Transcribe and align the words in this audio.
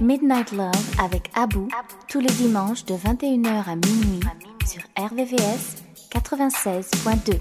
Midnight 0.00 0.52
Love 0.52 0.70
avec 1.02 1.30
Abou 1.34 1.68
tous 2.08 2.20
les 2.20 2.30
dimanches 2.30 2.84
de 2.84 2.94
21h 2.94 3.68
à 3.68 3.76
minuit 3.76 4.20
sur 4.64 4.82
RVVS 4.96 5.82
96.2. 6.12 7.40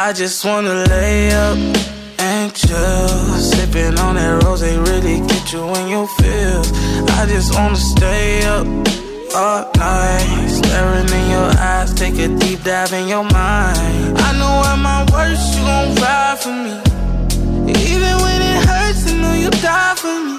I 0.00 0.12
just 0.14 0.44
wanna 0.44 0.84
lay 0.86 1.32
up 1.32 1.58
and 2.18 2.54
chill. 2.54 3.08
Sipping 3.38 3.98
on 3.98 4.14
that 4.14 4.42
rose, 4.44 4.60
they 4.60 4.78
really 4.78 5.20
get 5.26 5.52
you 5.52 5.64
in 5.74 5.88
your 5.88 6.06
feels. 6.18 6.72
I 7.18 7.26
just 7.26 7.54
wanna 7.54 7.76
stay 7.76 8.44
up 8.44 8.66
all 9.34 9.70
night. 9.76 10.48
Staring 10.48 11.08
in 11.08 11.30
your 11.30 11.50
eyes, 11.58 11.92
take 11.94 12.18
a 12.18 12.28
deep 12.38 12.62
dive 12.62 12.92
in 12.92 13.08
your 13.08 13.24
mind. 13.24 14.18
I 14.18 14.30
know 14.38 14.54
at 14.70 14.78
my 14.78 15.00
worst, 15.12 15.58
you 15.58 15.64
gon' 15.64 15.94
ride 15.96 16.38
for 16.38 16.54
me. 16.64 16.74
Even 17.90 18.14
when 18.24 18.38
it 18.52 18.60
hurts, 18.68 19.10
I 19.10 19.16
know 19.20 19.34
you 19.34 19.50
die 19.50 19.94
for 19.96 20.16
me. 20.26 20.36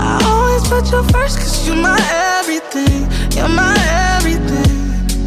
I 0.00 0.20
always 0.24 0.64
put 0.68 0.84
you 0.92 1.02
first, 1.12 1.38
cause 1.38 1.66
you're 1.66 1.76
my 1.76 1.98
everything. 2.38 3.08
You're 3.36 3.48
my 3.48 3.76
everything. 4.16 4.74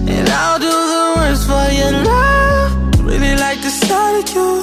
And 0.09 0.29
I'll 0.29 0.59
do 0.59 0.75
the 0.93 1.03
worst 1.17 1.47
for 1.47 1.67
your 1.79 1.91
love. 2.03 3.05
Really 3.05 3.35
like 3.35 3.61
the 3.61 3.69
sight 3.69 4.23
of 4.23 4.35
you. 4.35 4.61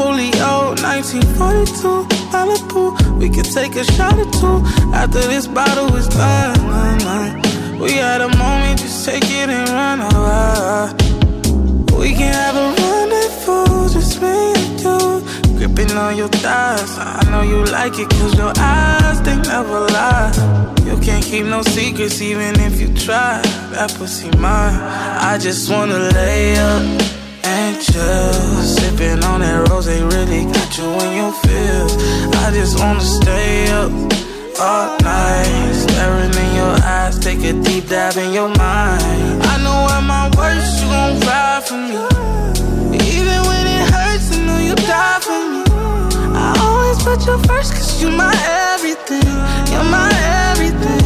Holy 0.00 0.30
old 0.42 0.80
1942 0.82 2.06
Malibu. 2.32 3.18
We 3.18 3.30
could 3.30 3.44
take 3.44 3.76
a 3.76 3.84
shot 3.84 4.18
or 4.18 4.30
two 4.38 4.56
after 4.92 5.20
this 5.28 5.46
bottle 5.46 5.94
is 5.94 6.08
done. 6.08 7.53
We 7.80 7.92
had 7.92 8.20
a 8.20 8.28
moment, 8.36 8.80
just 8.80 9.04
take 9.04 9.24
it 9.24 9.50
and 9.50 9.68
run 9.68 10.00
away. 10.00 10.92
We 11.98 12.12
can 12.14 12.32
have 12.32 12.56
a 12.56 12.66
rendezvous, 12.80 13.92
just 13.92 14.22
me 14.22 14.28
and 14.28 14.80
you. 14.80 15.58
Gripping 15.58 15.96
on 15.96 16.16
your 16.16 16.28
thighs, 16.28 16.98
I 16.98 17.22
know 17.30 17.42
you 17.42 17.64
like 17.64 17.98
it, 17.98 18.08
cause 18.10 18.36
your 18.38 18.52
eyes, 18.56 19.20
they 19.22 19.36
never 19.36 19.80
lie. 19.80 20.32
You 20.84 20.98
can't 21.00 21.24
keep 21.24 21.46
no 21.46 21.62
secrets, 21.62 22.20
even 22.20 22.60
if 22.60 22.80
you 22.80 22.88
try. 22.94 23.42
That 23.72 23.94
pussy 23.98 24.30
mine. 24.38 24.78
I 25.30 25.38
just 25.38 25.70
wanna 25.70 25.98
lay 25.98 26.56
up 26.56 26.82
and 27.44 27.80
chill. 27.82 28.32
Sipping 28.62 29.24
on 29.24 29.40
that 29.40 29.68
rose, 29.68 29.86
they 29.86 30.02
really 30.02 30.44
got 30.44 30.78
you 30.78 30.88
in 31.04 31.16
your 31.16 31.32
feels. 31.42 31.96
I 32.36 32.50
just 32.52 32.78
wanna 32.78 33.00
stay 33.00 33.70
up 33.70 34.23
all 34.60 34.96
night. 35.00 35.72
Staring 35.72 36.34
in 36.34 36.56
your 36.56 36.76
eyes, 36.84 37.18
take 37.18 37.42
a 37.44 37.52
deep 37.62 37.88
dive 37.88 38.16
in 38.16 38.32
your 38.32 38.48
mind. 38.48 39.42
I 39.42 39.54
know 39.62 39.80
at 39.96 40.02
my 40.02 40.30
worst, 40.36 40.82
you 40.82 40.88
gon' 40.88 41.20
ride 41.20 41.62
for 41.66 41.76
me. 41.76 41.96
Even 43.16 43.38
when 43.48 43.64
it 43.66 43.84
hurts, 43.92 44.32
I 44.32 44.38
know 44.46 44.58
you 44.58 44.74
die 44.74 45.20
for 45.20 45.40
me. 45.52 45.62
I 46.36 46.54
always 46.66 47.02
put 47.02 47.26
you 47.26 47.36
first, 47.48 47.72
cause 47.74 48.02
you're 48.02 48.12
my 48.12 48.34
everything. 48.72 49.26
You're 49.72 49.90
my 49.90 50.10
everything. 50.50 51.04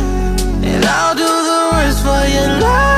And 0.64 0.84
I'll 0.84 1.14
do 1.14 1.24
the 1.50 1.60
worst 1.72 2.02
for 2.02 2.22
your 2.34 2.60
love. 2.60 2.97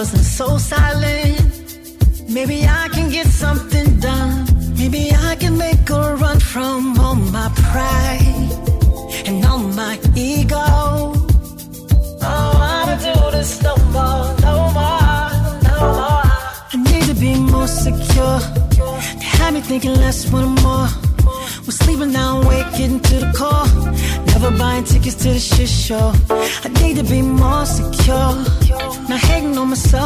wasn't 0.00 0.24
so 0.24 0.56
silent. 0.56 1.38
Maybe 2.26 2.64
I 2.64 2.88
can 2.88 3.10
get 3.10 3.26
something 3.26 4.00
done. 4.00 4.46
Maybe 4.78 5.02
I 5.30 5.36
can 5.36 5.58
make 5.58 5.90
a 5.90 6.16
run 6.22 6.40
from 6.40 6.98
all 6.98 7.16
my 7.16 7.48
pride 7.68 8.50
and 9.26 9.44
all 9.44 9.58
my 9.58 9.94
ego. 10.16 10.64
Oh, 12.28 12.52
I 12.76 12.80
don't 12.86 13.02
do 13.08 13.16
this 13.36 13.62
no 13.62 13.74
more, 13.96 14.24
no 14.46 14.54
more, 14.78 15.28
no 15.68 15.76
more. 16.00 16.24
I 16.72 16.76
need 16.88 17.04
to 17.12 17.16
be 17.26 17.34
more 17.54 17.68
secure. 17.68 18.38
They 19.20 19.30
had 19.38 19.52
me 19.52 19.60
thinking 19.60 19.96
less, 20.02 20.18
one 20.32 20.54
more. 20.66 20.88
We're 21.64 21.78
sleeping 21.84 22.12
now, 22.12 22.32
waking 22.48 23.00
to 23.08 23.16
the 23.24 23.30
call. 23.40 23.66
Never 24.32 24.50
buying 24.56 24.84
tickets 24.84 25.16
to 25.16 25.28
the 25.36 25.38
shit 25.38 25.68
show. 25.68 26.14
I 26.64 26.68
need 26.80 26.96
to 26.96 27.04
be 27.04 27.20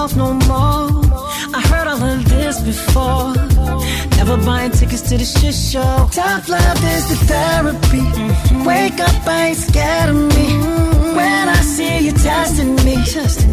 on 0.05 0.15
myself 0.15 0.17
no 0.17 0.33
more. 0.49 1.05
I 1.55 1.61
heard 1.69 1.87
all 1.87 2.03
of 2.03 2.29
this 2.29 2.61
before. 2.61 3.35
Never 4.17 4.37
buying 4.45 4.73
tickets 4.73 5.03
to 5.09 5.17
the 5.17 5.25
shit 5.25 5.55
show. 5.55 6.09
Tough 6.13 6.49
love 6.49 6.85
is 6.85 7.09
the 7.09 7.17
therapy. 7.27 8.05
Mm-hmm. 8.05 8.65
Wake 8.65 9.01
up, 9.01 9.27
I 9.27 9.49
ain't 9.49 9.57
scared 9.57 10.11
of 10.11 10.17
me. 10.17 10.49
Mm-hmm. 10.49 11.17
When 11.17 11.49
I 11.49 11.61
see 11.75 11.99
you 12.07 12.13
testing 12.13 12.75
me, 12.85 12.97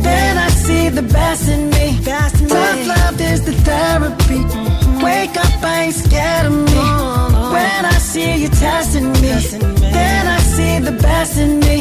then 0.02 0.38
I 0.38 0.50
see 0.50 0.90
the 0.90 1.04
best 1.04 1.48
in 1.48 1.70
me. 1.70 2.00
Tough 2.04 2.88
love 2.88 3.22
is 3.22 3.46
the 3.46 3.54
therapy. 3.54 4.42
Mm-hmm. 4.44 5.04
Wake 5.04 5.38
up, 5.38 5.64
I 5.64 5.84
ain't 5.84 5.96
scared 5.96 6.46
of 6.48 6.54
me. 6.54 6.74
Oh, 6.76 7.52
when 7.54 7.86
I 7.86 7.98
see 8.12 8.44
you 8.44 8.50
testing 8.50 9.12
me, 9.24 9.34
then 9.96 10.28
I 10.28 10.40
see 10.40 10.80
the 10.80 10.96
best 11.02 11.38
in 11.38 11.60
me. 11.60 11.78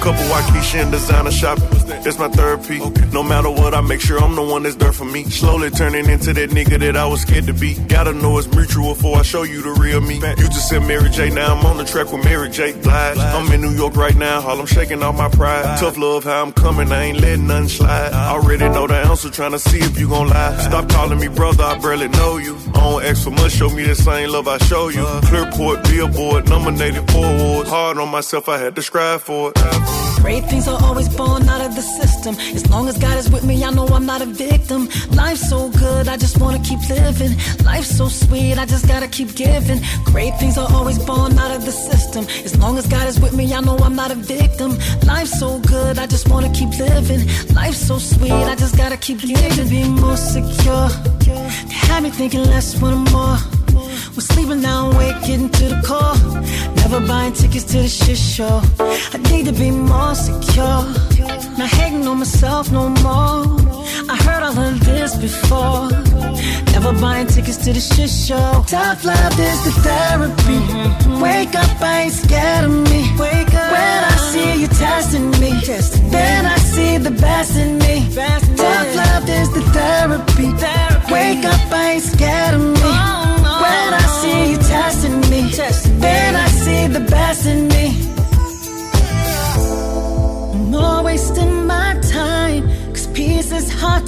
Couple 0.00 0.24
Waukesha 0.32 0.82
and 0.82 0.90
designer 0.90 1.30
shopping. 1.30 1.81
It's 2.04 2.18
my 2.18 2.28
therapy. 2.28 2.80
No 3.12 3.22
matter 3.22 3.48
what, 3.50 3.74
I 3.74 3.80
make 3.80 4.00
sure 4.00 4.18
I'm 4.18 4.34
the 4.34 4.42
one 4.42 4.64
that's 4.64 4.74
there 4.76 4.92
for 4.92 5.04
me. 5.04 5.24
Slowly 5.24 5.70
turning 5.70 6.08
into 6.08 6.32
that 6.32 6.50
nigga 6.50 6.78
that 6.80 6.96
I 6.96 7.06
was 7.06 7.22
scared 7.22 7.46
to 7.46 7.52
be. 7.52 7.74
Gotta 7.86 8.12
know 8.12 8.38
it's 8.38 8.48
mutual 8.48 8.94
before 8.94 9.18
I 9.18 9.22
show 9.22 9.42
you 9.44 9.62
the 9.62 9.70
real 9.70 10.00
me. 10.00 10.16
You 10.16 10.48
just 10.48 10.68
said 10.68 10.82
Mary 10.82 11.10
J. 11.10 11.30
Now 11.30 11.54
I'm 11.54 11.64
on 11.64 11.76
the 11.76 11.84
track 11.84 12.12
with 12.12 12.24
Mary 12.24 12.50
J. 12.50 12.72
Blige. 12.72 13.18
I'm 13.18 13.50
in 13.52 13.60
New 13.60 13.70
York 13.70 13.96
right 13.96 14.16
now, 14.16 14.40
Harlem 14.40 14.66
shaking 14.66 15.02
off 15.02 15.16
my 15.16 15.28
pride. 15.28 15.78
Tough 15.78 15.96
love, 15.96 16.24
how 16.24 16.42
I'm 16.42 16.52
coming, 16.52 16.90
I 16.90 17.04
ain't 17.04 17.20
letting 17.20 17.46
nothing 17.46 17.68
slide. 17.68 18.12
Already 18.12 18.68
know 18.68 18.86
the 18.86 18.96
answer, 18.96 19.30
trying 19.30 19.52
to 19.52 19.58
see 19.58 19.78
if 19.78 19.98
you 19.98 20.08
gon' 20.08 20.28
lie. 20.28 20.56
Stop 20.58 20.88
calling 20.88 21.20
me 21.20 21.28
brother, 21.28 21.62
I 21.62 21.78
barely 21.78 22.08
know 22.08 22.36
you. 22.38 22.56
I 22.74 22.80
don't 22.80 23.04
ask 23.04 23.24
for 23.24 23.30
much, 23.30 23.52
show 23.52 23.70
me 23.70 23.84
the 23.84 23.94
same 23.94 24.30
love 24.30 24.48
I 24.48 24.58
show 24.58 24.88
you. 24.88 25.04
Clearport, 25.28 25.84
billboard, 25.84 26.48
nominated 26.48 27.08
for 27.10 27.24
awards. 27.24 27.70
Hard 27.70 27.98
on 27.98 28.08
myself, 28.10 28.48
I 28.48 28.58
had 28.58 28.74
to 28.74 28.82
strive 28.82 29.22
for 29.22 29.52
it. 29.54 29.58
Great 30.22 30.44
things 30.44 30.68
are 30.68 30.80
always 30.84 31.08
born 31.16 31.48
out 31.48 31.60
of 31.60 31.74
the 31.74 31.82
system. 32.00 32.34
As 32.54 32.68
long 32.68 32.88
as 32.88 32.96
God 32.98 33.16
is 33.18 33.30
with 33.30 33.44
me, 33.44 33.64
I 33.64 33.70
know 33.70 33.86
I'm 33.86 34.06
not 34.06 34.22
a 34.22 34.26
victim. 34.26 34.88
Life's 35.12 35.48
so 35.48 35.70
good, 35.70 36.08
I 36.08 36.16
just 36.16 36.38
wanna 36.38 36.60
keep 36.60 36.80
living. 36.88 37.32
Life's 37.64 37.96
so 37.96 38.08
sweet, 38.08 38.58
I 38.58 38.64
just 38.66 38.86
gotta 38.86 39.08
keep 39.08 39.34
giving. 39.34 39.80
Great 40.04 40.34
things 40.40 40.56
are 40.58 40.70
always 40.72 40.98
born 40.98 41.38
out 41.38 41.52
of 41.56 41.64
the 41.64 41.72
system. 41.72 42.26
As 42.44 42.56
long 42.56 42.78
as 42.78 42.86
God 42.86 43.06
is 43.08 43.18
with 43.20 43.34
me, 43.34 43.52
I 43.54 43.60
know 43.60 43.76
I'm 43.78 43.96
not 43.96 44.10
a 44.10 44.14
victim. 44.14 44.78
Life's 45.06 45.38
so 45.38 45.58
good, 45.60 45.98
I 45.98 46.06
just 46.06 46.28
wanna 46.28 46.52
keep 46.52 46.70
living. 46.78 47.22
Life's 47.54 47.82
so 47.86 47.98
sweet, 47.98 48.32
I 48.52 48.54
just 48.54 48.76
gotta 48.76 48.96
keep 48.96 49.20
giving. 49.20 49.52
To 49.52 49.64
be 49.64 49.84
more 49.84 50.16
secure, 50.16 50.88
to 51.24 51.30
have 51.86 52.02
me 52.02 52.10
thinking 52.10 52.44
less 52.44 52.80
when 52.80 52.92
I'm 52.94 53.04
more. 53.12 53.61
We're 54.14 54.20
sleeping 54.20 54.60
now, 54.60 54.90
wake, 54.98 55.20
getting 55.24 55.48
to 55.48 55.64
the 55.68 55.80
call. 55.82 56.16
Never 56.76 57.00
buying 57.06 57.32
tickets 57.32 57.64
to 57.72 57.78
the 57.78 57.88
shit 57.88 58.18
show. 58.18 58.60
I 58.78 59.18
need 59.30 59.46
to 59.46 59.52
be 59.52 59.70
more 59.70 60.14
secure. 60.14 60.84
Not 61.56 61.70
hating 61.70 62.06
on 62.06 62.18
myself 62.18 62.70
no 62.70 62.90
more. 63.06 63.56
I 64.12 64.16
heard 64.24 64.42
all 64.42 64.58
of 64.58 64.84
this 64.84 65.16
before. 65.16 65.88
Never 66.72 66.92
buying 67.00 67.26
tickets 67.26 67.56
to 67.64 67.72
the 67.72 67.80
shit 67.80 68.10
show. 68.10 68.64
Tough 68.66 69.02
love 69.02 69.40
is 69.40 69.64
the 69.64 69.72
therapy. 69.86 70.60
Wake 71.22 71.54
up, 71.54 71.80
I 71.80 72.02
ain't 72.02 72.12
scared 72.12 72.64
of 72.66 72.72
me. 72.90 73.00
Wake 73.18 73.54
up. 73.54 73.72
When 73.72 74.00
I 74.12 74.16
see 74.30 74.60
you 74.60 74.66
testing 74.66 75.30
me, 75.40 75.52
then 76.10 76.44
I 76.44 76.56
see 76.56 76.98
the 76.98 77.12
best 77.12 77.56
in 77.56 77.78
me. 77.78 77.81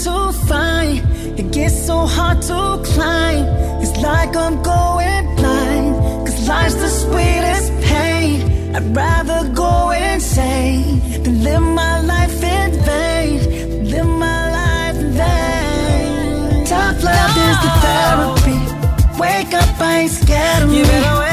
To 0.05 0.33
find. 0.49 1.01
It 1.41 1.51
gets 1.51 1.87
so 1.87 1.97
hard 2.06 2.43
to 2.43 2.61
climb. 2.93 3.45
It's 3.83 3.97
like 4.09 4.37
I'm 4.37 4.62
going 4.62 5.25
blind, 5.37 6.27
cause 6.27 6.47
life's 6.47 6.75
the 6.75 6.91
sweetest 7.03 7.69
pain. 7.89 8.77
I'd 8.77 8.95
rather 8.95 9.49
go 9.55 9.91
insane 9.91 11.01
than 11.23 11.43
live 11.43 11.62
my 11.62 12.01
life 12.01 12.43
in 12.43 12.71
vain. 12.89 13.39
Live 13.93 14.11
my 14.27 14.41
life 14.61 14.97
in 15.05 15.11
vain. 15.12 16.67
Tough 16.67 17.03
love 17.03 17.35
is 17.49 17.59
the 17.65 17.71
therapy. 17.85 18.61
Wake 19.19 19.55
up, 19.55 19.81
I 19.81 20.01
ain't 20.03 20.11
scared 20.11 20.65
of 20.65 20.71
me. 20.71 21.24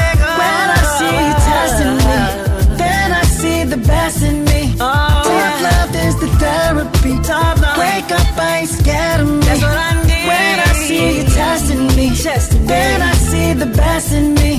Testing 12.22 12.62
me, 12.62 12.68
then 12.68 13.02
I 13.02 13.12
see 13.14 13.52
the 13.52 13.66
best 13.66 14.12
in 14.12 14.34
me. 14.34 14.58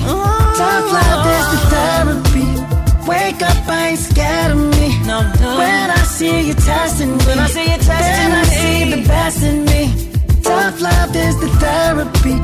Tough 0.59 0.87
love 0.97 1.25
is 1.37 1.47
the 1.53 1.59
therapy. 1.73 2.47
Wake 3.07 3.41
up, 3.41 3.67
I 3.67 3.89
ain't 3.91 3.99
scared 3.99 4.51
of 4.51 4.57
me. 4.57 4.89
When 5.07 5.87
I 5.99 6.03
see 6.17 6.47
you 6.47 6.53
testing 6.55 7.11
me, 7.17 7.23
then 7.23 7.39
I 7.39 8.43
see 8.43 8.91
the 8.91 9.07
best 9.07 9.43
in 9.43 9.63
me. 9.65 9.83
Tough 10.43 10.81
love 10.81 11.15
is 11.15 11.39
the 11.39 11.47
therapy. 11.63 12.35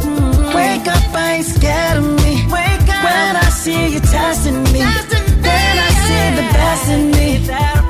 Wake 0.55 0.87
up, 0.87 1.03
I 1.13 1.33
ain't 1.37 1.45
scared 1.45 1.97
of 1.97 2.05
me. 2.23 2.33
Wake 2.47 2.89
up. 2.95 3.03
When 3.03 3.35
I 3.35 3.49
see 3.63 3.89
you 3.93 3.99
testing 3.99 4.63
me, 4.71 4.83
then 5.45 5.73
I 5.87 5.91
see 6.07 6.25
the 6.39 6.45
best 6.55 6.89
in 6.95 7.11
me. 7.11 7.45
Tough 7.45 7.88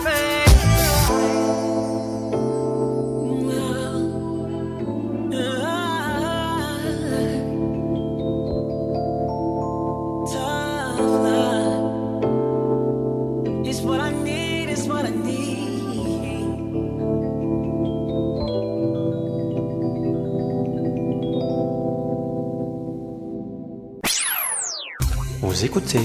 Vous 25.60 25.66
écoutez 25.66 26.00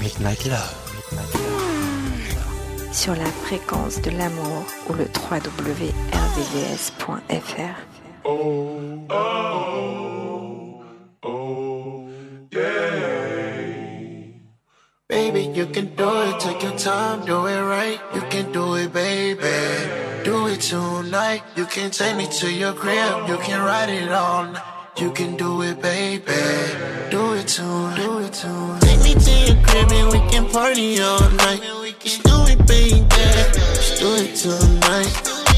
Midnight 0.00 0.46
Love. 0.46 0.74
sur 2.92 3.14
la 3.14 3.26
fréquence 3.44 4.02
de 4.02 4.10
l'amour 4.10 4.64
ou 4.88 4.94
le 4.94 5.04
www.rdvs.fr. 5.04 5.86
Baby, 15.08 15.50
you 15.54 15.66
can 15.66 15.86
do 15.96 16.22
it, 16.22 16.40
take 16.40 16.64
your 16.64 16.74
time, 16.76 17.24
do 17.26 17.46
it 17.46 17.62
right. 17.62 18.00
You 18.12 18.22
can 18.28 18.50
do 18.50 18.74
it, 18.74 18.92
baby. 18.92 19.38
Do 20.24 20.48
it 20.48 20.60
tonight. 20.60 21.44
You 21.56 21.66
can 21.66 21.90
take 21.90 22.16
me 22.16 22.26
to 22.40 22.50
your 22.50 22.72
crib, 22.72 23.28
you 23.28 23.36
can 23.36 23.64
ride 23.64 23.88
it 23.88 24.06
night. 24.06 24.56
You 24.98 25.12
can 25.12 25.36
do 25.36 25.62
it, 25.62 25.80
baby. 25.80 26.24
Do 27.10 27.34
it 27.34 27.46
tonight, 27.46 27.96
do 27.96 28.18
it 28.18 28.32
tonight. 28.32 28.85
Take 29.06 29.18
me 29.18 29.22
to 29.22 29.52
your 29.52 29.62
crib 29.62 29.92
and 29.92 30.12
we 30.12 30.18
can 30.30 30.48
party 30.50 31.00
all 31.00 31.30
night. 31.30 31.62
Just 32.00 32.24
do 32.24 32.42
it, 32.48 32.66
baby. 32.66 33.06
Just 33.08 34.00
do 34.00 34.16
it 34.16 34.34
tonight. 34.34 35.14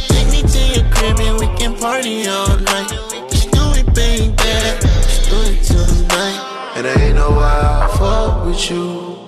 Take 0.09 0.29
me 0.29 0.43
to 0.43 0.61
your 0.77 0.93
crib 0.93 1.19
and 1.19 1.41
we 1.41 1.47
can 1.57 1.75
party 1.75 2.29
all 2.29 2.59
night. 2.59 2.91
Just 3.31 3.51
do 3.51 3.63
it, 3.73 3.87
baby. 3.95 4.35
Just 4.37 5.31
do 5.31 5.37
it 5.49 5.63
tonight. 5.63 6.75
And 6.77 6.87
I 6.89 6.95
ain't 7.01 7.15
know 7.17 7.31
why 7.31 7.49
I 7.49 7.97
fuck 7.97 8.45
with 8.45 8.71
you. 8.71 9.25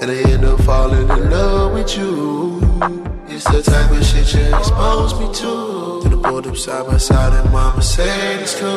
And 0.00 0.12
I 0.12 0.30
end 0.30 0.44
up 0.44 0.60
falling 0.60 1.10
in 1.10 1.30
love 1.30 1.72
with 1.72 1.96
you. 1.96 2.60
It's 3.26 3.44
the 3.50 3.62
type 3.62 3.90
of 3.90 4.04
shit 4.04 4.32
you 4.32 4.56
expose 4.56 5.18
me 5.18 5.26
to. 5.40 6.00
Then 6.04 6.20
I 6.20 6.22
pulled 6.22 6.46
up 6.46 6.56
side 6.56 6.86
by 6.86 6.98
side 6.98 7.32
and 7.32 7.52
mama 7.52 7.82
said 7.82 8.42
it's 8.42 8.54
cool. 8.60 8.70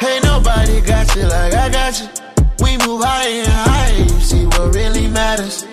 Ain't 0.00 0.24
nobody 0.24 0.80
got 0.80 1.14
you 1.14 1.24
like 1.24 1.52
I 1.52 1.68
got 1.68 2.00
you. 2.00 2.33
We 2.64 2.78
move 2.78 3.04
higher 3.04 3.44
and 3.44 3.58
higher, 3.68 4.02
you 4.02 4.20
see 4.20 4.46
what 4.46 4.74
really 4.74 5.06
matters. 5.06 5.64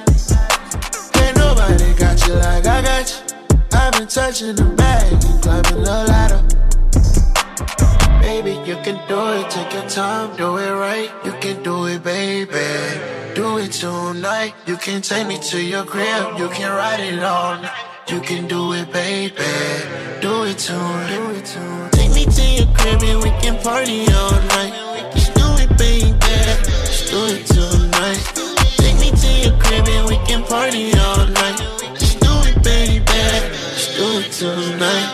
Ain't 1.22 1.38
nobody 1.38 1.94
got 1.94 2.28
you 2.28 2.34
like 2.34 2.68
I 2.68 2.82
got 2.82 3.06
you. 3.10 3.18
I've 3.72 3.94
been 3.94 4.08
touching 4.08 4.56
the 4.56 4.66
bag 4.76 5.14
and 5.14 5.42
climbing 5.42 5.84
the 5.88 5.98
ladder. 6.12 6.42
Baby, 8.22 8.52
you 8.70 8.76
can 8.84 9.00
do 9.08 9.22
it, 9.40 9.50
take 9.50 9.72
your 9.72 9.88
time, 9.88 10.36
do 10.36 10.58
it 10.58 10.72
right. 10.72 11.10
You 11.24 11.32
can 11.40 11.64
do 11.64 11.88
it, 11.88 12.04
baby. 12.04 12.68
Do 13.36 13.58
it 13.58 13.72
tonight. 13.72 14.54
You 14.68 14.76
can 14.76 15.02
take 15.02 15.28
me 15.28 15.40
to 15.50 15.62
your 15.64 15.86
crib, 15.86 16.38
you 16.38 16.50
can 16.50 16.72
ride 16.72 17.00
it 17.00 17.16
night. 17.16 17.72
You 18.10 18.20
can 18.20 18.48
do 18.50 18.74
it, 18.74 18.92
baby. 18.92 19.36
Do 20.20 20.44
it 20.44 20.58
tonight. 20.58 21.92
Take 21.94 22.12
me 22.12 22.26
to 22.26 22.44
your 22.58 22.68
crib 22.76 23.02
and 23.02 23.24
we 23.24 23.30
can 23.40 23.58
party 23.64 24.06
all 24.12 24.32
night. 24.58 24.92
Do 27.12 27.26
it 27.28 27.46
tonight. 27.46 28.24
Take 28.80 28.98
me 29.04 29.12
to 29.12 29.32
your 29.44 29.58
crib 29.60 29.86
and 29.88 30.08
we 30.08 30.16
can 30.26 30.44
party 30.44 30.94
all 30.98 31.28
night. 31.28 31.58
Just 32.00 32.22
do 32.22 32.32
it, 32.48 32.64
baby. 32.64 33.04
Just 33.04 33.98
do 33.98 34.08
it 34.20 34.32
tonight. 34.32 35.10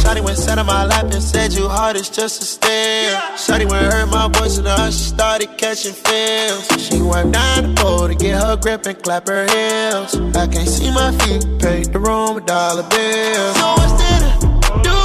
Shotty 0.00 0.24
went 0.24 0.38
sat 0.38 0.58
on 0.58 0.66
my 0.66 0.86
lap 0.86 1.04
and 1.12 1.22
said 1.22 1.52
you 1.52 1.68
hard 1.68 1.96
as 1.96 2.08
just 2.08 2.40
a 2.42 2.44
stare. 2.46 3.20
Shotty 3.36 3.68
went 3.70 3.92
heard 3.92 4.06
my 4.06 4.28
voice 4.28 4.56
and 4.56 4.66
her 4.66 4.90
she 4.90 5.04
started 5.14 5.50
catching 5.58 5.92
feels. 5.92 6.64
She 6.82 7.02
wiped 7.02 7.32
down 7.32 7.74
the 7.74 7.80
pole 7.80 8.08
to 8.08 8.14
get 8.14 8.42
her 8.42 8.56
grip 8.56 8.86
and 8.86 9.00
clap 9.02 9.28
her 9.28 9.44
heels. 9.46 10.16
I 10.34 10.46
can't 10.48 10.68
see 10.68 10.90
my 10.90 11.12
feet, 11.20 11.44
paid 11.60 11.92
the 11.92 11.98
room 11.98 12.34
with 12.34 12.46
dollar 12.46 12.82
bills. 12.88 13.56
So 13.58 13.74
what's 13.76 13.94
there 14.00 14.20
to 14.20 14.82
do? 14.88 14.98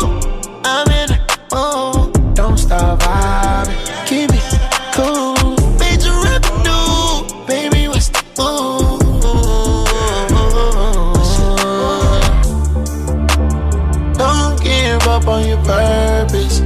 I'm 0.64 0.88
in 1.00 1.10
the 1.12 1.20
oh. 1.52 2.12
mood. 2.14 2.36
Don't 2.36 2.58
stop 2.58 3.00
vibing, 3.00 3.87
purpose. 15.68 16.60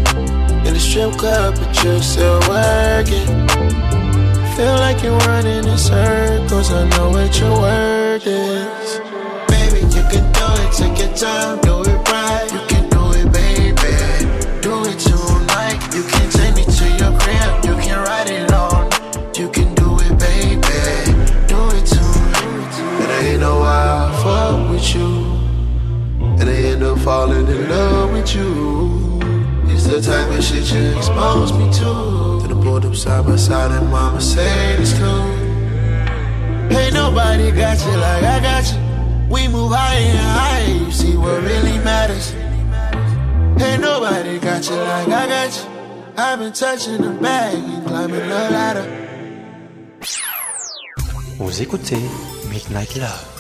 In 0.65 0.73
the 0.75 0.79
strip 0.79 1.13
club, 1.17 1.55
but 1.57 1.83
you're 1.83 2.01
still 2.01 2.39
working. 2.47 3.27
Feel 4.55 4.75
like 4.85 5.01
you're 5.03 5.17
running 5.25 5.65
in 5.65 5.77
circles. 5.77 6.71
I 6.71 6.87
know 6.89 7.09
what 7.09 7.31
your 7.39 7.55
word 7.59 8.21
is. 8.25 8.89
Baby, 9.49 9.81
you 9.95 10.03
can 10.11 10.25
do 10.37 10.47
it. 10.61 10.71
Take 10.77 10.97
your 11.01 11.13
time, 11.17 11.59
do 11.61 11.81
it 11.81 11.99
right. 12.09 12.47
You 12.53 12.61
can 12.71 12.85
do 12.95 13.03
it, 13.19 13.27
baby. 13.33 13.93
Do 14.61 14.73
it 14.89 14.99
tonight. 14.99 15.81
You 15.95 16.03
can 16.11 16.27
take 16.37 16.53
me 16.55 16.63
to 16.77 16.85
your 17.01 17.13
crib. 17.19 17.51
You 17.65 17.75
can 17.83 17.97
ride 18.05 18.29
it 18.29 18.51
on. 18.53 18.85
You 19.35 19.49
can 19.49 19.73
do 19.81 19.97
it, 20.05 20.13
baby. 20.25 20.77
Do 21.51 21.59
it 21.77 21.85
tonight. 21.93 22.73
And 23.01 23.11
I 23.11 23.19
ain't 23.31 23.39
know 23.41 23.59
why 23.61 24.11
end 26.81 26.97
up 26.97 26.99
falling 27.03 27.47
in 27.47 27.69
love 27.69 28.11
with 28.11 28.35
you. 28.35 29.19
It's 29.71 29.85
the 29.85 30.01
type 30.01 30.29
of 30.35 30.43
shit 30.43 30.71
you 30.73 30.97
expose 30.97 31.53
me 31.53 31.65
to. 31.79 32.41
To 32.41 32.47
the 32.47 32.59
pulled 32.61 32.85
up 32.85 32.95
side 32.95 33.25
by 33.25 33.35
side 33.35 33.71
and 33.71 33.89
mama 33.89 34.19
say 34.19 34.75
it's 34.79 34.93
too. 34.97 35.21
Ain't 36.75 36.93
nobody 36.93 37.51
got 37.51 37.77
you 37.85 37.93
like 38.05 38.23
I 38.23 38.39
got 38.39 38.65
you. 38.71 38.79
We 39.29 39.47
move 39.47 39.71
higher 39.71 39.99
and 39.99 40.29
higher, 40.39 40.85
you 40.85 40.91
see 40.91 41.15
what 41.17 41.41
really 41.43 41.77
matters. 41.89 42.33
Ain't 43.61 43.81
nobody 43.81 44.39
got 44.39 44.67
you 44.69 44.75
like 44.75 45.07
I 45.07 45.27
got 45.35 45.51
you. 45.57 45.65
I've 46.17 46.39
been 46.39 46.53
touching 46.53 47.01
the 47.01 47.11
bag 47.21 47.55
and 47.55 47.85
climbing 47.87 48.27
the 48.27 48.49
ladder. 48.57 48.87
Vous 51.37 51.61
écoutez 51.61 52.01
Midnight 52.49 52.95
Love. 52.97 53.30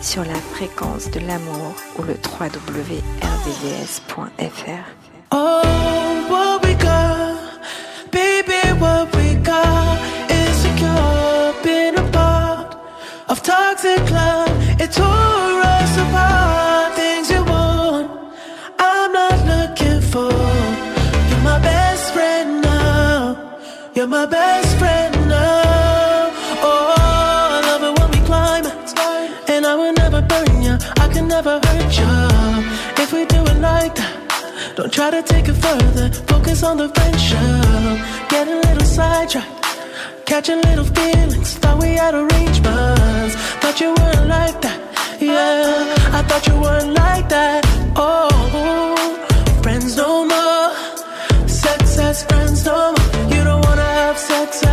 sur 0.00 0.24
la 0.24 0.34
fréquence 0.34 1.10
de 1.10 1.20
l'amour 1.20 1.74
ou 1.98 2.02
le 2.02 2.14
www.rdvs.fr. 2.14 3.00
Don't 34.80 34.90
try 34.90 35.10
to 35.10 35.22
take 35.22 35.46
it 35.46 35.52
further. 35.52 36.08
Focus 36.26 36.62
on 36.62 36.78
the 36.78 36.88
friendship. 36.88 38.30
Getting 38.30 38.54
a 38.54 38.60
little 38.66 38.86
sidetracked. 38.86 39.66
Catching 40.24 40.62
little 40.62 40.86
feelings. 40.86 41.52
Thought 41.58 41.82
we 41.82 41.96
had 41.96 42.14
but 42.62 43.30
Thought 43.60 43.78
you 43.78 43.88
weren't 43.88 44.26
like 44.26 44.58
that. 44.62 44.80
Yeah, 45.20 46.16
I 46.18 46.22
thought 46.22 46.46
you 46.46 46.58
weren't 46.58 46.94
like 46.94 47.28
that. 47.28 47.62
Oh, 47.94 48.30
friends 49.62 49.98
no 49.98 50.24
more. 50.24 51.46
Sex 51.46 51.98
as 51.98 52.24
friends 52.24 52.64
no 52.64 52.94
more. 52.94 53.34
You 53.34 53.44
don't 53.44 53.62
wanna 53.66 53.82
have 53.82 54.16
sex 54.16 54.64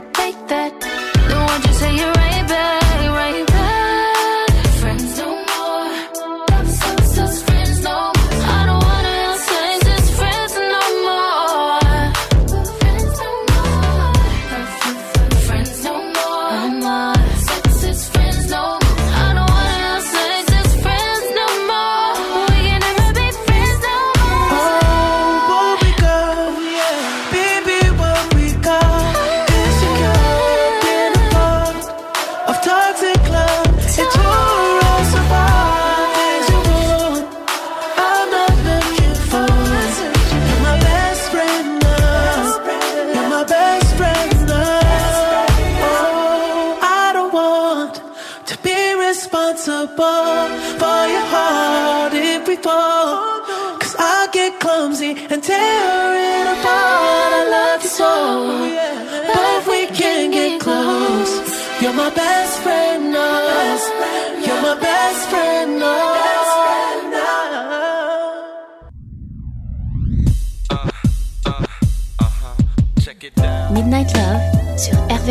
birthday 0.00 0.37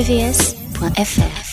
cvs.fr 0.07 1.46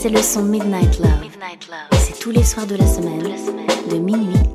c'est 0.00 0.08
le 0.08 0.22
son 0.22 0.42
Midnight 0.44 0.98
Love. 0.98 1.28
C'est 1.92 2.18
tous 2.18 2.30
les 2.30 2.42
soirs 2.42 2.66
de 2.66 2.74
la 2.74 2.86
semaine, 2.86 3.22
de 3.90 3.98
minuit 3.98 4.49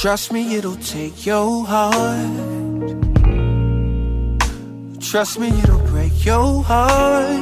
Trust 0.00 0.32
me, 0.32 0.56
it'll 0.56 0.76
take 0.76 1.26
your 1.26 1.66
heart. 1.66 1.92
Trust 4.98 5.38
me, 5.38 5.48
it'll 5.48 5.86
break 5.88 6.24
your 6.24 6.62
heart. 6.62 7.36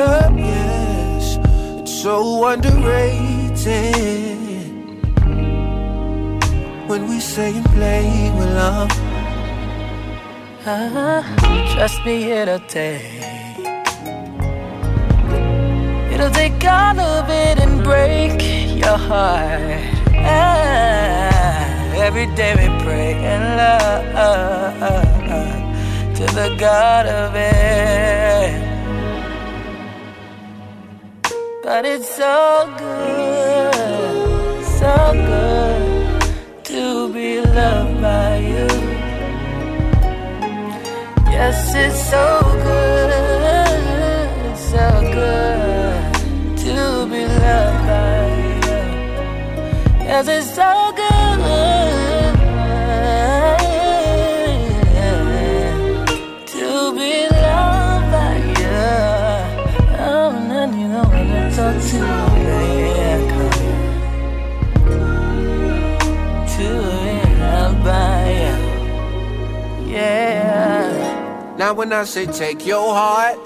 Oh, 0.00 0.34
yes, 0.34 1.36
it's 1.82 2.00
so 2.02 2.46
underrated 2.48 3.60
when 6.88 7.06
we 7.10 7.20
say 7.20 7.54
and 7.54 7.66
play 7.76 8.32
with 8.38 8.54
love. 8.54 8.90
Uh, 10.64 11.22
trust 11.74 12.02
me, 12.06 12.32
it'll 12.32 12.58
take. 12.60 13.04
It'll 16.10 16.30
take 16.30 16.64
all 16.64 16.98
of 16.98 17.28
it 17.28 17.58
and 17.58 17.84
break 17.84 18.40
your 18.82 18.96
heart. 18.96 19.84
Ah, 20.14 21.27
every 22.00 22.26
day 22.36 22.54
we 22.54 22.68
pray 22.84 23.12
and 23.14 23.56
love 23.56 24.04
to 26.16 26.24
the 26.34 26.56
God 26.58 27.06
of 27.06 27.34
it. 27.34 28.68
But 31.62 31.84
it's 31.84 32.08
so 32.08 32.72
good, 32.78 34.64
so 34.80 34.96
good 35.12 36.64
to 36.64 37.12
be 37.12 37.40
loved 37.40 38.00
by 38.00 38.36
you. 38.52 38.68
Yes, 41.30 41.74
it's 41.74 42.00
so 42.10 42.26
good, 42.68 43.10
so 44.72 44.86
good 45.18 46.56
to 46.64 47.06
be 47.10 47.22
loved 47.26 47.80
by 47.90 48.20
you. 48.66 48.80
Yes, 50.04 50.26
it's 50.28 50.54
so 50.54 50.92
good 50.96 51.38
Now 71.68 71.74
when 71.74 71.92
I 71.92 72.04
say 72.04 72.24
take 72.24 72.64
your 72.64 72.94
heart, 72.94 73.36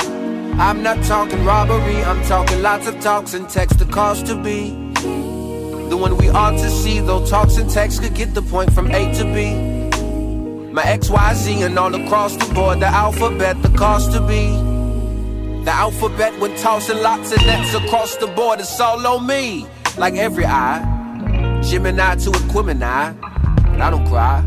I'm 0.61 0.81
not 0.81 1.03
talking 1.03 1.45
robbery, 1.45 2.05
I'm 2.05 2.23
talking 2.23 2.63
lots 2.63 2.87
of 2.87 3.01
talks 3.01 3.35
and 3.35 3.49
text 3.49 3.81
the 3.81 3.85
cost 3.85 4.27
to 4.27 4.41
be. 4.41 4.71
The 5.91 5.97
one 5.97 6.17
we 6.19 6.29
ought 6.29 6.53
to 6.53 6.71
see, 6.71 7.01
though 7.01 7.27
talks 7.27 7.57
and 7.57 7.69
texts 7.69 7.99
could 7.99 8.15
get 8.15 8.33
the 8.33 8.43
point 8.43 8.73
from 8.73 8.93
A 8.93 9.13
to 9.15 9.25
B. 9.25 9.57
My 10.73 10.85
XYZ 10.85 11.67
and 11.67 11.77
all 11.77 11.93
across 11.97 12.37
the 12.37 12.55
board, 12.55 12.79
the 12.79 12.87
alphabet, 12.87 13.61
the 13.61 13.71
cost 13.71 14.13
to 14.13 14.21
be. 14.21 14.51
The 15.65 15.73
alphabet 15.73 16.39
when 16.39 16.57
tossing 16.59 17.03
lots 17.03 17.33
of 17.33 17.45
nets 17.45 17.75
across 17.75 18.15
the 18.19 18.29
board, 18.29 18.61
it's 18.61 18.79
all 18.79 19.05
on 19.05 19.27
me. 19.27 19.67
Like 19.99 20.15
every 20.15 20.47
eye, 20.47 20.79
Gemini 21.65 22.15
to 22.15 22.31
Equimini, 22.31 23.21
but 23.21 23.81
I 23.81 23.91
don't 23.91 24.07
cry. 24.07 24.45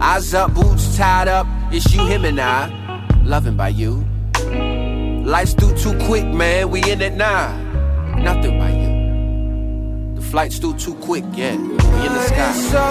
Eyes 0.00 0.32
up, 0.32 0.54
boots 0.54 0.96
tied 0.96 1.26
up, 1.26 1.48
it's 1.70 1.92
you, 1.94 2.04
him, 2.06 2.24
and 2.24 2.40
I. 2.40 2.70
Loving 3.24 3.56
by 3.56 3.68
you. 3.68 4.04
Life's 5.24 5.52
through 5.54 5.76
too 5.76 5.94
quick, 6.06 6.24
man, 6.26 6.70
we 6.70 6.80
in 6.90 7.02
it 7.02 7.14
now. 7.14 7.52
Nothing 8.16 8.58
by 8.58 8.70
you. 8.70 10.14
The 10.14 10.22
flight's 10.22 10.58
through 10.58 10.76
too 10.78 10.94
quick, 10.94 11.24
yeah. 11.34 11.56
We 11.56 11.66
in 11.66 12.12
the 12.14 12.22
sky. 12.26 12.50
It's 12.50 12.70
so 12.70 12.86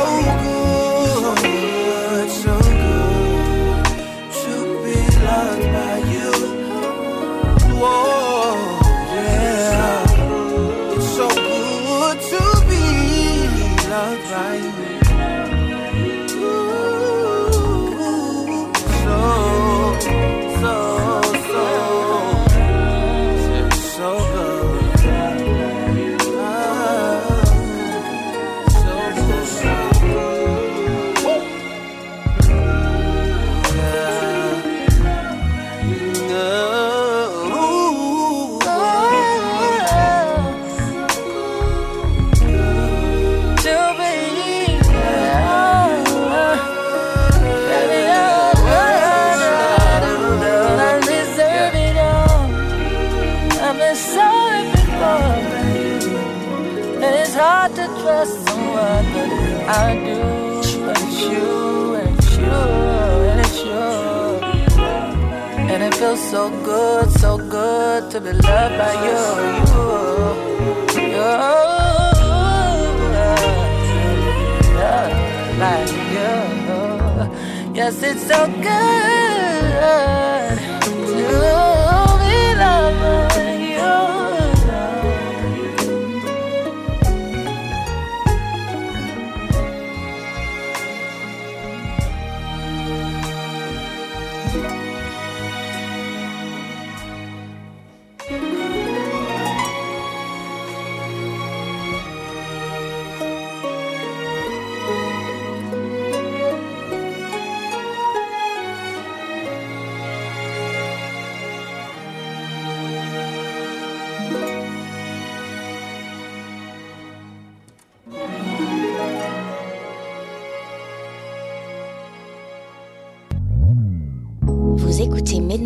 good, 1.41 2.29
so 2.29 2.59
good 2.59 3.85
to 4.41 4.53
be 4.83 4.95
loved 5.25 5.65
by 5.73 5.97
you. 6.13 6.31
Whoa, 7.79 8.16
Hard 57.67 57.79
to 57.79 57.87
trust 58.01 58.35
someone, 58.47 59.05
but 59.11 59.29
I 59.67 59.69
do, 59.93 60.21
and 60.87 60.97
it's 61.03 61.19
you, 61.19 61.95
and 61.95 62.17
it's 62.17 62.31
you, 62.37 62.61
and 63.27 63.39
it's 63.41 63.59
you. 63.59 63.87
And 65.71 65.79
it 65.83 65.93
feels 65.95 66.21
so 66.31 66.49
good, 66.63 67.11
so 67.19 67.37
good 67.37 68.09
to 68.11 68.21
be 68.21 68.31
loved 68.31 68.77
by 68.77 68.93
you. 69.07 69.23
You, 69.57 69.65
you, 71.11 71.27
yeah, 74.79 75.05
like 75.59 75.91
you. 76.15 76.35
Yes, 77.75 78.01
it's 78.01 78.23
so 78.27 78.47
good 78.47 78.63
to 80.83 80.91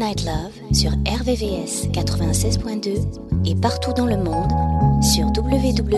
Midnight 0.02 0.26
Love 0.26 0.74
sur 0.74 0.90
RVVS 0.92 1.92
96.2 1.92 3.06
et 3.46 3.54
partout 3.54 3.94
dans 3.94 4.08
le 4.08 4.18
monde 4.18 4.52
sur 5.04 5.28
www.rvvs.fr. 5.28 5.92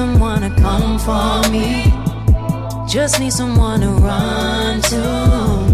someone 0.00 0.40
to 0.40 0.50
come 0.62 0.98
for 0.98 1.36
me? 1.52 1.92
Just 2.88 3.20
need 3.20 3.34
someone 3.34 3.80
to 3.82 3.90
run 4.08 4.80
to 4.92 5.02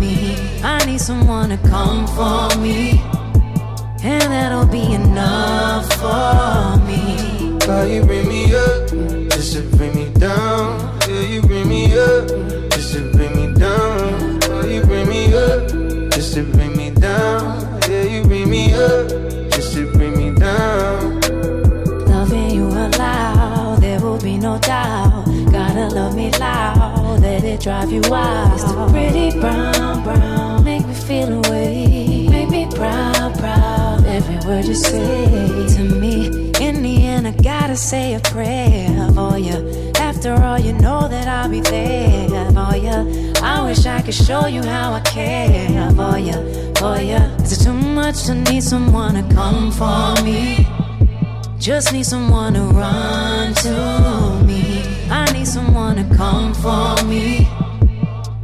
me. 0.01 0.35
I 0.65 0.85
need 0.85 1.01
someone 1.01 1.51
to 1.51 1.59
come 1.59 2.03
for 2.19 2.59
me. 2.59 3.01
And 4.03 4.27
that'll 4.35 4.67
be 4.67 4.85
enough 4.95 5.87
for 6.03 6.77
me. 6.89 7.03
Why 7.69 7.85
you 7.95 8.03
bring 8.05 8.27
me 8.27 8.43
up 8.65 8.91
just 9.31 9.53
to 9.55 9.61
bring 9.77 9.95
me 9.95 10.07
down? 10.15 10.99
Yeah, 11.09 11.21
you 11.33 11.41
bring 11.43 11.69
me 11.69 11.83
up 11.97 12.27
just 12.73 12.95
to 12.95 13.01
bring 13.13 13.33
me 13.39 13.47
down. 13.55 14.41
Why 14.49 14.67
you 14.75 14.83
bring 14.91 15.09
me 15.09 15.23
up 15.47 15.71
just 16.15 16.35
to 16.35 16.43
bring 16.43 16.73
me 16.73 16.76
Loud, 26.39 27.21
let 27.21 27.45
it 27.45 27.61
drive 27.61 27.91
you 27.91 28.03
wild. 28.09 28.53
It's 28.53 28.65
the 28.65 28.89
pretty 28.91 29.39
brown, 29.41 30.03
brown, 30.03 30.65
make 30.65 30.87
me 30.87 30.95
feel 30.95 31.33
away. 31.45 32.29
Make 32.29 32.51
me 32.51 32.67
proud, 32.67 33.39
proud. 33.39 34.05
Every 34.05 34.39
word 34.47 34.65
you 34.67 34.75
say 34.75 35.67
to 35.77 35.83
me. 36.01 36.53
In 36.61 36.83
the 36.83 37.05
end, 37.05 37.27
I 37.27 37.33
gotta 37.33 37.77
say 37.77 38.15
a 38.15 38.21
prayer 38.21 39.11
for 39.15 39.39
you. 39.39 39.93
After 39.99 40.35
all, 40.35 40.59
you 40.59 40.73
know 40.73 41.09
that 41.09 41.27
I'll 41.29 41.49
be 41.49 41.61
there 41.61 42.51
for 42.53 42.77
you. 42.77 43.33
I 43.43 43.63
wish 43.65 43.87
I 43.87 44.03
could 44.03 44.15
show 44.15 44.47
you 44.47 44.63
how 44.63 44.93
I 44.93 45.01
care 45.01 45.91
for 45.91 46.19
you, 46.19 46.73
for 46.77 47.01
you. 47.01 47.21
Is 47.43 47.53
it 47.53 47.65
too 47.65 47.73
much 47.73 48.25
to 48.25 48.35
need 48.35 48.63
someone 48.63 49.15
to 49.15 49.35
come 49.35 49.71
for 49.71 50.15
me? 50.25 50.67
Just 51.59 51.93
need 51.93 52.07
someone 52.07 52.55
to 52.55 52.63
run 52.63 53.55
to. 53.55 54.46
I 55.11 55.31
need 55.33 55.47
someone 55.47 55.97
to 55.97 56.17
come 56.17 56.55
for 56.55 57.05
me. 57.07 57.49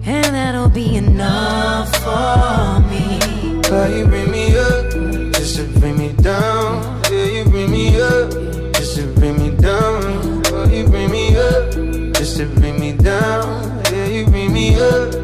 And 0.05 0.35
that'll 0.35 0.69
be 0.69 0.97
enough 0.97 1.95
for 1.97 2.81
me. 2.91 3.19
Why 3.71 3.89
you 3.97 4.07
bring 4.07 4.31
me 4.31 4.57
up 4.57 4.91
just 5.35 5.57
to 5.57 5.65
bring 5.81 5.99
me 5.99 6.13
down? 6.13 7.03
Yeah, 7.11 7.25
you 7.25 7.45
bring 7.45 7.71
me 7.71 8.01
up 8.01 8.31
just 8.75 8.97
to 8.97 9.07
bring 9.15 9.39
me 9.39 9.57
down. 9.57 10.43
Why 10.51 10.65
you 10.67 10.87
bring 10.89 11.11
me 11.11 11.37
up 11.37 11.73
just 12.15 12.37
to 12.39 12.47
bring 12.47 12.79
me 12.79 12.93
down? 12.93 13.83
Yeah, 13.93 14.07
you 14.07 14.27
bring 14.27 14.53
me 14.53 14.81
up 14.81 15.22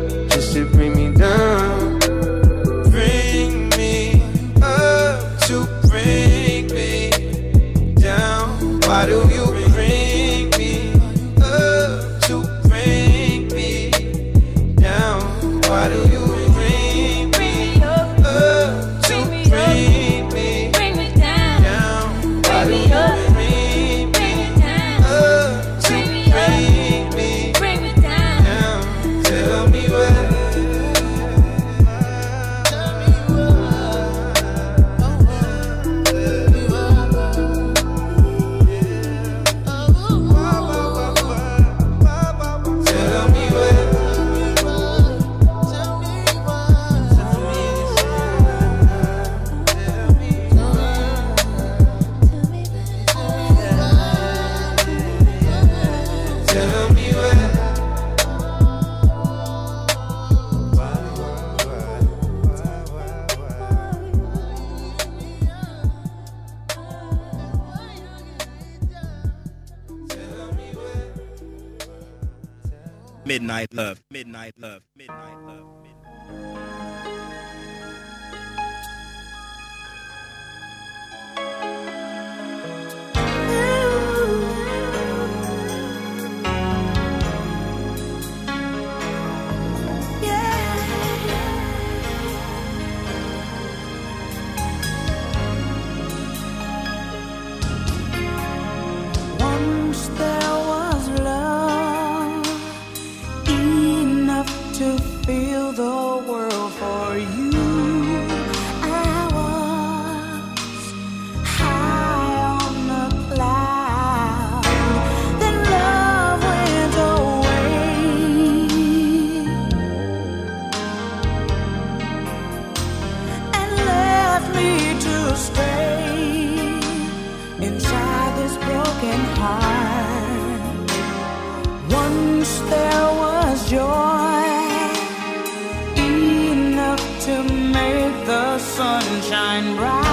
sunshine 138.78 139.74
bright. 139.74 140.07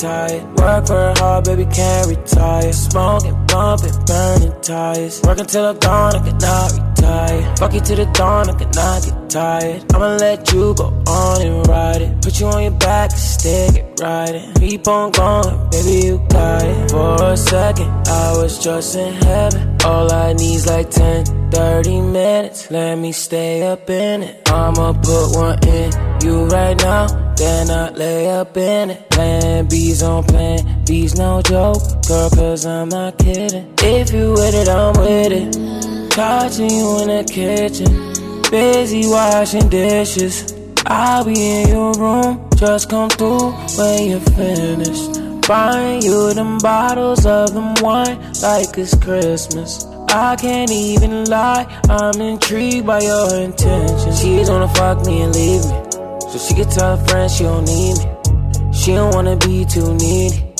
Tired. 0.00 0.42
Work 0.58 0.86
very 0.86 1.14
hard, 1.14 1.44
baby, 1.44 1.66
can't 1.66 2.08
retire. 2.08 2.72
Smoking, 2.72 3.36
bumping, 3.46 3.92
burning 4.06 4.60
tires. 4.62 5.20
Working 5.22 5.46
till 5.46 5.72
the 5.72 5.78
dawn, 5.78 6.16
I 6.16 6.20
cannot 6.24 6.72
retire. 6.72 7.56
Fuck 7.56 7.74
you 7.74 7.80
to 7.80 7.94
the 7.96 8.06
dawn, 8.06 8.48
I 8.48 8.54
cannot 8.58 9.04
get 9.04 9.30
tired. 9.30 9.94
I'ma 9.94 10.16
let 10.16 10.52
you 10.52 10.74
go 10.74 10.86
on 11.06 11.42
and 11.42 11.66
ride 11.68 12.02
it. 12.02 12.22
Put 12.22 12.40
you 12.40 12.46
on 12.46 12.62
your 12.62 12.78
back 12.78 13.10
and 13.10 13.20
stick 13.20 13.76
it 13.76 14.00
riding. 14.00 14.54
Keep 14.54 14.88
on 14.88 15.12
going, 15.12 15.70
baby, 15.70 16.06
you 16.06 16.18
got 16.30 16.62
it. 16.62 16.90
For 16.90 17.22
a 17.22 17.36
second, 17.36 17.90
I 18.08 18.32
was 18.38 18.58
just 18.58 18.96
in 18.96 19.12
heaven. 19.12 19.76
All 19.84 20.10
I 20.12 20.32
need's 20.32 20.66
like 20.66 20.90
10, 20.90 21.50
30 21.50 22.00
minutes. 22.00 22.70
Let 22.70 22.96
me 22.96 23.12
stay 23.12 23.62
up 23.62 23.88
in 23.90 24.22
it. 24.22 24.48
I'ma 24.48 24.94
put 24.94 25.36
one 25.36 25.58
in 25.68 25.92
you 26.22 26.46
right 26.46 26.76
now. 26.78 27.29
Then 27.40 27.70
I 27.70 27.88
lay 27.92 28.28
up 28.28 28.54
in 28.58 28.90
it. 28.90 29.08
Plan 29.08 29.66
B's 29.66 30.02
on 30.02 30.24
plan 30.24 30.84
B's 30.84 31.16
no 31.16 31.40
joke. 31.40 31.80
Girl, 32.06 32.28
cause 32.28 32.66
I'm 32.66 32.90
not 32.90 33.16
kidding. 33.16 33.72
If 33.78 34.12
you 34.12 34.32
with 34.32 34.54
it, 34.54 34.68
I'm 34.68 34.92
with 35.00 35.32
it. 35.32 36.10
Catching 36.12 36.68
you 36.68 37.00
in 37.00 37.08
the 37.08 37.24
kitchen. 37.24 38.42
Busy 38.50 39.08
washing 39.08 39.70
dishes. 39.70 40.52
I'll 40.84 41.24
be 41.24 41.32
in 41.32 41.68
your 41.68 41.94
room. 41.94 42.46
Just 42.56 42.90
come 42.90 43.08
through 43.08 43.52
when 43.78 44.10
you're 44.10 44.20
finished. 44.36 45.48
Buying 45.48 46.02
you 46.02 46.34
them 46.34 46.58
bottles 46.58 47.24
of 47.24 47.54
them 47.54 47.72
wine 47.80 48.20
like 48.42 48.76
it's 48.76 48.94
Christmas. 48.96 49.86
I 50.10 50.36
can't 50.36 50.70
even 50.70 51.24
lie, 51.24 51.64
I'm 51.88 52.20
intrigued 52.20 52.86
by 52.86 53.00
your 53.00 53.34
intentions. 53.34 54.20
She's 54.20 54.50
gonna 54.50 54.68
fuck 54.74 55.06
me 55.06 55.22
and 55.22 55.34
leave 55.34 55.64
me. 55.64 55.89
So 56.30 56.38
she 56.38 56.54
can 56.54 56.70
tell 56.70 56.96
her 56.96 57.04
friends 57.08 57.36
she 57.36 57.42
don't 57.42 57.64
need 57.64 57.98
me. 57.98 58.72
She 58.72 58.92
don't 58.92 59.12
wanna 59.14 59.36
be 59.36 59.64
too 59.64 59.94
needy. 59.94 60.50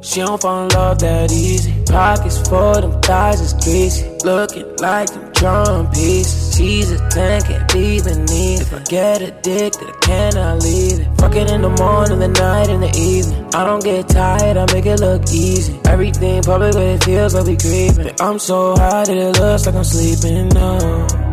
She 0.00 0.20
don't 0.20 0.40
fall 0.40 0.62
in 0.62 0.68
love 0.68 1.00
that 1.00 1.32
easy. 1.32 1.74
Pockets 1.86 2.46
full, 2.48 2.80
them 2.80 3.02
thighs 3.02 3.40
is 3.40 3.52
greasy. 3.54 4.06
Looking 4.24 4.76
like 4.76 5.10
them 5.12 5.32
drum 5.32 5.90
pieces. 5.90 6.56
She's 6.56 6.92
a 6.92 7.08
10, 7.10 7.42
can't 7.42 7.72
be 7.72 8.00
beneath. 8.00 8.60
If 8.60 8.72
I 8.72 8.82
get 8.84 9.20
addicted, 9.20 9.88
I 9.88 9.98
cannot 10.02 10.62
leave 10.62 11.00
it. 11.00 11.08
Fuck 11.18 11.34
it 11.34 11.50
in 11.50 11.62
the 11.62 11.70
morning, 11.70 12.20
the 12.20 12.28
night, 12.28 12.68
and 12.68 12.84
the 12.84 12.96
evening. 12.96 13.52
I 13.52 13.64
don't 13.64 13.82
get 13.82 14.08
tired, 14.08 14.56
I 14.56 14.72
make 14.72 14.86
it 14.86 15.00
look 15.00 15.22
easy. 15.32 15.76
Everything 15.86 16.40
public, 16.44 16.74
but 16.74 16.82
it 16.82 17.02
feels 17.02 17.34
like 17.34 17.46
we 17.46 17.56
creeping. 17.56 18.14
I'm 18.20 18.38
so 18.38 18.76
high 18.76 19.04
that 19.04 19.16
it 19.16 19.40
looks 19.40 19.66
like 19.66 19.74
I'm 19.74 19.82
sleeping 19.82 20.48
now. 20.50 21.25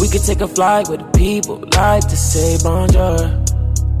We 0.00 0.08
could 0.08 0.22
take 0.22 0.40
a 0.40 0.46
flight 0.46 0.88
with 0.88 1.00
the 1.00 1.18
people 1.18 1.58
like 1.74 2.06
to 2.08 2.16
say 2.16 2.56
bonjour. 2.62 3.18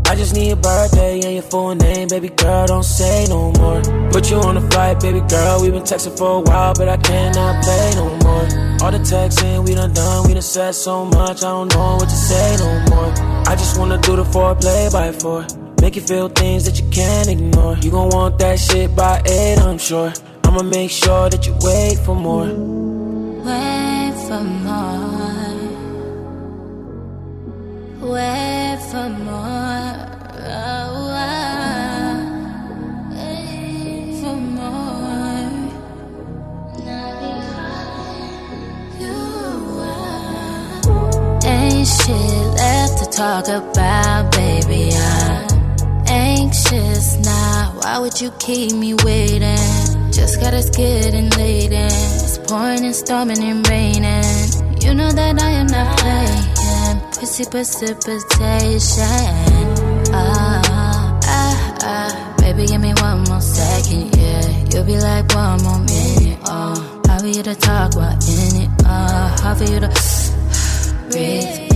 I 0.06 0.14
just 0.14 0.32
need 0.32 0.46
your 0.46 0.56
birthday 0.56 1.20
and 1.20 1.34
your 1.34 1.42
full 1.42 1.74
name, 1.74 2.06
baby 2.08 2.28
girl, 2.28 2.66
don't 2.66 2.84
say 2.84 3.26
no 3.28 3.50
more. 3.52 3.82
Put 4.10 4.30
you 4.30 4.36
on 4.38 4.56
a 4.56 4.70
flight, 4.70 5.00
baby 5.00 5.20
girl, 5.28 5.60
we've 5.60 5.72
been 5.72 5.82
texting 5.82 6.16
for 6.16 6.38
a 6.38 6.40
while, 6.40 6.72
but 6.74 6.88
I 6.88 6.96
cannot 6.98 7.64
play 7.64 7.90
no 7.96 8.06
more. 8.24 8.46
All 8.80 8.92
the 8.92 9.02
texting 9.02 9.66
we 9.66 9.74
done 9.74 9.92
done, 9.92 10.26
we 10.26 10.34
done 10.34 10.42
said 10.42 10.72
so 10.76 11.04
much, 11.04 11.38
I 11.42 11.50
don't 11.50 11.74
know 11.74 11.96
what 11.96 12.08
to 12.08 12.16
say 12.16 12.56
no 12.58 12.70
more. 12.90 13.12
I 13.46 13.56
just 13.56 13.78
wanna 13.78 13.98
do 13.98 14.16
the 14.16 14.24
foreplay 14.24 14.92
by 14.92 15.10
four. 15.12 15.46
Make 15.82 15.96
you 15.96 16.02
feel 16.02 16.28
things 16.28 16.64
that 16.64 16.80
you 16.80 16.88
can't 16.90 17.28
ignore. 17.28 17.76
You 17.76 17.90
gon' 17.90 18.10
want 18.10 18.38
that 18.38 18.58
shit 18.60 18.94
by 18.94 19.20
eight, 19.26 19.58
I'm 19.58 19.78
sure. 19.78 20.12
I'ma 20.44 20.62
make 20.62 20.90
sure 20.90 21.28
that 21.28 21.46
you 21.46 21.54
wait 21.60 21.98
for 21.98 22.14
more. 22.14 22.46
Wait 23.44 24.14
for 24.26 24.40
more. 24.40 25.07
Wait 28.08 28.78
for 28.90 29.08
more. 29.10 29.94
Oh, 30.40 31.12
oh. 31.12 32.16
For 34.20 34.36
more. 34.56 34.88
Ain't 41.44 41.86
shit 41.86 42.46
left 42.56 42.98
to 42.98 43.06
talk 43.10 43.46
about, 43.48 44.32
baby. 44.32 44.90
I'm 44.94 45.46
anxious 46.06 47.18
now. 47.18 47.74
Why 47.82 47.98
would 47.98 48.18
you 48.18 48.30
keep 48.38 48.72
me 48.72 48.94
waiting? 48.94 49.58
Just 50.12 50.40
got 50.40 50.54
us 50.54 50.70
getting 50.70 51.28
late 51.30 51.72
and 51.72 51.92
it's 51.92 52.38
pouring 52.38 52.86
and 52.86 52.96
storming 52.96 53.42
and 53.44 53.68
raining. 53.68 54.24
You 54.80 54.94
know 54.94 55.12
that 55.12 55.38
I 55.42 55.50
am 55.50 55.66
not 55.66 55.98
playing. 55.98 56.57
Pussy 57.18 57.44
precipitation. 57.50 59.04
Ah, 60.12 60.62
ah, 61.24 61.76
ah. 61.82 62.34
Baby, 62.38 62.66
give 62.66 62.80
me 62.80 62.92
one 62.94 63.24
more 63.24 63.40
second, 63.40 64.14
yeah. 64.16 64.64
You'll 64.72 64.84
be 64.84 64.98
like 64.98 65.26
one 65.34 65.62
more 65.62 65.78
minute, 65.80 66.38
oh. 66.44 67.02
How 67.08 67.18
for 67.18 67.26
you 67.26 67.42
to 67.42 67.54
talk 67.56 67.94
while 67.96 68.12
in 68.12 68.62
it, 68.62 68.70
uh. 68.84 69.36
How 69.42 69.54
for 69.54 69.64
you 69.64 69.80
to 69.80 69.88
breathe. 71.10 71.68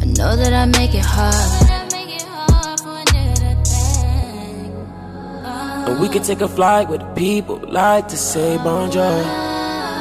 I 0.00 0.04
know 0.06 0.36
that 0.36 0.52
I 0.52 0.66
make 0.66 0.94
it 0.94 1.04
hard. 1.04 1.68
And 5.88 6.00
we 6.00 6.08
could 6.08 6.24
take 6.24 6.40
a 6.40 6.48
flight 6.48 6.88
with 6.88 7.02
people 7.16 7.60
like 7.68 8.08
to 8.08 8.16
say 8.16 8.56
bonjour. 8.58 9.49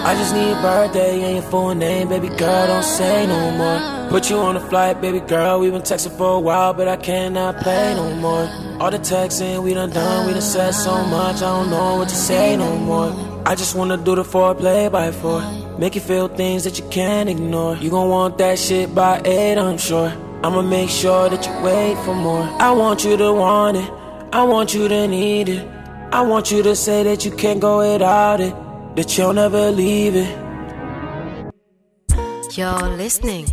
I 0.01 0.15
just 0.15 0.33
need 0.33 0.47
your 0.47 0.61
birthday 0.61 1.21
and 1.23 1.33
your 1.35 1.43
full 1.51 1.75
name, 1.75 2.07
baby 2.07 2.29
girl, 2.29 2.67
don't 2.67 2.83
say 2.83 3.27
no 3.27 3.51
more. 3.51 4.09
Put 4.09 4.29
you 4.29 4.37
on 4.37 4.55
a 4.55 4.59
flight, 4.59 5.01
baby 5.01 5.19
girl, 5.19 5.59
we've 5.59 5.73
been 5.73 5.81
texting 5.81 6.17
for 6.17 6.37
a 6.37 6.39
while, 6.39 6.73
but 6.73 6.87
I 6.87 6.95
cannot 6.95 7.57
play 7.57 7.93
no 7.95 8.15
more. 8.15 8.47
All 8.79 8.89
the 8.89 8.97
texting 8.97 9.61
we 9.61 9.73
done 9.73 9.89
done, 9.91 10.25
we 10.25 10.31
done 10.31 10.41
said 10.41 10.71
so 10.71 11.03
much, 11.05 11.37
I 11.37 11.39
don't 11.41 11.69
know 11.69 11.97
what 11.97 12.09
to 12.09 12.15
say 12.15 12.55
no 12.55 12.77
more. 12.77 13.11
I 13.45 13.55
just 13.55 13.75
wanna 13.75 13.97
do 13.97 14.15
the 14.15 14.23
four 14.23 14.55
play 14.55 14.87
by 14.87 15.11
four. 15.11 15.41
Make 15.77 15.95
you 15.95 16.01
feel 16.01 16.29
things 16.29 16.63
that 16.63 16.79
you 16.79 16.87
can't 16.89 17.29
ignore. 17.29 17.75
You 17.75 17.89
gon' 17.89 18.09
want 18.09 18.37
that 18.37 18.57
shit 18.57 18.95
by 18.95 19.21
eight, 19.25 19.57
I'm 19.57 19.77
sure. 19.77 20.11
I'ma 20.43 20.61
make 20.61 20.89
sure 20.89 21.29
that 21.29 21.45
you 21.45 21.53
wait 21.61 21.97
for 22.05 22.15
more. 22.15 22.43
I 22.59 22.71
want 22.71 23.03
you 23.03 23.17
to 23.17 23.33
want 23.33 23.75
it, 23.75 23.91
I 24.31 24.43
want 24.43 24.73
you 24.73 24.87
to 24.87 25.07
need 25.07 25.49
it. 25.49 25.67
I 26.11 26.21
want 26.21 26.51
you 26.51 26.63
to 26.63 26.75
say 26.75 27.03
that 27.03 27.25
you 27.25 27.31
can't 27.31 27.59
go 27.59 27.79
without 27.79 28.39
it 28.39 28.55
that 28.99 29.17
you'll 29.17 29.31
never 29.31 29.71
leave 29.71 30.13
it. 30.13 30.31
You're 32.57 32.89
listening, 32.97 33.45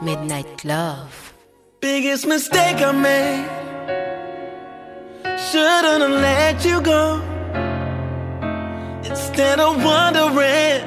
Midnight 0.00 0.64
Love. 0.64 1.34
Biggest 1.80 2.28
mistake 2.28 2.76
I 2.88 2.92
made. 2.92 3.48
Shouldn't 5.46 6.02
have 6.04 6.16
let 6.28 6.64
you 6.64 6.80
go. 6.80 7.04
Instead 9.10 9.58
of 9.58 9.82
wondering, 9.82 10.80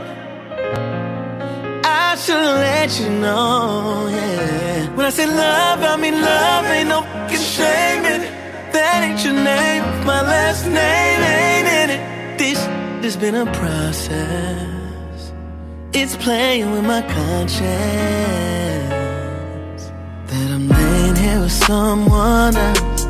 I 1.84 2.16
should've 2.24 2.62
let 2.68 2.98
you 2.98 3.10
know. 3.10 4.08
Yeah. 4.08 4.96
When 4.96 5.06
I 5.06 5.10
say 5.10 5.28
love, 5.28 5.80
I 5.84 5.98
mean 5.98 6.22
love. 6.22 6.66
Ain't 6.78 6.88
no 6.88 7.02
fucking 7.02 7.46
shame 7.56 8.06
in 8.14 8.22
it. 8.22 8.34
That 8.72 9.04
ain't 9.04 9.22
your 9.26 9.34
name. 9.34 9.84
My 10.06 10.22
last 10.22 10.66
name 10.66 11.20
ain't 11.36 11.68
in 11.82 11.89
it. 11.98 12.21
It's 13.04 13.16
been 13.16 13.34
a 13.34 13.52
process. 13.52 15.34
It's 15.91 16.16
playing 16.18 16.70
with 16.72 16.86
my 16.86 17.02
conscience. 17.02 17.66
That 20.28 20.52
I'm 20.52 20.68
laying 20.68 21.16
here 21.16 21.39
with 21.39 21.52
someone 21.52 22.56
else. 22.56 23.02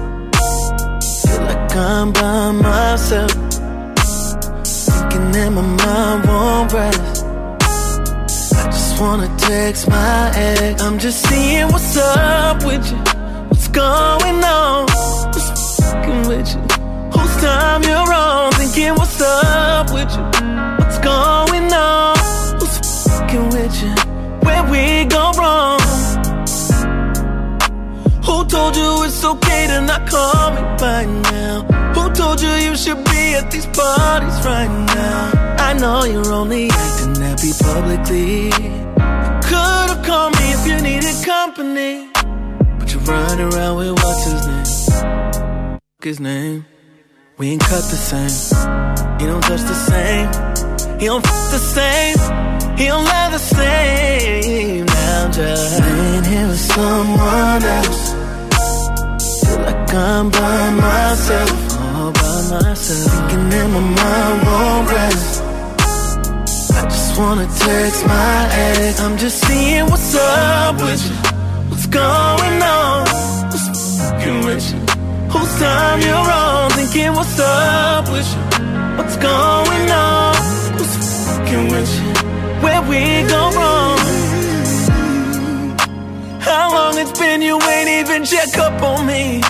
Feel 1.26 1.42
like 1.42 1.76
I'm 1.76 2.14
by 2.14 2.52
myself. 2.52 3.32
Thinking 4.64 5.32
that 5.34 5.52
my 5.52 5.62
mind 5.62 6.26
won't 6.26 6.72
rest. 6.72 7.26
I 8.56 8.66
just 8.72 9.02
wanna 9.02 9.28
text 9.38 9.90
my 9.90 10.32
ex. 10.34 10.82
I'm 10.82 11.00
just 11.00 11.22
seeing 11.28 11.68
what's 11.68 11.98
up 11.98 12.64
with 12.64 12.90
you. 12.90 12.98
What's 13.50 13.68
going 13.68 14.42
on? 14.42 14.86
What's 14.86 15.82
fucking 15.82 16.28
with 16.30 16.56
you? 16.56 16.81
Time 17.42 17.82
you're 17.82 18.14
on? 18.14 18.52
Thinking 18.52 18.94
what's 18.94 19.20
up 19.20 19.92
with 19.92 20.12
you? 20.16 20.24
What's 20.78 21.00
going 21.00 21.74
on? 21.74 22.16
Who's 22.60 22.78
fucking 23.08 23.50
with 23.50 23.82
you? 23.82 23.96
Where 24.46 24.64
we 24.70 25.06
go 25.06 25.32
wrong? 25.40 25.80
Who 28.26 28.46
told 28.46 28.76
you 28.76 29.06
it's 29.06 29.26
okay 29.26 29.66
to 29.72 29.82
not 29.82 30.08
call 30.08 30.52
me 30.52 30.62
by 30.78 31.06
now? 31.32 31.64
Who 31.96 32.14
told 32.14 32.42
you 32.44 32.52
you 32.68 32.76
should 32.78 33.04
be 33.06 33.34
at 33.34 33.50
these 33.50 33.66
parties 33.66 34.38
right 34.46 34.70
now. 34.96 35.56
I 35.58 35.74
know 35.74 36.04
you're 36.04 36.32
only 36.32 36.70
acting 36.70 37.16
happy 37.16 37.54
publicly. 37.60 38.52
Could've 39.50 40.06
called 40.06 40.34
me 40.40 40.46
if 40.54 40.68
you 40.68 40.80
needed 40.80 41.26
company. 41.26 42.08
But 42.78 42.94
you're 42.94 43.02
running 43.02 43.52
around 43.52 43.78
with 43.78 43.94
what's 44.04 44.26
his 44.26 44.46
name? 44.46 45.80
His 46.04 46.20
name. 46.20 46.66
We 47.42 47.54
ain't 47.54 47.62
cut 47.62 47.84
the 47.90 47.98
same. 47.98 49.20
He 49.20 49.26
don't 49.26 49.42
touch 49.42 49.62
the 49.62 49.74
same. 49.74 50.28
He 51.00 51.08
don't 51.08 51.26
f 51.26 51.50
the 51.50 51.58
same. 51.58 52.18
He 52.78 52.86
don't 52.86 53.04
love 53.04 53.32
the 53.32 53.40
same. 53.40 54.86
Now 54.86 55.32
just 55.32 55.80
laying 55.80 56.24
here 56.24 56.48
with 56.50 56.60
someone 56.60 57.64
else. 57.64 58.14
Feel 59.42 59.58
like 59.58 59.92
I'm 59.92 60.30
by 60.30 60.70
myself, 60.70 61.80
all 61.80 62.12
by 62.12 62.62
myself. 62.62 63.12
Thinking 63.12 63.50
that 63.50 63.68
my 63.74 63.84
mind 63.98 64.38
won't 64.46 64.92
rest. 64.92 65.42
I 66.78 66.82
just 66.94 67.18
wanna 67.18 67.48
text 67.48 68.06
my 68.06 68.50
ex. 68.54 69.00
I'm 69.00 69.18
just 69.18 69.44
seeing 69.48 69.86
what's 69.88 70.14
up 70.14 70.76
with 70.76 71.04
you. 71.10 71.16
What's 71.72 71.88
going 71.88 72.62
on? 72.62 73.08
What's 73.50 73.98
fucking 73.98 74.46
with 74.46 74.74
you? 74.74 75.01
Whose 75.34 75.54
time 75.60 76.00
you're 76.02 76.32
on? 76.44 76.72
Thinking 76.72 77.14
what's 77.14 77.40
up 77.40 78.10
with 78.12 78.28
you? 78.34 78.42
What's 78.98 79.18
going 79.18 79.90
on? 79.92 80.36
Who's 80.78 80.96
fucking 81.28 81.68
with 81.74 81.92
you? 82.00 82.12
Where 82.64 82.82
we 82.92 83.02
go 83.28 83.42
wrong? 83.58 83.98
How 86.42 86.66
long 86.76 86.98
it's 86.98 87.18
been 87.18 87.42
you 87.42 87.60
ain't 87.62 87.90
even 88.00 88.26
check 88.26 88.58
up 88.58 88.82
on 88.82 89.06
me? 89.06 89.42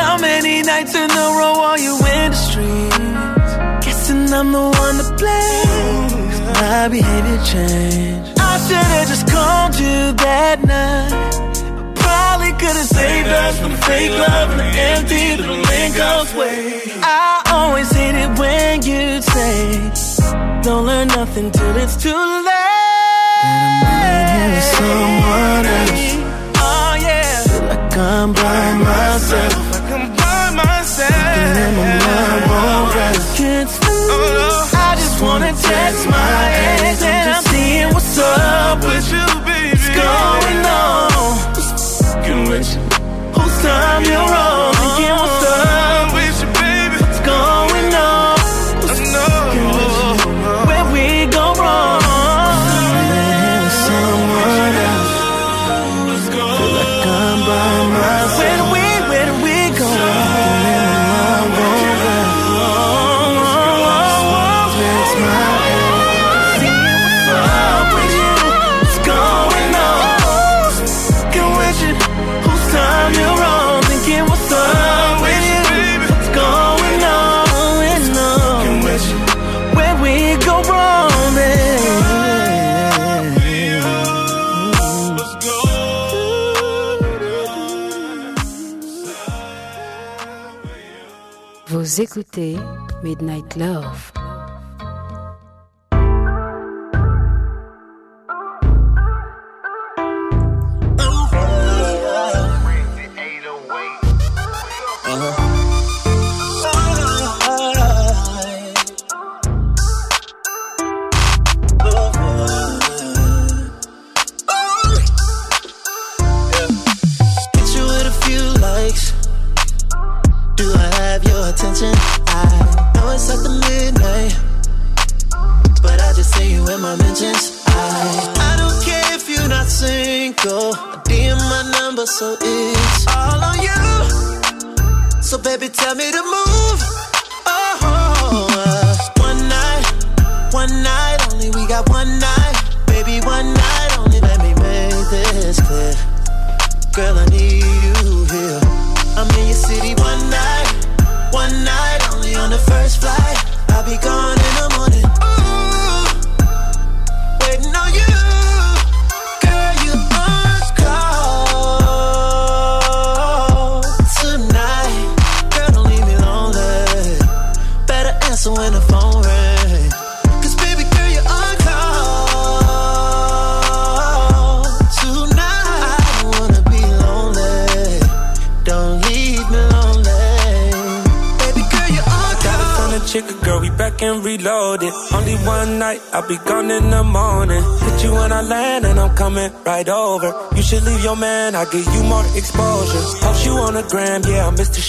How 0.00 0.18
many 0.18 0.62
nights 0.62 0.94
in 0.94 1.10
a 1.10 1.26
row 1.38 1.54
are 1.68 1.78
you 1.78 1.94
in 1.96 2.30
the 2.32 2.40
streets? 2.48 3.52
Guessing 3.84 4.32
I'm 4.32 4.52
the 4.52 4.66
one 4.84 4.96
to 5.00 5.06
blame. 5.20 6.26
My 6.60 6.88
behavior 6.88 7.40
changed. 7.44 8.38
I 8.38 8.58
should've 8.66 9.08
just 9.08 9.26
called 9.28 9.74
you 9.76 10.12
that 10.24 10.62
night. 10.64 11.26
Probably 12.16 12.52
could've 12.52 12.90
saved 12.98 13.28
us 13.28 13.54
from 13.60 13.72
the 13.72 13.82
fake 13.88 14.10
love 14.10 14.48
and 14.52 14.60
the 14.60 14.70
empty 14.92 15.24
little 15.36 15.62
link 15.70 15.94
way. 16.38 16.80
I 17.02 17.42
always 17.56 17.90
hate 17.98 18.16
it 18.24 18.30
when 18.40 18.82
you 18.90 19.20
say, 19.34 19.52
Don't 20.62 20.86
learn 20.86 21.08
nothing 21.08 21.50
till 21.50 21.76
it's 21.82 21.96
too 22.04 22.24
late. 22.48 22.56
That 23.84 24.48
I'm 24.48 24.64
someone 24.76 25.64
else. 25.80 26.06
Oh 26.68 26.92
yeah. 27.06 27.42
Feel 27.50 27.64
like 27.72 27.96
I'm 28.14 28.30
by 28.32 28.64
myself. 28.88 29.62
Like 29.74 29.90
I'm 29.96 30.06
by 30.22 30.44
myself. 30.62 31.24
And 31.40 31.50
then 31.58 31.72
my 31.80 31.92
mind 32.06 32.42
won't 32.50 32.94
rest. 32.96 33.36
Can't 33.36 33.68
sleep. 33.68 34.10
Oh, 34.16 34.88
I 34.88 34.90
just 35.02 35.16
wanna 35.24 35.52
text 35.70 36.02
my 36.16 36.42
ex 36.64 37.02
and 37.02 37.30
I'm 37.36 37.42
seeing 37.52 37.88
what's 37.94 38.18
up 38.18 38.78
with 38.88 39.06
you, 39.14 39.26
baby. 39.44 39.76
What's 39.76 39.88
going 40.00 40.45
Whose 42.56 43.62
time 43.62 44.04
you're 44.04 44.16
on? 44.16 44.55
Écoutez 91.98 92.58
Midnight 93.02 93.56
Love. 93.56 94.15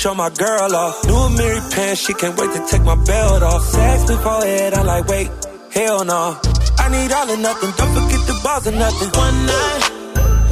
Show 0.08 0.16
my 0.16 0.30
girl 0.30 0.74
off. 0.74 0.96
New 1.06 1.30
Mary 1.38 1.62
pants, 1.72 2.00
she 2.06 2.14
can't 2.14 2.36
wait 2.40 2.52
to 2.56 2.62
take 2.72 2.84
my 2.84 2.96
belt 3.04 3.44
off. 3.44 3.64
Sex 3.64 4.04
before 4.12 4.44
head, 4.52 4.74
I'm 4.74 4.86
like, 4.86 5.06
wait, 5.08 5.30
hell 5.72 6.06
no. 6.06 6.24
I 6.84 6.86
need 6.96 7.12
all 7.12 7.30
or 7.30 7.40
nothing, 7.48 7.72
don't 7.80 7.94
forget 7.98 8.22
the 8.30 8.36
balls 8.44 8.66
or 8.70 8.76
nothing. 8.86 9.10
One 9.26 9.40
night, 9.54 9.84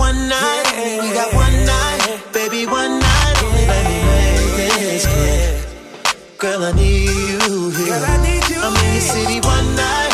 one 0.07 0.19
night, 0.27 0.67
we 1.01 1.07
got 1.19 1.29
one 1.45 1.57
night, 1.73 2.01
baby, 2.33 2.61
one 2.65 2.93
night. 2.99 3.35
Only 3.43 3.65
let 3.71 3.83
me 3.91 3.97
make 4.09 4.73
this 4.91 5.05
clear. 5.13 5.51
Girl, 6.43 6.61
I 6.69 6.71
need 6.73 7.09
you 7.47 7.69
here. 7.79 8.01
I'm 8.65 8.75
in 8.83 8.91
your 8.97 9.05
city 9.13 9.39
one 9.55 9.69
night, 9.83 10.13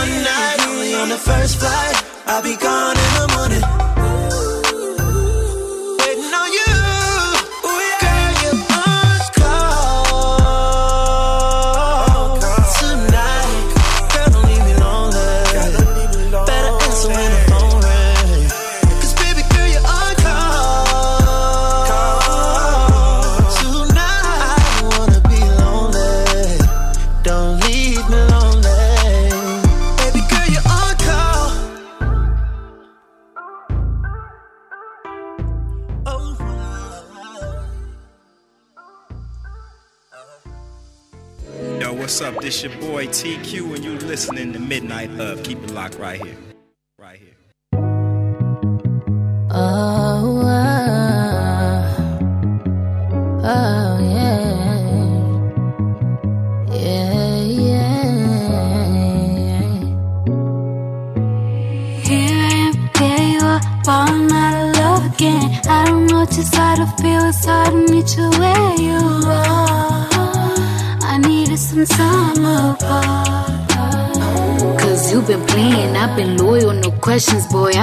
one 0.00 0.12
night, 0.30 0.58
only 0.68 0.94
on 0.94 1.08
the 1.08 1.20
first 1.28 1.56
flight. 1.60 1.96
I'll 2.26 2.42
be 2.42 2.56
gone 2.56 2.97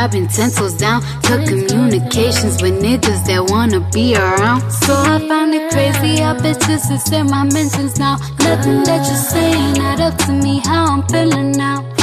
rubbing 0.06 0.28
pencils 0.28 0.76
down 0.78 1.02
to 1.24 1.44
communications 1.48 2.62
with 2.62 2.80
niggas 2.80 3.26
that 3.26 3.44
wanna 3.50 3.80
be 3.92 4.16
around. 4.16 4.62
So 4.70 4.94
I 4.94 5.18
found 5.28 5.56
it 5.56 5.72
crazy, 5.72 6.22
I 6.22 6.34
bet 6.40 6.60
this 6.60 6.92
is 6.92 7.12
in 7.12 7.26
my 7.26 7.44
mentions 7.44 7.98
now. 7.98 8.18
Nothing 8.40 8.84
that 8.84 9.02
you're 9.08 9.26
saying 9.34 9.80
add 9.80 10.00
up 10.02 10.16
to 10.26 10.32
me, 10.32 10.62
how 10.64 10.86
I'm 10.94 11.08
feeling 11.08 11.54
now. 11.54 11.95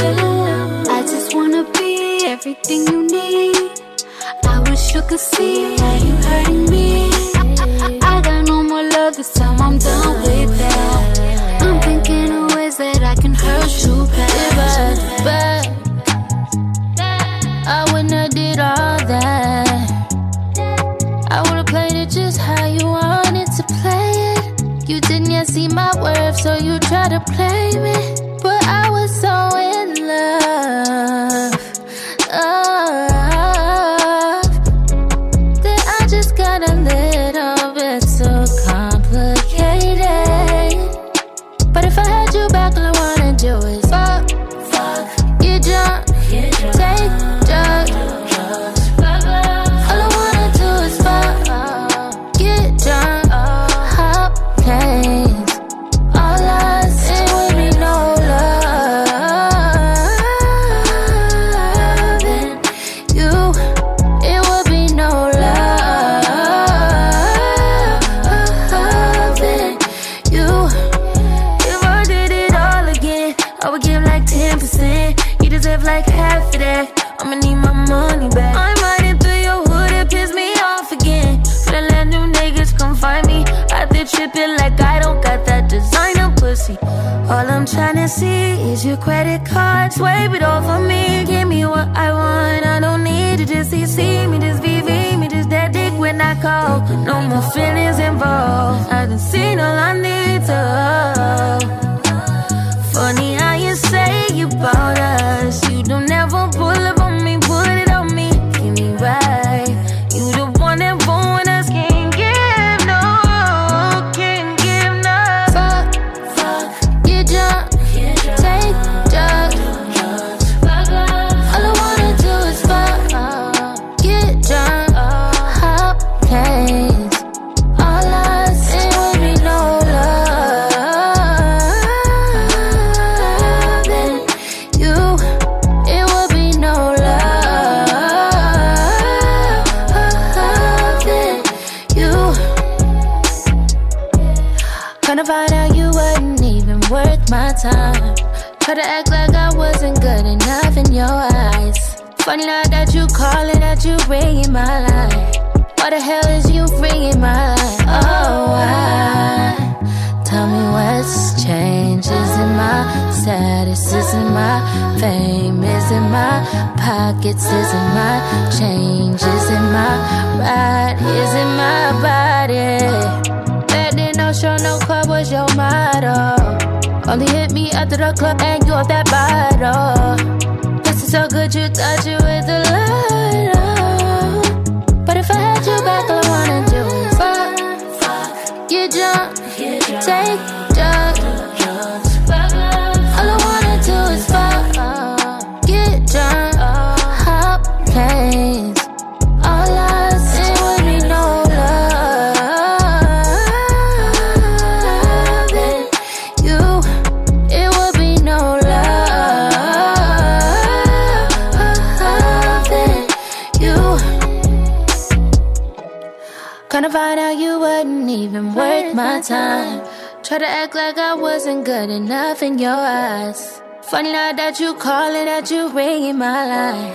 Funny 223.93 224.11
now 224.11 224.33
that 224.33 224.59
you 224.59 224.73
calling, 224.73 225.27
that 225.27 225.51
you 225.51 225.69
ringing 225.69 226.17
my 226.17 226.47
line. 226.47 226.93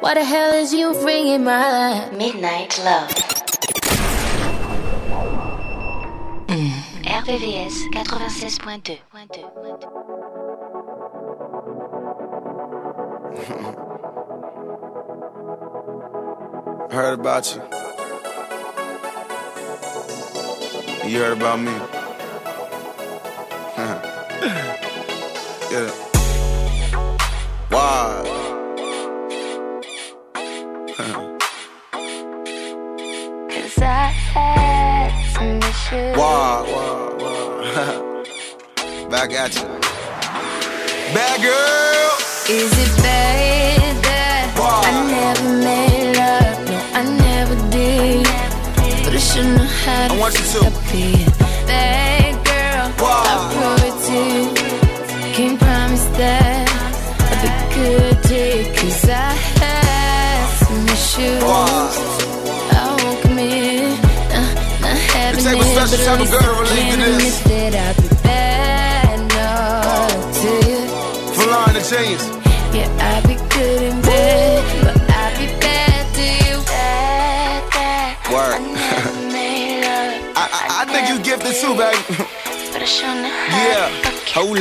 Why 0.00 0.14
the 0.14 0.24
hell 0.24 0.52
is 0.52 0.74
you 0.74 1.00
ringing 1.06 1.44
my 1.44 1.70
line? 1.70 2.18
Midnight 2.18 2.76
Love. 2.84 3.08
Mm. 6.48 6.72
RVVS 7.04 7.92
96.2. 7.94 8.98
heard 16.90 17.20
about 17.20 17.54
you. 17.54 17.62
You 21.08 21.20
heard 21.20 21.36
about 21.36 21.60
me. 21.60 21.99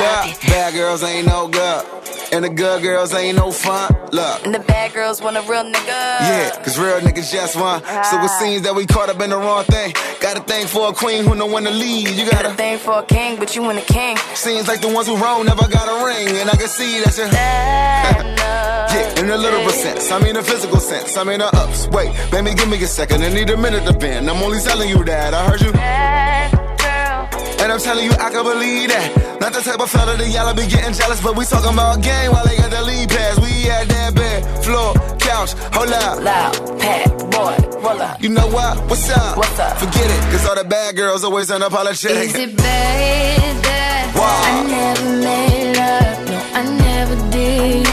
Up. 0.02 0.42
Bad 0.42 0.74
girls 0.74 1.04
ain't 1.04 1.28
no 1.28 1.48
good. 1.48 1.86
And 2.32 2.46
the 2.46 2.50
good 2.50 2.84
girls 2.84 3.14
ain't 3.14 3.38
no 3.38 3.52
fun. 3.52 3.92
Look. 4.12 4.46
And 4.46 4.54
the 4.54 4.60
bad 4.60 4.94
girls 4.94 5.22
want 5.22 5.38
a 5.38 5.42
real 5.42 5.64
nigga. 5.64 5.88
Yeah, 5.88 6.62
cause 6.64 6.78
real 6.78 7.00
niggas 7.00 7.32
just 7.32 7.56
one. 7.56 7.82
So 7.82 7.88
it 7.88 8.30
ah. 8.30 8.38
seems 8.40 8.62
that 8.64 8.76
we 8.76 8.86
caught 8.86 9.10
up 9.10 9.20
in 9.20 9.32
the 9.32 9.38
wrong 9.38 9.64
thing. 9.64 9.94
Got 10.22 10.38
a 10.38 10.42
thing 10.42 10.68
for 10.68 10.90
a 10.90 10.94
queen 10.94 11.26
who 11.26 11.34
know 11.34 11.48
when 11.48 11.64
to 11.64 11.72
lead. 11.72 12.10
You 12.10 12.30
got 12.30 12.44
Got 12.44 12.54
a 12.54 12.56
thing 12.56 12.78
for 12.78 13.00
a 13.00 13.06
king, 13.06 13.40
but 13.40 13.56
you 13.56 13.64
ain't 13.70 13.80
a 13.80 13.94
king. 13.94 14.16
Seems 14.36 14.68
like 14.68 14.82
the 14.82 14.94
ones 14.94 15.08
who 15.08 15.18
wrong 15.18 15.46
never 15.46 15.68
got 15.68 15.90
a 15.90 16.06
ring. 16.06 16.38
And 16.38 16.50
I 16.50 16.56
can 16.56 16.68
see 16.68 17.02
that 17.02 17.18
you're. 17.18 17.28
yeah, 17.34 19.20
in 19.20 19.30
a 19.30 19.38
literal 19.38 19.70
sense. 19.70 20.12
I 20.12 20.20
mean, 20.20 20.36
a 20.36 20.44
physical 20.44 20.80
sense. 20.80 21.18
I 21.18 21.24
mean, 21.24 21.42
a 21.42 21.46
ups. 21.46 21.88
Wait, 21.88 22.14
baby, 22.32 22.54
give 22.54 22.70
me 22.70 22.82
a 22.84 22.88
second. 22.88 23.24
I 23.24 23.30
need 23.34 23.50
a 23.50 23.58
minute 23.58 23.86
to 23.86 23.94
bend. 23.94 24.30
I'm 24.30 24.42
only 24.44 24.60
telling 24.60 24.90
you 24.90 25.04
that. 25.06 25.34
I 25.34 25.50
heard 25.50 25.62
you. 25.62 25.72
Bad 25.72 26.52
girl. 26.78 27.64
And 27.64 27.72
I'm 27.72 27.80
telling 27.80 28.06
you, 28.06 28.12
I 28.12 28.30
can 28.30 28.44
believe 28.44 28.90
that. 28.90 29.29
Not 29.40 29.54
the 29.54 29.62
type 29.62 29.80
of 29.80 29.90
fella 29.90 30.18
that 30.18 30.28
y'all 30.30 30.54
be 30.54 30.68
getting 30.68 30.94
jealous, 30.94 31.22
but 31.22 31.36
we 31.38 31.46
talking 31.46 31.74
about 31.74 32.02
game 32.02 32.32
while 32.32 32.46
they 32.46 32.58
got 32.58 32.72
the 32.72 32.82
lead 32.84 33.10
pass. 33.10 33.40
We 33.40 33.70
at 33.70 33.88
that 33.88 34.16
bed, 34.16 34.44
floor, 34.64 34.94
couch, 35.20 35.54
hold 35.72 35.90
up. 35.90 36.22
Loud, 36.22 36.80
pat, 36.80 37.08
boy, 37.32 37.56
roll 37.80 38.02
up. 38.02 38.22
You 38.22 38.30
know 38.30 38.48
what? 38.48 38.78
What's 38.90 39.10
up? 39.10 39.38
What's 39.38 39.60
up? 39.60 39.78
Forget 39.78 40.06
it, 40.06 40.22
cause 40.32 40.46
all 40.46 40.56
the 40.56 40.66
bad 40.68 40.96
girls 40.96 41.24
always 41.24 41.50
unapologetic. 41.50 42.30
Is 42.30 42.36
it 42.36 42.58
bad 42.58 43.64
that 43.64 44.14
I 44.16 44.64
never 44.68 45.10
made 45.24 45.78
love? 45.78 46.18
No, 46.30 46.38
I 46.60 46.62
never 46.86 47.16
did. 47.32 47.86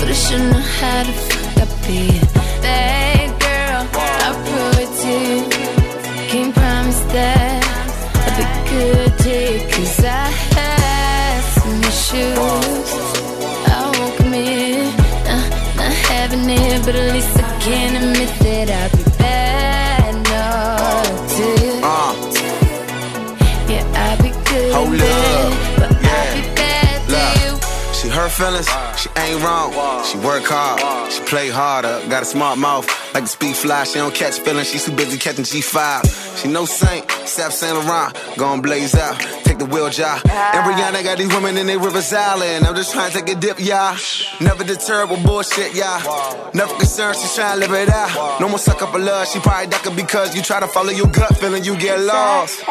But 0.00 0.08
I 0.08 0.12
should 0.12 0.40
know 0.40 0.58
how 0.58 1.02
to 1.04 1.12
fuck 1.12 1.62
up. 1.62 1.68
Bad 1.84 2.93
some. 12.14 13.24
I 13.66 13.98
won't 13.98 14.16
commit. 14.16 14.96
Nah, 15.26 15.48
not 15.76 15.92
having 16.10 16.48
it, 16.48 16.84
but 16.84 16.94
at 16.94 17.12
least 17.12 17.36
I 17.36 17.58
can 17.60 17.96
admit 17.96 18.28
that 18.40 18.70
I'll 18.70 19.03
she 28.28 28.42
feelings, 28.42 28.68
she 28.96 29.08
ain't 29.16 29.42
wrong. 29.42 29.72
She 30.04 30.18
work 30.18 30.44
hard, 30.44 31.12
she 31.12 31.22
play 31.24 31.48
harder. 31.48 32.00
Got 32.08 32.22
a 32.22 32.26
smart 32.26 32.58
mouth, 32.58 32.86
like 33.14 33.24
a 33.24 33.26
speed 33.26 33.56
fly. 33.56 33.84
She 33.84 33.94
don't 33.94 34.14
catch 34.14 34.38
feelings, 34.40 34.70
she's 34.70 34.84
too 34.84 34.96
busy 34.96 35.18
catching 35.18 35.44
G5. 35.44 36.40
She 36.40 36.48
no 36.48 36.64
saint, 36.64 37.10
Sap 37.26 37.52
Saint 37.52 37.74
Laurent, 37.76 38.16
gon' 38.36 38.62
blaze 38.62 38.94
out, 38.94 39.18
take 39.44 39.58
the 39.58 39.66
wheel 39.66 39.90
job. 39.90 40.20
And 40.24 40.64
Rihanna 40.64 41.04
got 41.04 41.18
these 41.18 41.28
women 41.28 41.56
in 41.56 41.66
their 41.66 41.78
Rivers 41.78 42.12
Island. 42.12 42.66
I'm 42.66 42.74
just 42.74 42.92
trying 42.92 43.12
to 43.12 43.18
take 43.18 43.36
a 43.36 43.38
dip, 43.38 43.58
y'all. 43.60 43.96
Never 44.40 44.64
deterred 44.64 45.10
with 45.10 45.22
bullshit, 45.24 45.74
y'all. 45.74 46.50
Never 46.54 46.74
concerned, 46.74 47.16
she's 47.16 47.34
trying 47.34 47.60
to 47.60 47.66
live 47.66 47.72
it 47.72 47.90
out. 47.90 48.40
No 48.40 48.48
more 48.48 48.58
suck 48.58 48.80
up 48.82 48.94
a 48.94 48.98
love, 48.98 49.28
she 49.28 49.40
probably 49.40 49.68
ducking 49.68 49.96
because 49.96 50.34
you 50.34 50.42
try 50.42 50.60
to 50.60 50.68
follow 50.68 50.90
your 50.90 51.08
gut 51.08 51.36
feeling, 51.38 51.64
you 51.64 51.76
get 51.76 52.00
lost. 52.00 52.64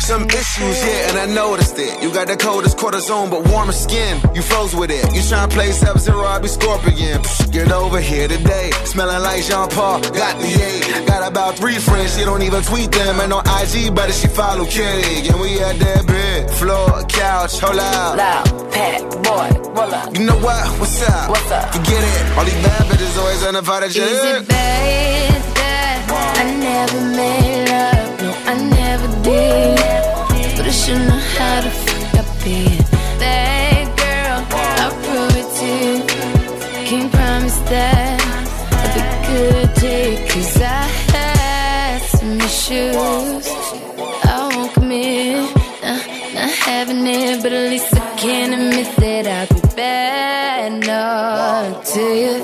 Some 0.00 0.24
issues, 0.24 0.76
yeah, 0.82 1.08
and 1.10 1.18
I 1.18 1.26
noticed 1.26 1.78
it. 1.78 2.02
You 2.02 2.12
got 2.12 2.26
the 2.26 2.36
coldest 2.36 2.76
cortisone, 2.78 3.30
but 3.30 3.46
warmer 3.48 3.72
skin. 3.72 4.20
You 4.34 4.42
froze 4.42 4.74
with 4.74 4.90
it. 4.90 5.04
You 5.14 5.20
tryna 5.20 5.50
play 5.50 5.70
Sub 5.70 5.98
Zero, 5.98 6.24
I 6.24 6.38
be 6.40 6.48
Scorpion. 6.48 7.22
Psh, 7.22 7.52
Get 7.52 7.70
over 7.70 8.00
here 8.00 8.26
today. 8.26 8.70
Smelling 8.86 9.22
like 9.22 9.44
Jean 9.44 9.68
Paul. 9.68 10.00
Got 10.00 10.40
the 10.40 10.48
eight. 10.48 11.06
Got 11.06 11.28
about 11.30 11.56
three 11.56 11.76
friends, 11.78 12.16
she 12.16 12.24
don't 12.24 12.42
even 12.42 12.62
tweet 12.62 12.90
them. 12.90 13.20
Ain't 13.20 13.28
no 13.28 13.38
IG, 13.40 13.94
but 13.94 14.10
she 14.12 14.26
follow 14.26 14.64
Kitty. 14.64 15.28
And 15.28 15.38
we 15.40 15.60
at 15.60 15.78
that 15.78 16.06
bed, 16.06 16.50
floor, 16.58 17.04
couch, 17.06 17.60
hold 17.60 17.78
out. 17.78 18.16
Loud, 18.16 18.72
pat, 18.72 19.00
boy, 19.22 19.48
roll 19.70 19.94
up. 19.94 20.16
You 20.18 20.24
know 20.26 20.38
what? 20.38 20.66
What's 20.80 21.02
up? 21.08 21.28
What's 21.30 21.50
up? 21.52 21.72
Forget 21.72 22.02
it. 22.02 22.38
All 22.38 22.44
these 22.44 22.54
bad 22.64 22.82
bitches 22.90 23.16
always 23.18 23.42
unapologetic. 23.42 24.10
Is 24.10 24.24
it 24.24 24.48
bad 24.48 25.42
that 25.54 26.36
I 26.40 26.44
never 26.58 27.00
made 27.14 27.68
love? 27.68 28.22
No, 28.22 28.50
I 28.50 28.54
never 28.70 29.22
did. 29.22 29.79
I 30.70 30.72
should 30.72 30.98
know 30.98 31.18
how 31.36 31.60
to 31.62 31.68
fuck 31.68 32.14
up 32.20 32.46
it. 32.46 32.90
Bad 33.18 33.86
girl, 33.98 34.38
I'll 34.78 34.94
prove 35.02 35.34
it 35.42 35.48
to 35.58 35.68
you. 35.82 35.96
Can't 36.86 37.10
promise 37.12 37.58
that 37.74 38.20
I'll 38.78 38.94
be 38.94 39.02
good 39.26 39.68
you. 39.82 40.28
Cause 40.28 40.62
I 40.62 40.82
had 41.10 41.98
some 42.02 42.40
issues. 42.40 43.48
I 44.30 44.48
won't 44.54 44.72
commit. 44.72 45.42
Nah, 45.82 46.04
not 46.38 46.54
having 46.54 47.04
it, 47.04 47.42
but 47.42 47.52
at 47.52 47.68
least 47.68 47.92
I 47.92 48.16
can 48.16 48.52
admit 48.52 48.94
that 48.94 49.26
I'll 49.26 49.52
be 49.52 49.74
bad 49.74 50.72
enough 50.72 51.84
to 51.94 52.00
you. 52.22 52.34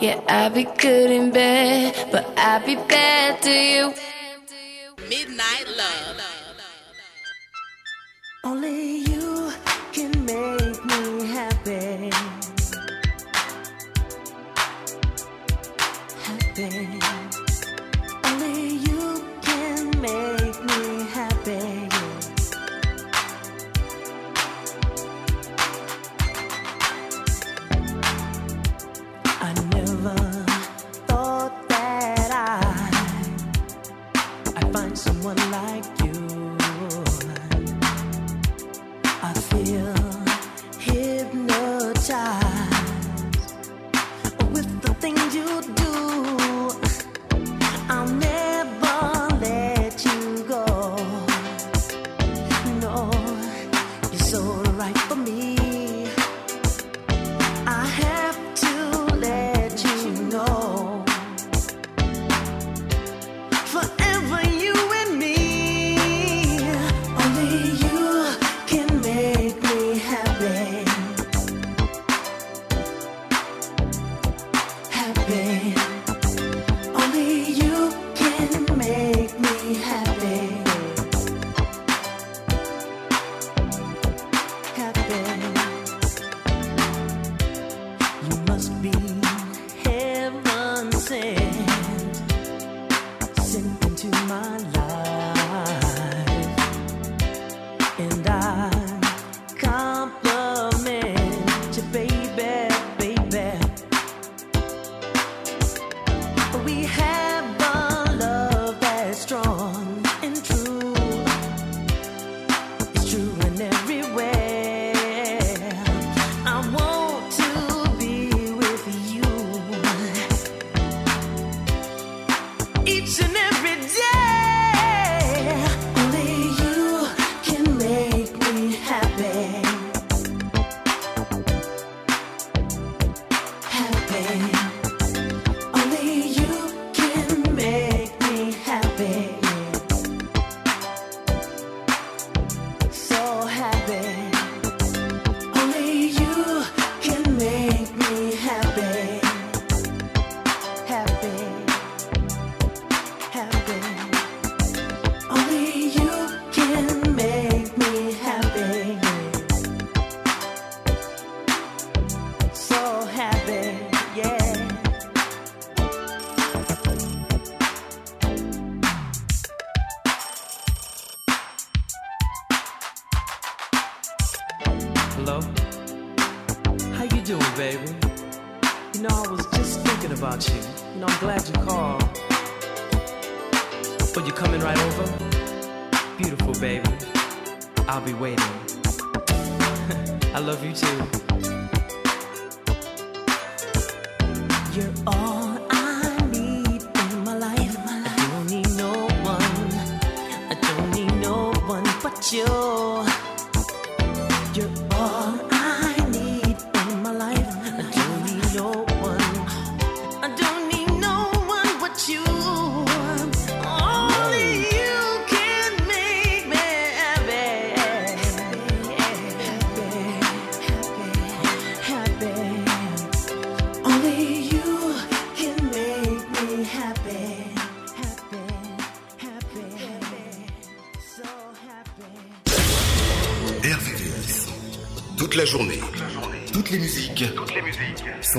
Yeah, 0.00 0.20
I'll 0.28 0.50
be 0.50 0.62
good 0.62 1.10
in 1.10 1.32
bed, 1.32 2.08
but 2.12 2.24
I'll 2.36 2.64
be 2.64 2.76
bad 2.76 3.42
to 3.42 3.50
you. 3.50 4.15
Midnight 5.18 5.66
Love. 5.78 6.20
Only 8.44 8.98
you 8.98 9.50
can 9.94 10.12
make 10.26 10.84
me 10.84 11.26
happy. 11.28 11.55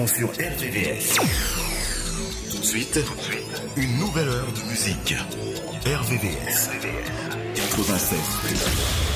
sur 0.06 0.30
RVVS. 0.30 1.16
Tout 2.52 2.58
de 2.60 2.64
suite, 2.64 3.00
une 3.78 3.98
nouvelle 3.98 4.28
heure 4.28 4.52
de 4.52 4.70
musique. 4.70 5.16
RVVS 5.86 6.70
96. 7.56 9.07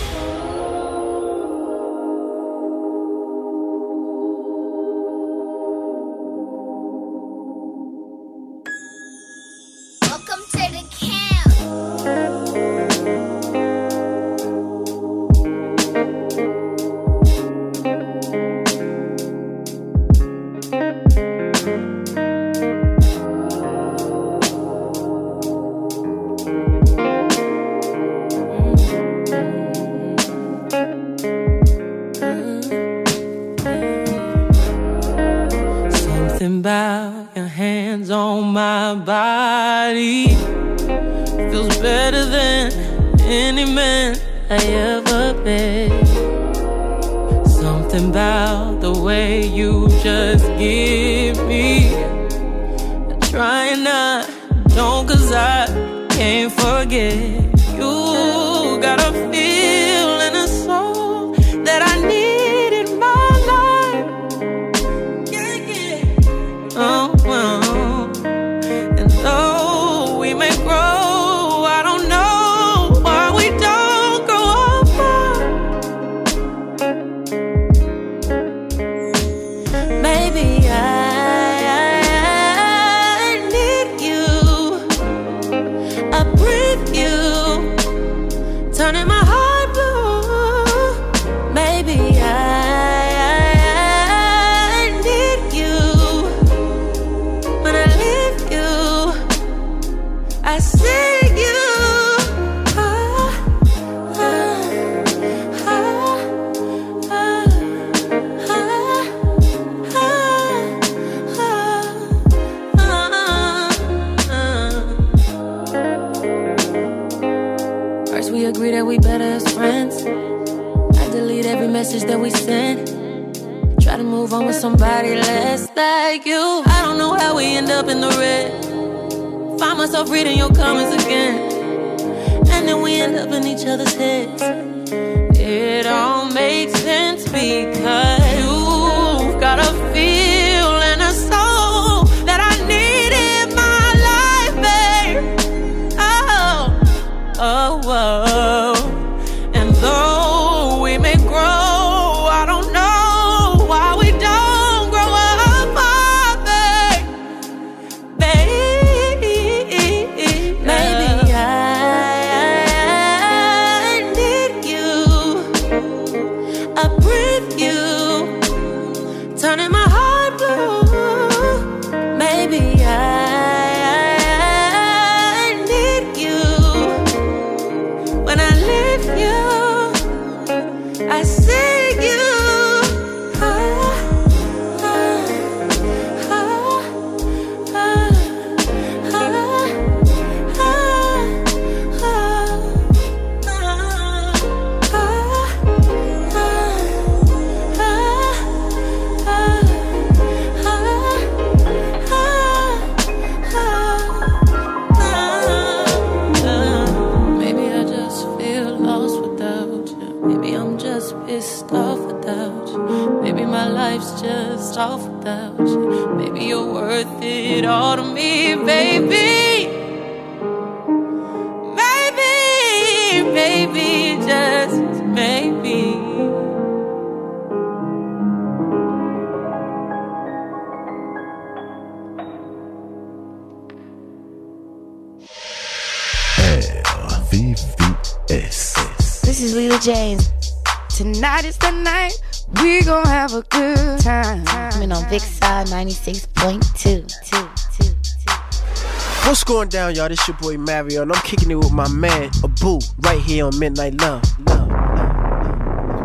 down, 249.72 249.96
y'all. 249.96 250.10
This 250.10 250.28
your 250.28 250.38
boy 250.38 250.58
Mario, 250.58 251.02
and 251.04 251.12
I'm 251.12 251.22
kicking 251.22 251.50
it 251.50 251.56
with 251.56 251.72
my 251.72 251.88
man, 251.90 252.30
Abu, 252.44 252.80
right 253.00 253.20
here 253.22 253.46
on 253.46 253.58
Midnight 253.58 254.00
Love. 254.02 254.22
Love, 254.46 254.68
love, 254.68 254.98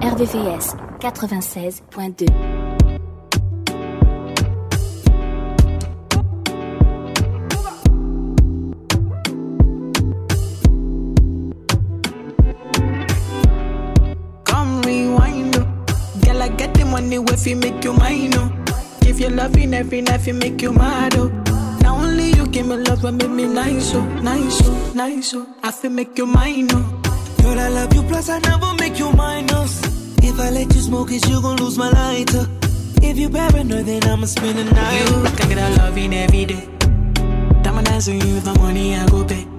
love. 0.03 0.19
RVVS 0.19 1.01
96.2. 1.01 2.67
money 16.87 17.17
if 17.17 17.47
you 17.47 17.57
make 17.57 17.85
you 17.85 17.93
mine. 17.93 18.33
If 19.03 19.21
you're 19.21 19.31
loving 19.31 19.75
every 19.75 20.01
night, 20.01 20.27
you 20.27 20.35
make 20.35 20.56
I 25.35 25.73
feel 25.73 25.91
make 25.91 26.17
your 26.17 26.29
mind 26.29 26.73
up. 26.73 27.03
Girl, 27.43 27.59
I 27.59 27.69
love 27.69 27.93
you, 27.93 28.03
plus 28.03 28.29
I 28.29 28.39
never 28.39 28.75
make 28.75 28.97
you 28.97 29.11
minus. 29.13 29.83
If 30.23 30.39
I 30.39 30.51
let 30.51 30.73
you 30.73 30.81
smoke 30.81 31.11
it, 31.11 31.29
you 31.29 31.43
gon' 31.43 31.57
lose 31.57 31.77
my 31.77 31.91
lighter. 31.91 32.47
If 33.03 33.19
you 33.19 33.29
paranoid, 33.29 33.87
then 33.87 34.05
I'ma 34.05 34.27
spend 34.27 34.59
the 34.59 34.65
night. 34.65 35.11
You 35.11 35.17
I 35.27 35.31
that 35.31 35.59
I 35.59 35.77
love 35.83 35.99
every 35.99 36.45
day. 36.45 36.69
Diamond 37.63 37.89
eyes 37.89 38.09
on 38.09 38.21
you, 38.21 38.39
the 38.39 38.55
money 38.61 38.95
I 38.95 39.07
go 39.09 39.25
pay. 39.25 39.56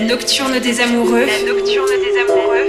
La 0.00 0.06
nocturne 0.06 0.60
des 0.60 0.80
amoureux. 0.80 1.26
La 1.26 1.42
nocturne 1.42 1.88
des 1.88 2.16
amoureux. 2.20 2.68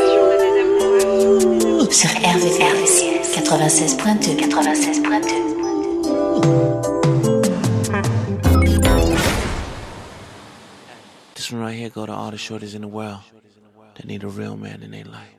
Sur 1.91 2.09
RVRVCS 2.09 3.37
96.2 3.37 4.49
96.2 4.49 5.29
This 11.35 11.51
one 11.51 11.61
right 11.61 11.77
here 11.77 11.89
go 11.89 12.07
to 12.07 12.11
all 12.11 12.31
the 12.31 12.37
shorties 12.37 12.73
in 12.73 12.81
the 12.81 12.87
world 12.87 13.19
that 13.93 14.07
need 14.07 14.23
a 14.23 14.27
real 14.27 14.57
man 14.57 14.81
in 14.81 14.89
their 14.89 15.05
life. 15.05 15.38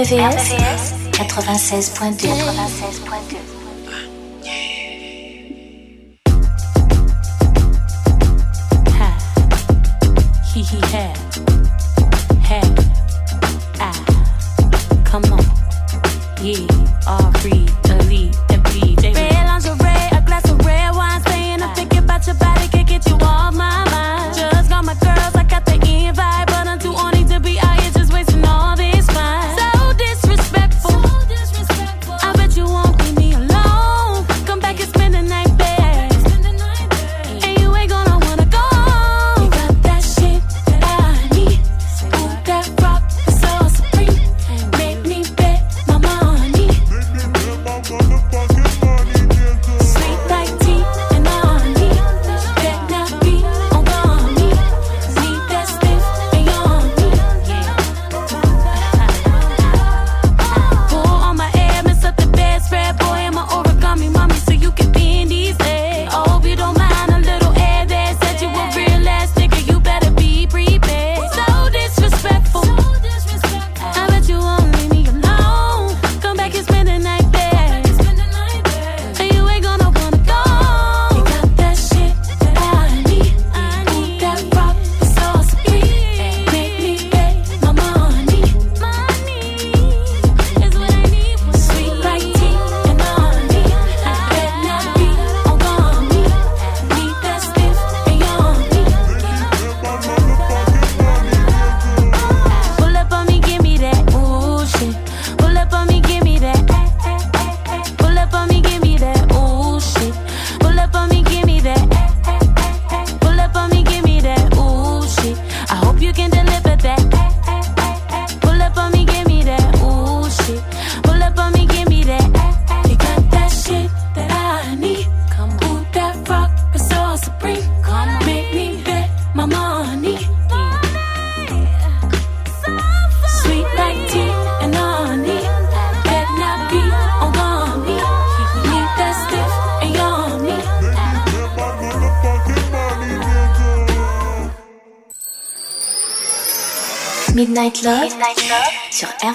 RVVS, 0.00 0.49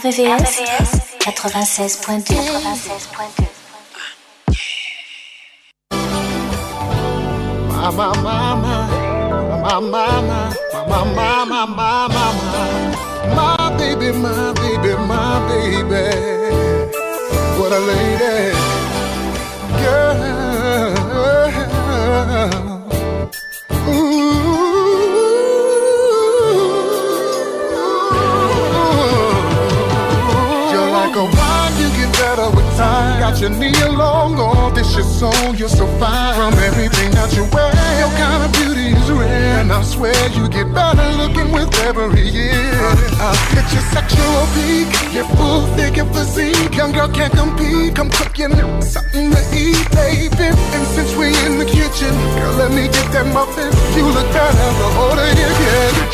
RVVS 0.06 0.62
96.2 1.26 3.35
Young 46.86 46.94
girl 46.94 47.10
can't 47.10 47.34
compete, 47.34 47.96
come 47.96 48.12
cook 48.12 48.38
you 48.38 48.48
something 48.80 49.32
to 49.32 49.42
eat, 49.58 49.90
baby. 49.90 50.54
And 50.54 50.86
since 50.94 51.16
we 51.16 51.34
in 51.42 51.58
the 51.58 51.66
kitchen, 51.66 52.14
girl, 52.38 52.54
let 52.62 52.70
me 52.70 52.86
get 52.86 53.10
that 53.10 53.26
muffin. 53.34 53.74
You 53.98 54.06
look 54.06 54.30
better 54.30 54.70
older 55.02 55.26
you 55.34 55.50
get. 55.66 56.14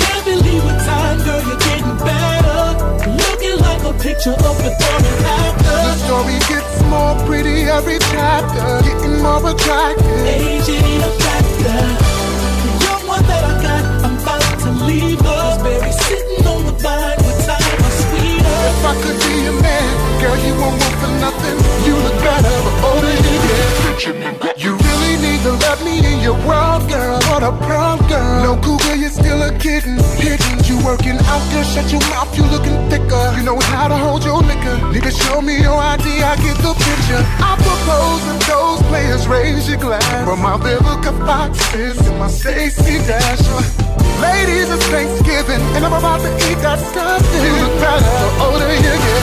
Can't 0.00 0.24
believe 0.24 0.64
what 0.64 0.80
time, 0.88 1.18
girl, 1.28 1.44
you're 1.44 1.60
getting 1.60 1.92
better. 2.00 2.72
Looking 3.04 3.60
like 3.60 3.84
a 3.84 3.92
picture 4.00 4.32
of 4.32 4.56
before 4.56 5.00
and 5.04 5.28
after. 5.28 5.76
The 5.76 5.92
story 6.08 6.38
gets 6.48 6.80
more 6.88 7.12
pretty 7.28 7.68
every 7.68 7.98
chapter, 8.16 8.64
getting 8.80 9.20
more 9.20 9.44
attractive. 9.44 10.24
Age 10.24 10.72
ain't 10.72 11.04
a 11.04 11.12
factor. 11.20 11.84
You're 12.80 13.02
one 13.12 13.24
that 13.28 13.44
I 13.44 13.60
got, 13.60 13.84
I'm 14.08 14.16
about 14.16 14.56
to 14.64 14.70
leave 14.88 15.21
Could 19.00 19.18
be 19.24 19.46
a 19.46 19.52
man, 19.64 20.20
girl, 20.20 20.36
you 20.44 20.52
won't 20.60 20.82
for 21.00 21.12
nothing. 21.16 21.56
You 21.86 21.96
look 21.96 22.18
better 22.20 22.52
the 22.66 22.72
older 22.84 23.14
you 23.24 23.36
get. 23.48 24.60
You 24.62 24.76
really 24.76 25.14
need 25.24 25.40
to 25.42 25.52
let 25.64 25.82
me 25.82 26.04
in 26.04 26.20
your 26.20 26.36
world, 26.46 26.88
girl. 26.88 27.18
What 27.32 27.42
a 27.42 27.52
proud 27.64 28.06
girl. 28.08 28.42
No 28.44 28.60
cougar, 28.60 28.96
you're 28.96 29.10
still 29.10 29.42
a 29.42 29.50
kitten. 29.58 29.96
Hidden, 30.20 30.64
you 30.68 30.76
working 30.84 31.16
out 31.32 31.44
there, 31.50 31.64
shut 31.64 31.90
your 31.90 32.00
mouth, 32.12 32.36
you 32.36 32.44
looking 32.44 32.76
thicker. 32.90 33.24
You 33.36 33.44
know 33.44 33.58
how 33.58 33.88
to 33.88 33.96
hold 33.96 34.24
your 34.24 34.42
liquor. 34.42 34.76
To 34.92 35.10
show 35.10 35.40
me 35.40 35.60
your 35.60 35.78
ID, 35.78 36.22
I 36.22 36.36
get 36.36 36.58
the 36.58 36.74
picture. 36.74 37.22
I 37.40 37.56
propose 37.58 38.22
and 38.30 38.42
those 38.42 38.82
players 38.90 39.26
raise 39.26 39.68
your 39.68 39.78
glass. 39.78 40.04
For 40.28 40.36
my 40.36 40.56
Vivica 40.58 41.12
and 42.08 42.18
my 42.18 42.28
Stacy 42.28 42.98
Dasher. 43.06 43.81
Ladies, 44.22 44.70
it's 44.70 44.86
Thanksgiving, 44.86 45.60
and 45.74 45.84
I'm 45.84 45.92
about 45.92 46.20
to 46.22 46.30
eat 46.46 46.58
that 46.62 46.78
stuffing. 46.78 47.42
You 47.42 47.52
look 47.58 47.74
better 47.82 48.06
the 48.06 48.28
older 48.46 48.70
you 48.78 48.94
get. 49.02 49.22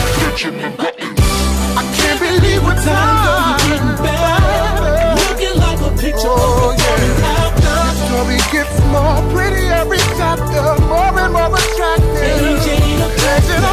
I 1.80 1.82
can't 1.96 2.18
believe 2.20 2.62
what 2.62 2.76
time 2.84 3.64
you're 3.64 3.80
getting 3.80 3.96
better. 4.04 5.16
Looking 5.24 5.56
like 5.56 5.80
a 5.80 5.90
picture 5.96 6.28
Oh, 6.28 6.76
of 6.76 6.84
and 6.84 7.16
after. 7.32 7.76
Your 7.80 7.96
story 8.04 8.38
gets 8.52 8.76
more 8.92 9.18
pretty 9.32 9.64
every 9.72 10.02
chapter, 10.20 10.64
more 10.84 11.16
and 11.16 11.32
more 11.32 11.48
attractive. 11.48 12.20
Age 12.20 12.68
ain't 12.76 13.00
a 13.00 13.08
a 13.08 13.08
factor. 13.24 13.72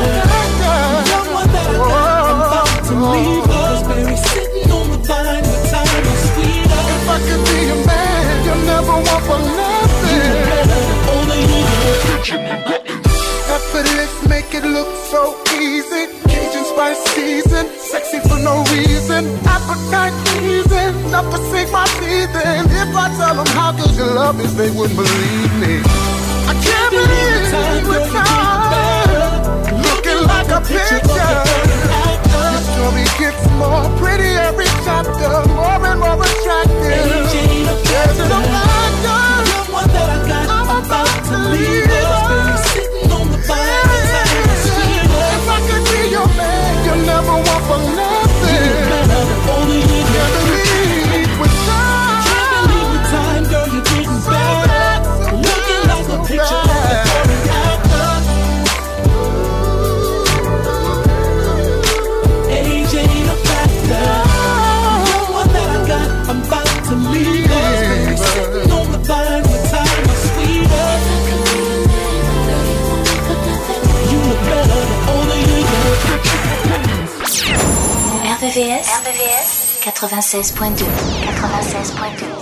You're 1.11 1.27
one 1.35 1.49
that 1.51 1.67
oh. 1.75 1.91
I 1.91 2.07
got, 2.07 2.23
I'm 2.31 2.39
about 2.47 2.71
to 2.87 2.95
leave 3.11 3.47
us. 3.51 3.79
Berry 3.83 4.15
sitting 4.31 4.71
on 4.71 4.85
the 4.95 4.99
vine 5.03 5.43
with 5.43 5.65
time 5.75 5.91
was 6.07 6.21
sweeter. 6.31 6.81
If 6.95 7.09
I 7.11 7.17
could 7.19 7.43
be 7.51 7.59
a 7.67 7.77
man, 7.83 8.45
you'll 8.47 8.63
never 8.63 8.95
want 8.95 9.23
for 9.27 9.39
nothing. 9.43 9.76
Older 12.29 12.43
you 12.43 12.63
get. 12.67 12.83
Effortless, 13.47 14.27
make 14.27 14.53
it 14.53 14.65
look 14.65 14.87
so 15.07 15.37
easy. 15.55 16.07
Cajun 16.27 16.65
spice 16.65 16.99
season, 17.15 17.67
sexy 17.79 18.19
for 18.27 18.39
no 18.39 18.63
reason. 18.75 19.23
Appetite 19.47 20.13
pleasing, 20.35 20.93
enough 21.07 21.31
to 21.31 21.39
sink 21.49 21.71
my 21.71 21.85
teeth 21.99 22.35
in. 22.35 22.67
If 22.67 22.95
I 22.95 23.07
tell 23.15 23.35
them 23.35 23.47
how 23.55 23.71
good 23.71 23.95
your 23.95 24.13
love 24.13 24.39
is, 24.41 24.55
they 24.57 24.69
wouldn't 24.71 24.97
believe 24.97 25.53
me. 25.63 25.79
I 26.47 26.53
can't 26.59 26.91
believe 26.91 27.87
what 27.87 28.03
time, 28.11 29.81
looking 29.87 30.21
like 30.27 30.49
a 30.51 30.59
picture. 30.59 31.43
Your 32.27 32.59
story 32.67 33.07
gets 33.19 33.43
more 33.55 33.87
pretty 33.97 34.35
every 34.35 34.67
chapter, 34.83 35.31
more 35.55 35.79
and 35.79 35.99
more 35.99 36.19
attractive. 36.19 36.91
Age 36.91 37.35
ain't 37.39 37.69
a 37.69 37.75
There's 37.87 38.29
no 38.29 38.56
RBVS, 78.57 79.77
96.2 79.81 80.85
96.2 81.21 82.36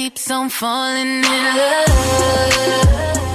I 0.00 0.08
keep 0.08 0.30
on 0.30 0.48
falling 0.48 1.24
in 1.24 1.44
love. 1.56 3.29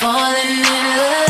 Falling 0.00 0.50
in 0.50 0.96
love. 0.96 1.23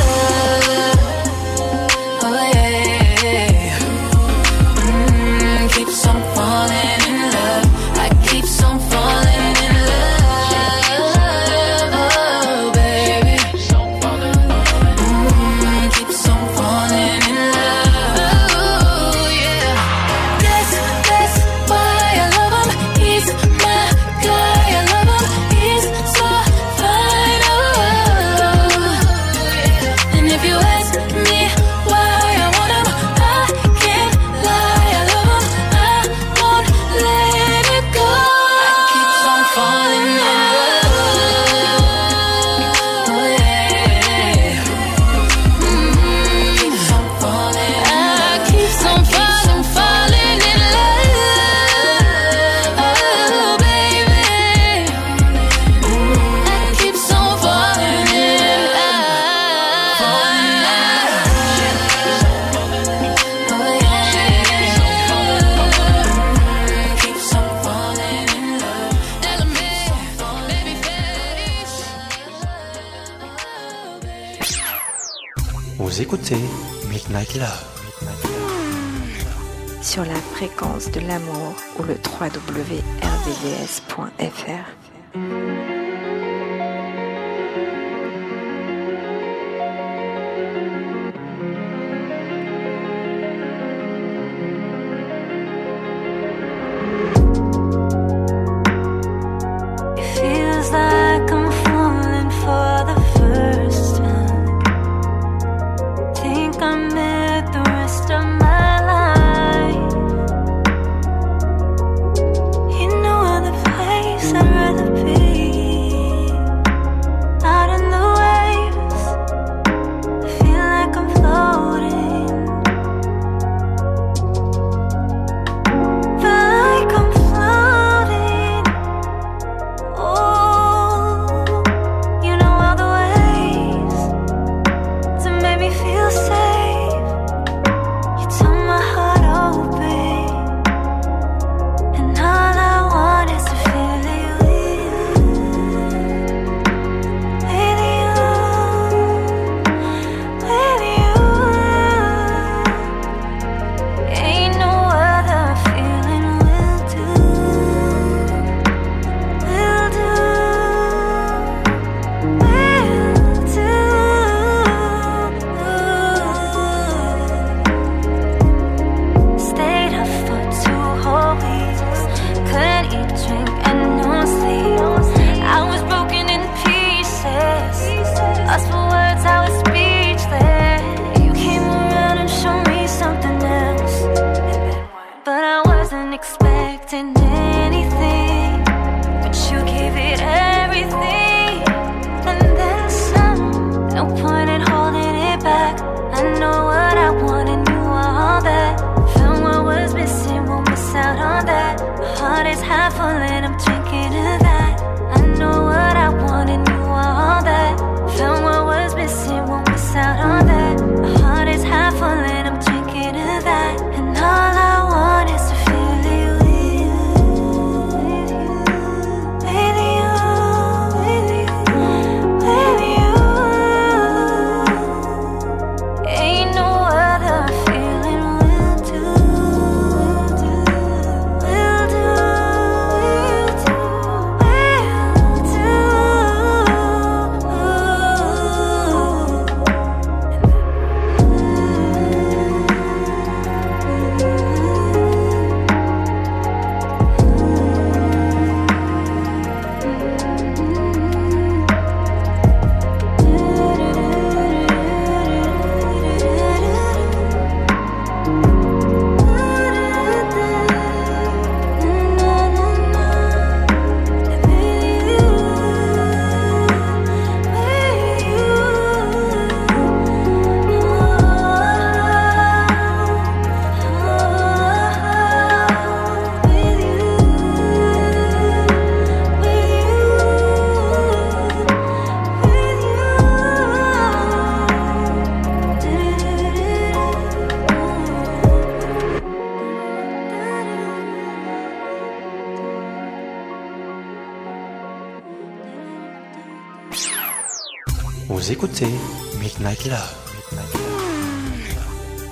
l'amour 81.06 81.54
ou 81.78 81.82
le 81.84 81.94
www.rbvs.fr. 81.94 82.84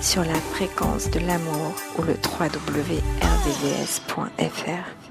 Sur 0.01 0.23
la 0.23 0.39
fréquence 0.53 1.09
de 1.09 1.19
l'amour 1.19 1.73
ou 1.97 2.03
le 2.03 2.13
3wrds.fr. 2.13 5.02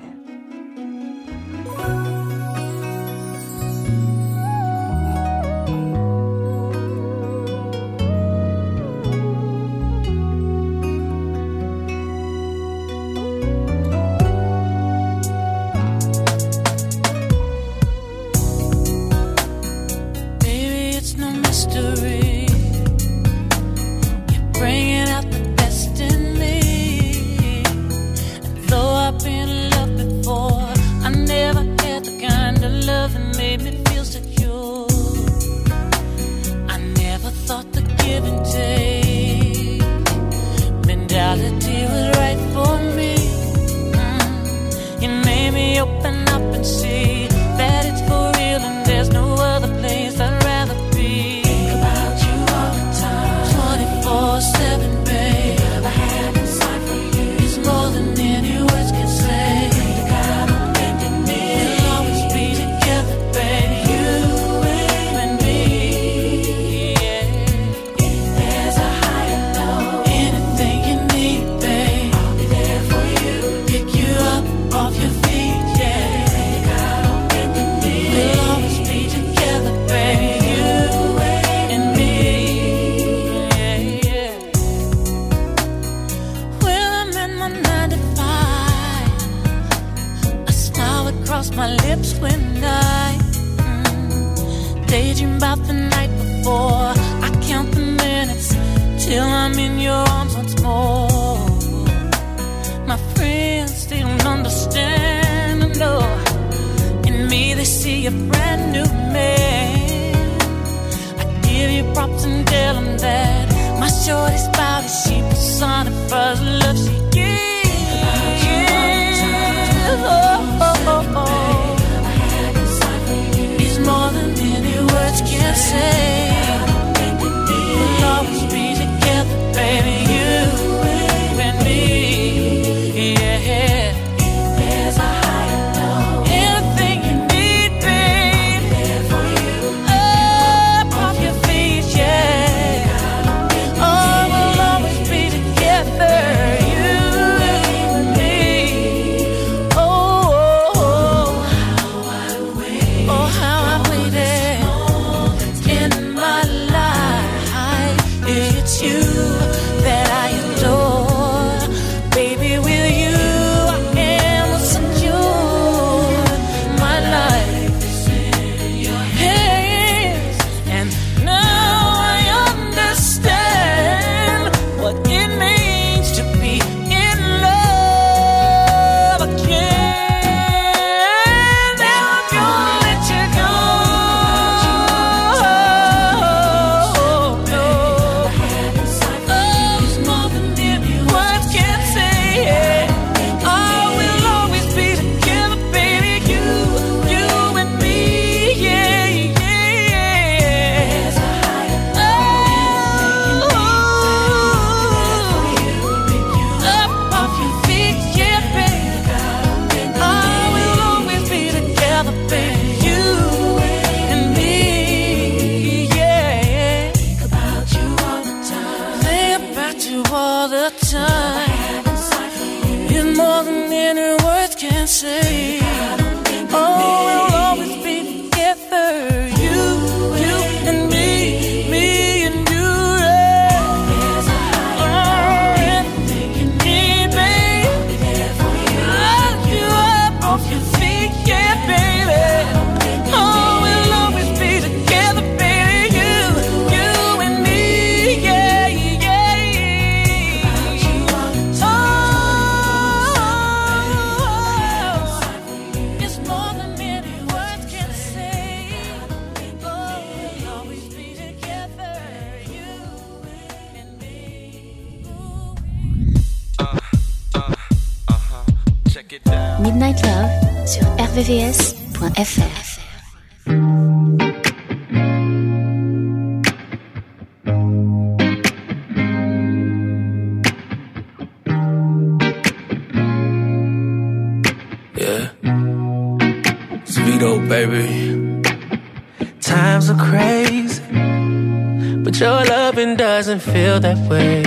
feel 293.42 293.80
that 293.80 293.98
way. 294.08 294.42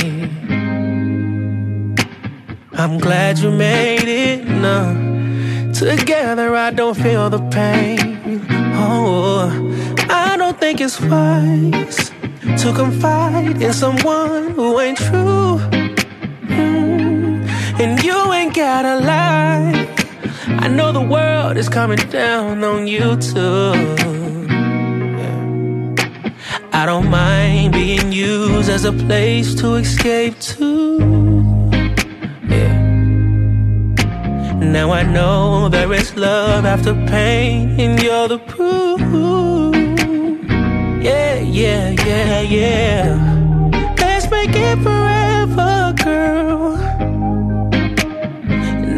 I'm 2.73 2.97
glad 2.97 3.39
you 3.39 3.51
made 3.51 4.07
it 4.07 4.47
now. 4.47 4.93
Together, 5.73 6.55
I 6.55 6.71
don't 6.71 6.95
feel 6.95 7.29
the 7.29 7.41
pain. 7.49 8.45
Oh, 8.75 9.51
I 10.09 10.37
don't 10.37 10.57
think 10.59 10.79
it's 10.79 10.99
wise 11.01 12.11
to 12.61 12.73
confide 12.73 13.61
in 13.61 13.73
someone 13.73 14.51
who 14.51 14.79
ain't 14.79 14.97
true. 14.97 15.59
Mm. 16.47 17.47
And 17.81 18.03
you 18.03 18.17
ain't 18.33 18.55
gotta 18.55 18.95
lie. 19.03 19.87
I 20.47 20.67
know 20.67 20.91
the 20.91 21.01
world 21.01 21.57
is 21.57 21.67
coming 21.67 22.03
down 22.09 22.63
on 22.63 22.87
you 22.87 23.17
too. 23.17 24.14
I 26.75 26.85
don't 26.85 27.09
mind 27.09 27.71
being 27.71 28.11
used 28.11 28.69
as 28.69 28.83
a 28.83 28.91
place 28.91 29.55
to 29.55 29.75
escape 29.75 30.37
to. 30.57 31.71
Yeah. 32.49 32.77
Now 34.59 34.91
I 34.91 35.03
know 35.03 35.69
there 35.69 35.93
is 35.93 36.13
love 36.17 36.65
after 36.65 36.93
pain, 37.07 37.79
and 37.79 38.03
you're 38.03 38.27
the 38.27 38.39
proof. 38.39 38.99
Yeah, 41.01 41.39
yeah, 41.39 41.95
yeah, 42.05 42.41
yeah. 42.41 43.05
Let's 43.97 44.29
make 44.29 44.53
it 44.53 44.77
forever, 44.83 45.93
girl. 46.03 46.75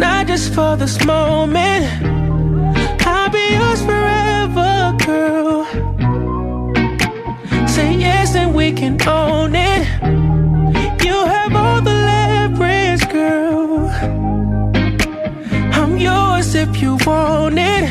Not 0.04 0.26
just 0.26 0.52
for 0.56 0.76
this 0.78 0.98
moment. 1.06 1.86
I'll 3.06 3.30
be 3.30 3.45
yours 3.54 3.82
forever, 3.84 4.98
girl 5.06 5.47
say 7.78 7.94
yes 8.08 8.34
and 8.36 8.56
we 8.56 8.68
can 8.72 8.95
own 9.08 9.54
it. 9.54 9.84
You 11.06 11.18
have 11.34 11.54
all 11.64 11.80
the 11.90 11.98
leverage, 12.12 13.04
girl. 13.18 13.88
I'm 15.80 15.94
yours 16.08 16.56
if 16.64 16.72
you 16.82 16.91
want 17.06 17.60
it. 17.74 17.86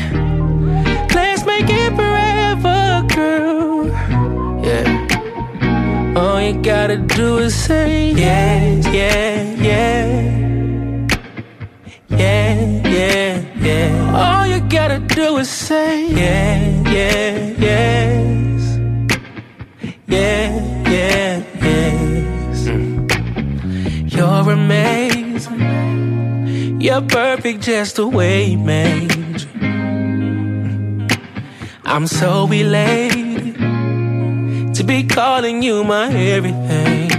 Let's 1.17 1.43
make 1.51 1.69
it 1.83 1.91
forever, 1.99 2.79
girl. 3.15 3.87
Yeah. 4.67 6.17
All 6.19 6.39
you 6.47 6.55
gotta 6.71 6.97
do 6.97 7.27
is 7.45 7.55
say 7.67 8.11
yes, 8.11 8.85
yeah, 8.99 9.41
yeah. 9.69 10.07
Yeah, 12.23 12.55
yeah, 12.95 13.31
yeah. 13.67 14.21
All 14.21 14.45
you 14.51 14.59
gotta 14.77 14.99
do 14.99 15.37
is 15.37 15.49
say 15.49 16.07
yeah, 16.21 16.91
yeah, 16.91 17.35
yeah. 17.65 18.06
You're 26.79 27.01
perfect 27.01 27.61
just 27.61 27.97
the 27.97 28.07
way 28.07 28.45
you 28.45 28.57
made. 28.57 29.45
I'm 31.83 32.07
so 32.07 32.51
elated 32.51 33.55
to 34.75 34.83
be 34.83 35.03
calling 35.03 35.61
you 35.61 35.83
my 35.83 36.13
everything. 36.13 37.11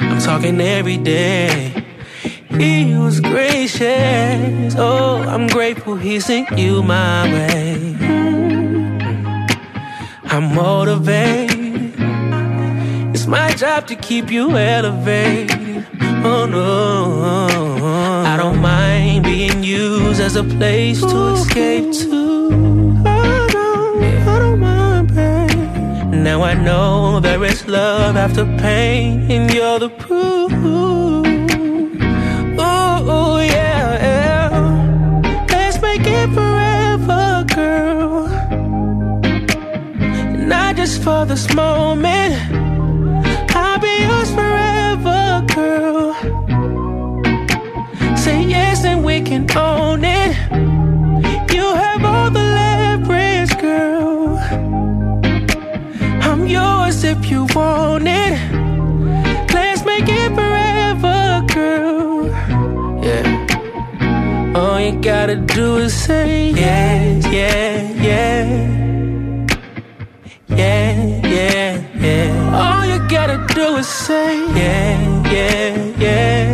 I'm 0.00 0.20
talking 0.20 0.60
every 0.60 0.98
day. 0.98 1.84
He 2.50 2.94
was 2.94 3.20
gracious. 3.20 4.74
Oh, 4.78 5.22
I'm 5.26 5.46
grateful 5.46 5.96
he 5.96 6.20
sent 6.20 6.58
you 6.58 6.82
my 6.82 7.24
way. 7.32 7.96
I'm 10.24 10.54
motivated. 10.54 11.94
It's 13.14 13.26
my 13.26 13.50
job 13.54 13.86
to 13.88 13.96
keep 13.96 14.30
you 14.30 14.56
elevated. 14.56 15.65
Oh 16.24 16.46
no, 16.46 18.24
I 18.24 18.36
don't 18.36 18.60
mind 18.60 19.24
being 19.24 19.62
used 19.62 20.20
as 20.20 20.36
a 20.36 20.44
place 20.44 21.00
to 21.00 21.34
escape 21.34 21.92
to. 21.92 22.50
I 23.04 23.46
don't, 23.52 24.04
I 24.28 24.38
don't 24.38 24.60
mind. 24.60 25.10
Now 26.24 26.42
I 26.42 26.54
know 26.54 27.20
there 27.20 27.44
is 27.44 27.66
love 27.66 28.16
after 28.16 28.44
pain, 28.58 29.30
and 29.30 29.52
you're 29.52 29.78
the 29.78 29.90
proof. 29.90 30.52
Ooh, 30.52 31.24
yeah, 33.38 33.98
yeah, 34.08 35.44
let's 35.50 35.80
make 35.80 36.02
it 36.04 36.30
forever, 36.32 37.44
girl. 37.54 38.28
Not 40.46 40.76
just 40.76 41.02
for 41.02 41.24
this 41.26 41.52
moment 41.54 42.55
and 48.86 49.04
we 49.04 49.20
can 49.20 49.44
own 49.56 50.04
it. 50.04 50.32
You 51.54 51.66
have 51.82 52.04
all 52.04 52.30
the 52.30 52.46
leverage, 52.60 53.52
girl. 53.58 54.38
I'm 56.28 56.46
yours 56.46 57.04
if 57.04 57.30
you 57.30 57.46
want 57.54 58.06
it. 58.06 58.34
Let's 59.52 59.84
make 59.84 60.08
it 60.08 60.30
forever, 60.34 61.44
girl. 61.52 62.26
Yeah. 63.06 64.54
All 64.56 64.80
you 64.80 64.92
gotta 65.00 65.36
do 65.36 65.76
is 65.78 65.92
say 65.94 66.50
yes, 66.50 67.26
yeah, 67.26 67.92
yeah. 68.08 68.44
Yeah, 70.48 70.94
yeah, 71.34 71.70
yeah. 72.04 72.60
All 72.60 72.84
you 72.90 72.98
gotta 73.08 73.38
do 73.54 73.76
is 73.76 73.88
say 73.88 74.38
yeah, 74.54 75.30
yeah, 75.32 75.74
yeah. 76.04 76.45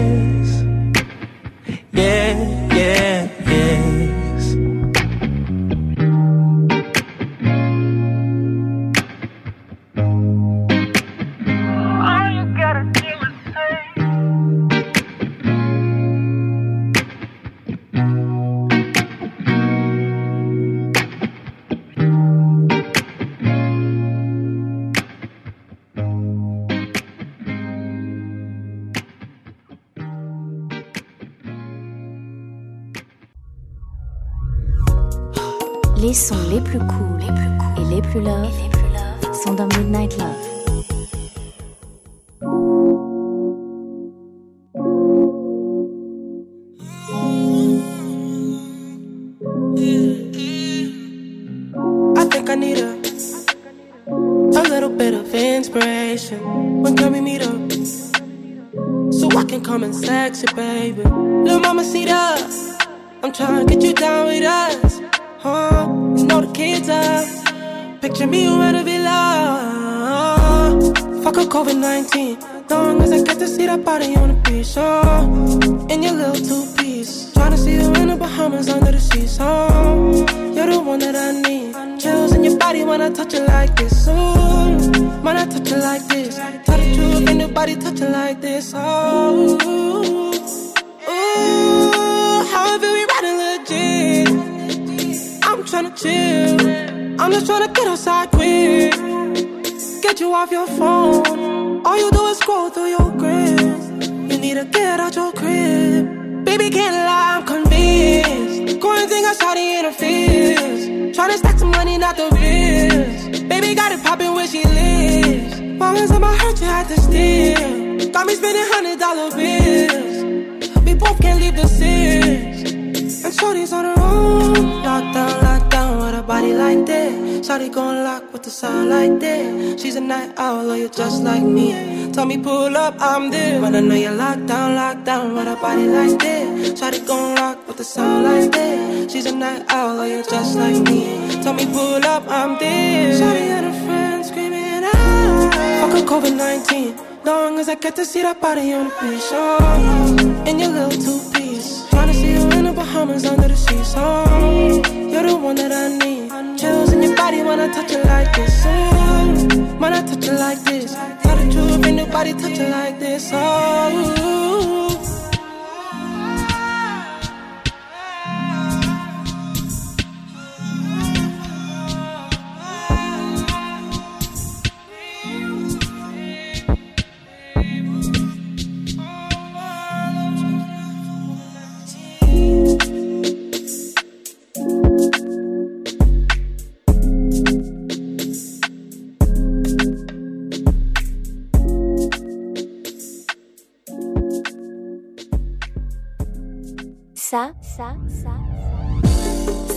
like 160.55 160.65
this. 160.65 160.95
Tell 161.23 161.37
the 161.37 161.53
truth, 161.53 161.87
ain't 161.87 161.97
nobody 161.97 162.33
touching 162.35 162.71
like 162.71 162.99
this. 162.99 163.31
Oh. 163.33 164.42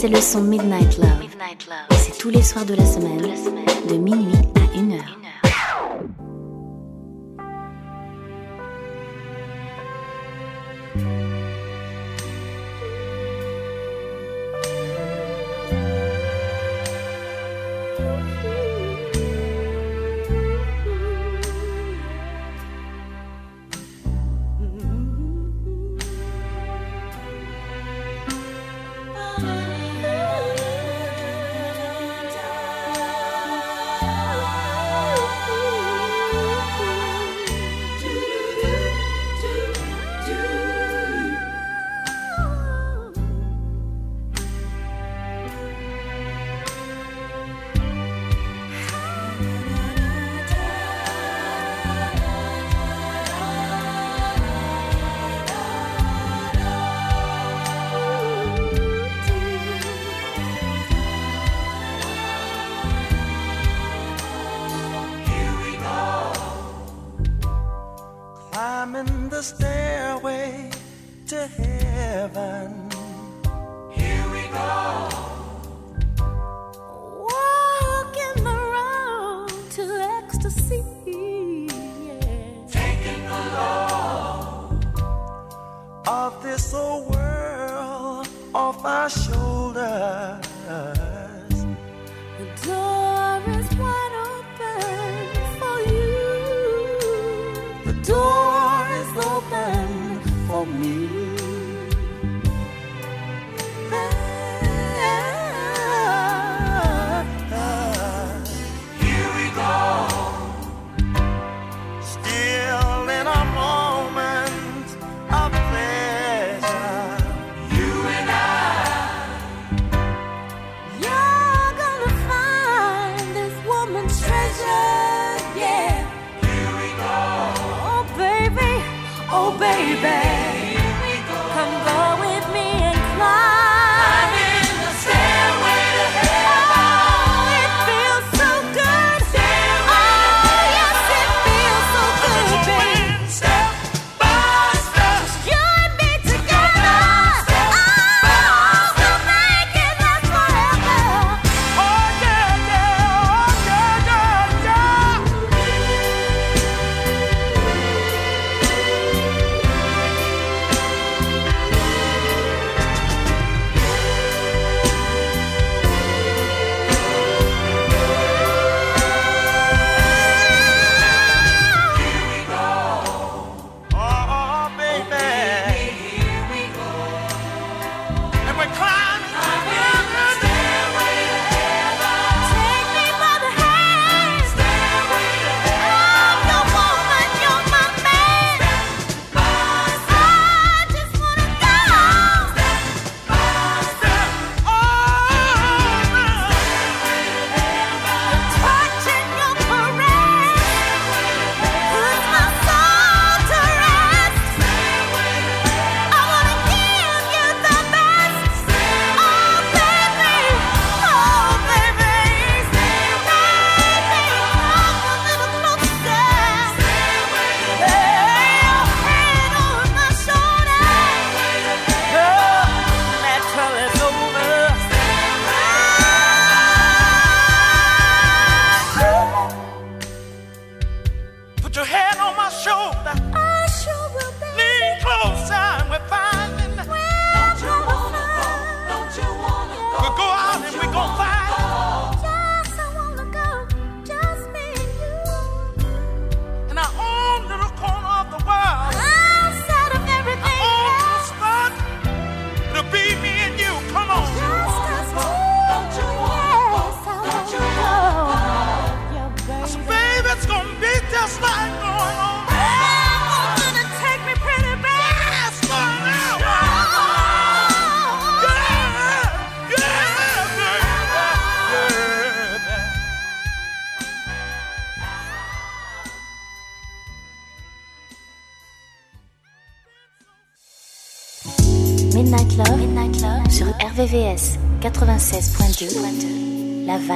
c'est 0.06 0.12
le 0.12 0.22
son 0.22 0.42
Midnight 0.42 1.00
Love. 1.00 1.30
C'est 1.98 2.18
tous 2.20 2.30
les 2.30 2.44
soirs 2.44 2.66
de 2.66 2.76
la 2.76 2.86
semaine, 2.86 3.22
de 3.90 3.96
minuit 3.96 4.36
à 4.56 4.78
1h. 4.78 5.25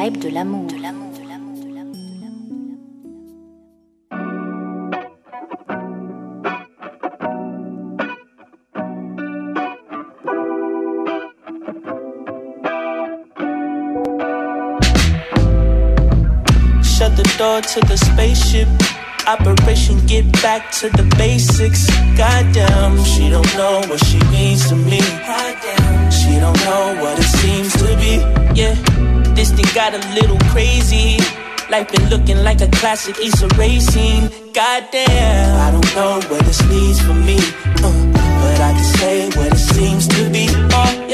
Maghreb 0.10 0.22
de 0.22 0.30
l'amour. 0.30 0.68
Shut 16.84 17.15
the 17.15 17.23
door 17.38 17.61
to 17.61 17.80
the 17.81 17.98
spaceship. 17.98 18.68
Operation 19.27 20.03
get 20.07 20.31
back 20.41 20.72
to 20.72 20.90
the 20.90 21.03
basics. 21.18 21.86
Goddamn, 22.18 23.03
she 23.03 23.30
don't 23.30 23.56
know 23.56 23.81
what 23.88 24.03
she 24.06 24.18
means 24.31 24.68
to 24.69 24.76
me. 24.76 24.99
Goddamn, 24.99 26.11
she 26.11 26.40
don't 26.40 26.60
know 26.65 27.03
what 27.03 27.19
it 27.19 27.30
seems 27.41 27.73
to 27.73 27.95
be. 27.98 28.60
Yeah 28.60 28.98
this 29.39 29.51
thing 29.51 29.71
got 29.73 29.93
a 29.93 29.99
little 30.19 30.37
crazy. 30.51 31.15
Life 31.69 31.89
been 31.93 32.09
looking 32.09 32.43
like 32.43 32.59
a 32.59 32.67
classic 32.67 33.17
Issa 33.19 33.47
racing. 33.55 34.27
Goddamn, 34.51 35.55
I 35.55 35.71
don't 35.71 35.95
know 35.95 36.19
where 36.27 36.41
this 36.41 36.61
leads 36.67 36.99
for 36.99 37.13
me, 37.13 37.37
uh, 37.79 38.11
but 38.41 38.59
I 38.59 38.73
can 38.75 38.83
say 38.99 39.29
what 39.39 39.53
it 39.53 39.57
seems 39.57 40.09
to 40.09 40.29
be. 40.29 40.49
Uh, 40.75 41.09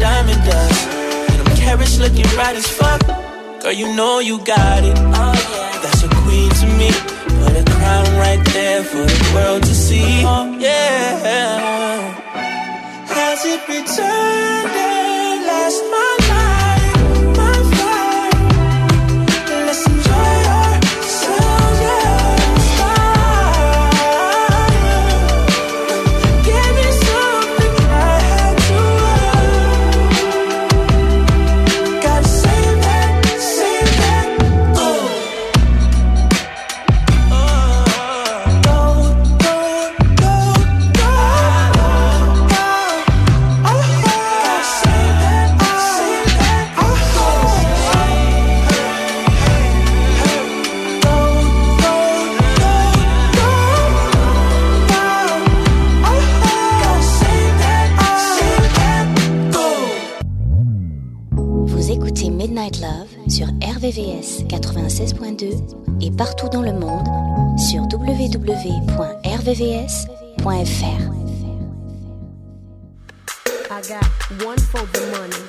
diamond 0.00 0.42
dust. 0.44 0.88
And 1.30 1.46
them 1.46 1.56
carats 1.56 1.98
looking 1.98 2.28
bright 2.34 2.56
as 2.56 2.66
fuck. 2.66 3.00
Girl, 3.62 3.72
you 3.72 3.94
know 3.94 4.20
you 4.20 4.38
got 4.44 4.84
it. 4.84 4.96
Oh, 4.96 5.34
yeah. 5.52 5.82
That's 5.82 6.02
a 6.02 6.08
queen 6.22 6.50
to 6.62 6.66
me. 6.80 6.90
Put 7.42 7.54
a 7.56 7.64
crown 7.76 8.06
right 8.16 8.42
there 8.52 8.82
for 8.84 9.04
the 9.04 9.30
world 9.34 9.62
to 9.62 9.74
see. 9.74 10.22
Oh, 10.24 10.56
yeah. 10.58 12.14
Has 13.06 13.44
it 13.44 13.60
returned? 13.68 14.87
I 73.70 73.80
got 73.88 74.04
one 74.44 74.58
for 74.58 74.84
the 74.92 75.00
money. 75.10 75.42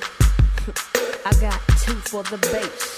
I 1.26 1.32
got 1.38 1.60
two 1.84 1.96
for 2.08 2.22
the 2.22 2.38
bass. 2.50 2.89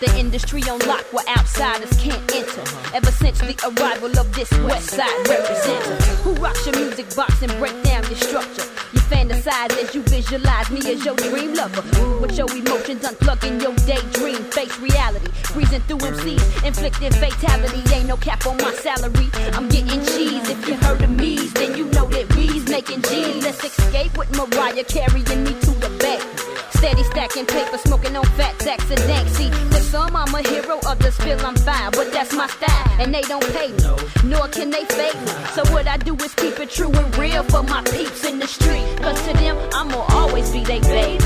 The 0.00 0.18
industry 0.18 0.62
on 0.70 0.78
lock 0.86 1.04
where 1.12 1.26
outsiders 1.28 1.90
can't 1.98 2.22
enter. 2.34 2.62
Ever 2.94 3.10
since 3.10 3.38
the 3.40 3.56
arrival 3.66 4.16
of 4.18 4.32
this 4.34 4.50
West 4.62 4.90
Side 4.90 5.28
representative, 5.28 6.18
who 6.22 6.32
rocks 6.34 6.64
your 6.66 6.76
music 6.76 7.14
box 7.16 7.42
and 7.42 7.50
break 7.58 7.74
down 7.82 8.04
your 8.04 8.16
structure. 8.16 8.62
You 8.92 9.00
fantasize 9.10 9.72
as 9.82 9.94
you 9.94 10.02
visualize 10.02 10.70
me 10.70 10.78
as 10.90 11.04
your 11.04 11.16
dream 11.16 11.54
lover. 11.54 11.82
With 12.20 12.38
your 12.38 12.50
emotions 12.54 13.02
unplugging 13.02 13.60
your 13.60 13.74
daydream, 13.86 14.42
face 14.50 14.78
reality. 14.78 15.30
Breezing 15.52 15.80
through 15.82 15.98
MCs, 15.98 16.64
inflicting 16.64 17.12
fatality. 17.12 17.82
Ain't 17.94 18.06
no 18.06 18.16
cap 18.16 18.46
on 18.46 18.56
my 18.58 18.72
salary. 18.74 19.28
I'm 19.52 19.68
getting 19.68 20.00
cheese. 20.14 20.48
If 20.48 20.68
you 20.68 20.74
heard 20.74 21.02
of 21.02 21.10
me, 21.10 21.36
then 21.58 21.76
you 21.76 21.86
know 21.86 22.06
that 22.06 22.34
we's 22.36 22.68
making 22.68 23.02
G. 23.02 23.40
Let's 23.40 23.64
escape 23.64 24.16
with 24.16 24.30
Mariah 24.36 24.84
carrying 24.84 25.44
me 25.44 25.52
to 25.60 25.70
the 25.82 25.90
back. 25.98 26.47
Steady 26.78 27.02
stacking 27.02 27.44
paper, 27.46 27.76
smoking 27.78 28.16
on 28.16 28.24
fat 28.38 28.54
sacks 28.62 28.88
of 28.90 28.98
dank. 28.98 29.28
See, 29.30 29.50
some 29.90 30.14
I'm 30.14 30.32
a 30.32 30.42
hero, 30.48 30.78
others 30.86 31.16
feel 31.16 31.40
I'm 31.44 31.56
fine, 31.56 31.90
but 31.92 32.12
that's 32.12 32.32
my 32.34 32.46
style, 32.46 33.00
and 33.00 33.12
they 33.12 33.22
don't 33.22 33.44
pay 33.52 33.72
me, 33.72 33.96
nor 34.24 34.46
can 34.48 34.70
they 34.70 34.84
fake 34.84 35.20
me. 35.20 35.32
So 35.54 35.64
what 35.72 35.88
I 35.88 35.96
do 35.96 36.14
is 36.16 36.34
keep 36.34 36.60
it 36.60 36.70
true 36.70 36.92
and 36.92 37.18
real 37.18 37.42
for 37.44 37.62
my 37.64 37.82
peeps 37.82 38.24
in 38.24 38.38
the 38.38 38.46
street. 38.46 38.86
Cause 39.02 39.20
to 39.26 39.32
them, 39.34 39.56
I'ma 39.72 40.04
always 40.10 40.52
be 40.52 40.62
they 40.62 40.80
baby. 40.80 41.24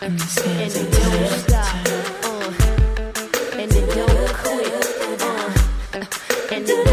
And 0.00 0.18
they 0.18 0.90
don't 0.90 1.38
stop, 1.40 1.74
uh, 2.24 2.52
and 3.60 3.70
they 3.70 3.86
don't 3.94 4.34
quit, 4.40 4.72
uh, 5.22 6.54
and 6.54 6.66
they 6.66 6.87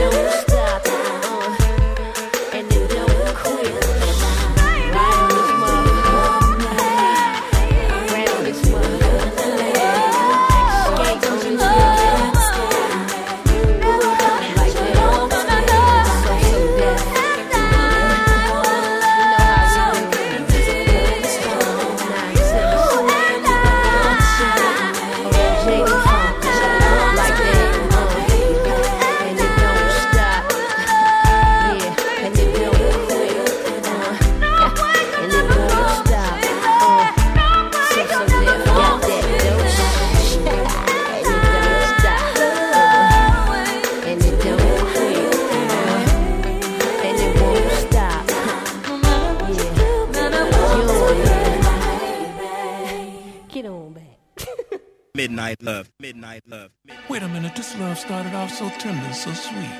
Midnight 55.45 55.61
Love. 55.61 55.91
Midnight 55.99 56.41
Love. 56.47 56.71
Wait 57.07 57.21
a 57.21 57.27
minute, 57.27 57.55
this 57.55 57.77
love 57.77 57.99
started 57.99 58.33
off 58.33 58.51
so 58.51 58.67
tender, 58.79 59.13
so 59.13 59.31
sweet. 59.31 59.77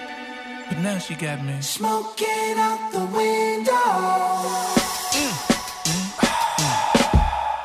But 0.69 0.77
now 0.77 0.99
she 0.99 1.15
got 1.15 1.43
me. 1.43 1.59
Smoking 1.59 2.53
out 2.57 2.91
the 2.91 2.99
window. 2.99 3.73
Mm. 5.15 5.33
Mm. 5.89 6.05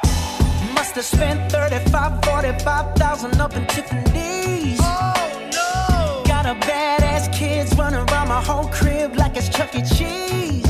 Mm. 0.06 0.74
Must 0.74 0.94
have 0.94 1.04
spent 1.04 1.52
35, 1.52 2.24
45,000 2.24 3.38
up 3.38 3.54
in 3.54 3.66
Tiffany's. 3.66 4.80
Oh 4.80 5.50
no! 5.52 6.22
Got 6.24 6.46
a 6.46 6.54
badass 6.66 7.30
kids 7.34 7.76
running 7.76 8.00
around 8.00 8.28
my 8.28 8.40
whole 8.42 8.68
crib 8.68 9.14
like 9.16 9.36
it's 9.36 9.50
Chuck 9.50 9.74
E. 9.74 9.82
Cheese. 9.82 10.69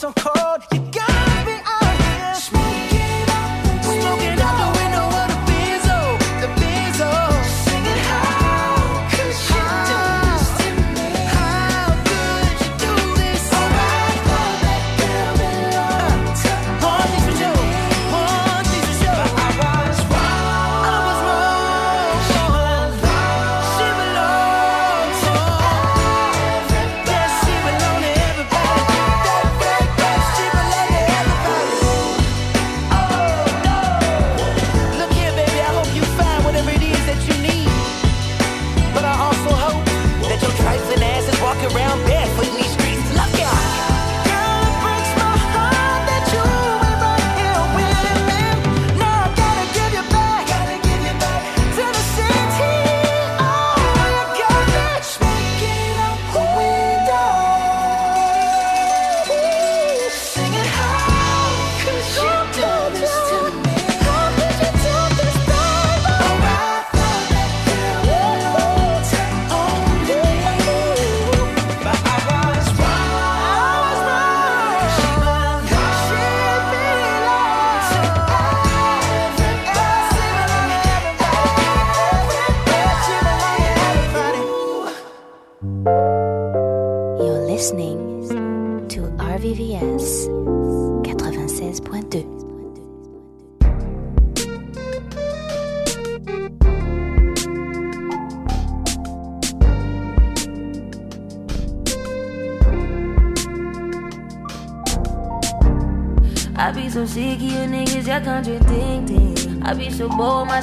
So 0.00 0.10
cold, 0.14 0.69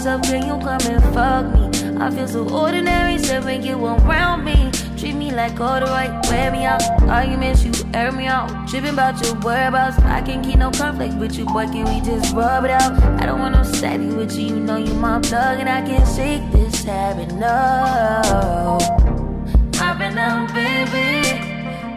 myself, 0.08 0.22
can 0.24 0.48
you 0.48 0.58
come 0.64 0.82
and 0.94 1.04
fuck 1.14 1.46
me? 1.54 1.98
I 2.00 2.10
feel 2.12 2.28
so 2.28 2.50
ordinary, 2.50 3.18
so 3.18 3.42
when 3.42 3.64
you 3.64 3.76
around 3.86 4.46
me. 4.46 4.72
Treat 4.98 5.16
me 5.16 5.32
like 5.32 5.60
all 5.60 5.80
the 5.80 5.86
right, 5.86 6.12
wear 6.30 6.52
me 6.52 6.64
out. 6.64 6.82
Arguments, 7.04 7.64
you 7.64 7.74
air 7.94 8.12
me 8.12 8.26
out. 8.26 8.68
Tripping 8.70 8.94
about 8.94 9.22
your 9.24 9.36
whereabouts. 9.36 9.98
I 10.00 10.22
can't 10.22 10.44
keep 10.46 10.58
no 10.60 10.72
conflict 10.72 11.16
with 11.16 11.38
you, 11.38 11.46
boy. 11.46 11.66
Can 11.66 11.86
we 11.86 12.00
just 12.02 12.34
rub 12.34 12.64
it 12.64 12.72
out? 12.72 12.94
I 13.22 13.26
don't 13.26 13.40
want 13.40 13.56
no 13.56 13.64
steady 13.64 14.08
with 14.08 14.36
you. 14.38 14.48
You 14.48 14.60
know 14.60 14.78
you 14.78 14.94
my 14.94 15.20
plug, 15.20 15.60
and 15.60 15.70
I 15.70 15.82
can't 15.82 16.08
shake 16.16 16.52
this 16.52 16.84
habit. 16.84 17.34
No. 17.34 18.78
I've 19.80 19.98
been 20.00 20.18
out, 20.18 20.54
baby. 20.54 21.28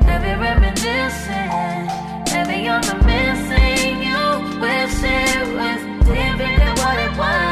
Heavy 0.05 0.35
reminiscing. 0.41 1.87
Heavy 2.35 2.69
on 2.69 2.83
the 2.83 2.97
missing. 3.07 4.03
You 4.09 4.61
wish 4.61 4.99
it 5.05 5.55
was 5.55 5.81
different 6.07 6.59
than 6.59 6.75
what 6.77 6.99
it 6.99 7.17
was. 7.17 7.50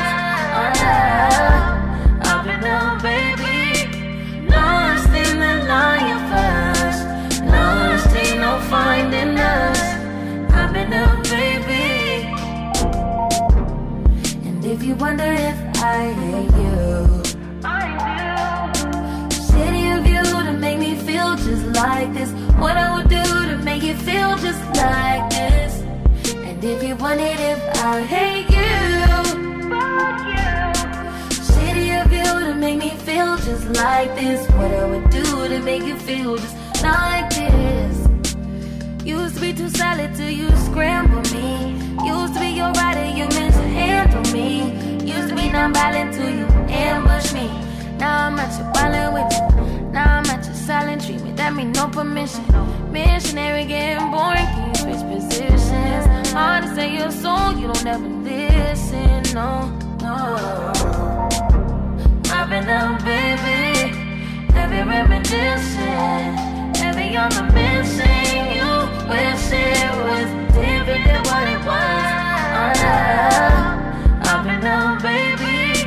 You 14.89 14.95
wonder 14.95 15.23
if 15.23 15.59
I 15.83 16.13
hate 16.23 16.55
you, 16.63 17.23
I 17.63 18.73
do. 18.73 19.35
City 19.35 19.91
of 19.91 20.07
you 20.07 20.23
to 20.23 20.53
make 20.55 20.79
me 20.79 20.95
feel 20.95 21.37
just 21.37 21.67
like 21.83 22.15
this. 22.15 22.31
What 22.63 22.79
I 22.79 22.97
would 22.97 23.11
do 23.11 23.23
to 23.51 23.59
make 23.63 23.83
you 23.83 23.95
feel 23.95 24.35
just 24.39 24.63
like 24.77 25.29
this. 25.29 25.83
And 26.47 26.65
if 26.65 26.83
you 26.83 26.97
wondered 26.97 27.39
if 27.39 27.61
I 27.85 28.01
hate 28.01 28.48
to 32.49 32.55
make 32.55 32.79
me 32.79 32.91
feel 32.91 33.37
just 33.37 33.67
like 33.77 34.15
this. 34.15 34.49
What 34.53 34.71
I 34.73 34.85
would 34.87 35.11
do 35.11 35.49
to 35.49 35.59
make 35.61 35.83
you 35.83 35.97
feel 35.97 36.37
just 36.37 36.57
like 36.83 37.29
this. 37.29 38.09
Used 39.05 39.35
to 39.35 39.41
be 39.41 39.53
too 39.53 39.69
solid 39.69 40.15
till 40.15 40.31
you 40.31 40.49
scramble 40.57 41.23
me. 41.37 41.77
Used 42.07 42.35
to 42.35 42.41
be 42.41 42.49
your 42.61 42.73
rider, 42.73 43.05
you 43.19 43.27
meant 43.37 43.55
to 43.55 43.67
handle 43.81 44.33
me. 44.33 44.73
Used 45.05 45.29
to 45.29 45.37
be 45.37 45.51
non-violent 45.51 46.15
till 46.15 46.31
you 46.31 46.47
ambush 46.71 47.35
me. 47.35 47.49
Now 47.99 48.29
I'm 48.29 48.39
at 48.39 48.59
your 48.59 48.73
violent 48.73 49.13
with 49.17 49.31
you. 49.37 49.91
Now 49.91 50.19
I'm 50.19 50.27
at 50.27 50.47
your 50.47 50.55
silent 50.55 51.05
treatment. 51.05 51.37
That 51.37 51.53
mean 51.55 51.73
no 51.73 51.89
permission. 51.89 52.45
Missionary 52.91 53.67
getting 53.67 54.11
boring, 54.11 54.49
you 54.65 54.75
switch 54.75 55.05
positions? 55.13 56.31
Hard 56.33 56.65
to 56.65 56.75
say 56.75 56.97
your 56.97 57.11
song, 57.11 57.59
you 57.61 57.67
don't 57.67 57.87
ever 57.87 58.09
listen. 58.09 59.35
No, 59.35 59.69
no. 60.01 61.18
I've 62.51 62.65
been 62.65 62.71
out, 62.71 63.05
baby. 63.05 63.93
Heavy 64.55 64.81
reminiscing. 64.89 66.33
Heavy 66.81 67.15
on 67.15 67.29
the 67.29 67.43
missing. 67.53 68.57
You 68.57 68.89
wish 69.07 69.53
it 69.53 69.93
was 70.01 70.29
different 70.57 71.05
than 71.05 71.23
what 71.29 71.47
it 71.47 71.61
was. 71.69 72.07
Uh, 72.57 73.05
I've 74.23 74.45
been 74.45 74.65
out, 74.65 75.03
baby. 75.03 75.85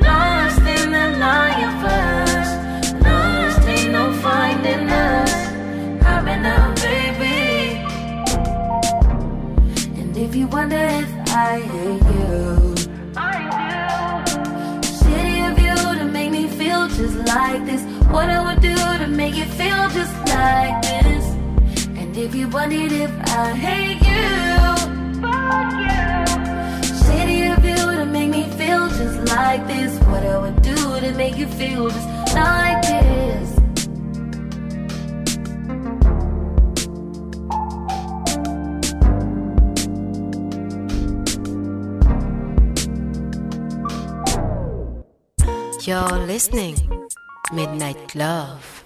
Lost 0.00 0.60
in 0.60 0.90
the 0.90 1.18
lion 1.18 1.72
first. 1.82 2.54
Lost 3.04 3.68
ain't 3.68 3.92
no 3.92 4.10
finding 4.22 4.88
us. 4.88 5.34
I've 6.02 6.24
been 6.24 6.46
out, 6.46 6.76
baby. 6.76 7.76
And 10.00 10.16
if 10.16 10.34
you 10.34 10.46
wonder 10.46 10.76
if 10.78 11.10
I 11.28 11.60
hate 11.60 12.02
you, 12.14 12.59
like 17.34 17.64
this. 17.64 17.82
What 18.14 18.28
I 18.28 18.40
would 18.46 18.60
do 18.60 18.74
to 18.74 19.06
make 19.06 19.34
you 19.36 19.44
feel 19.60 19.82
just 19.98 20.14
like 20.34 20.76
this. 20.82 21.24
And 21.98 22.16
if 22.16 22.34
you 22.34 22.48
wondered 22.48 22.92
if 22.92 23.12
I 23.42 23.46
hate 23.66 24.00
you, 24.10 24.26
fuck 25.22 25.72
you. 25.86 26.06
City 27.06 27.38
of 27.54 27.64
you 27.64 27.80
to 28.00 28.06
make 28.06 28.30
me 28.30 28.44
feel 28.58 28.88
just 28.88 29.18
like 29.34 29.66
this. 29.66 29.92
What 30.10 30.24
I 30.24 30.38
would 30.38 30.60
do 30.62 30.76
to 31.04 31.12
make 31.14 31.36
you 31.36 31.46
feel 31.46 31.88
just 31.88 32.08
like 32.34 32.82
this. 32.82 33.48
You're 45.86 46.26
listening. 46.26 46.99
Midnight 47.52 48.14
Love. 48.14 48.79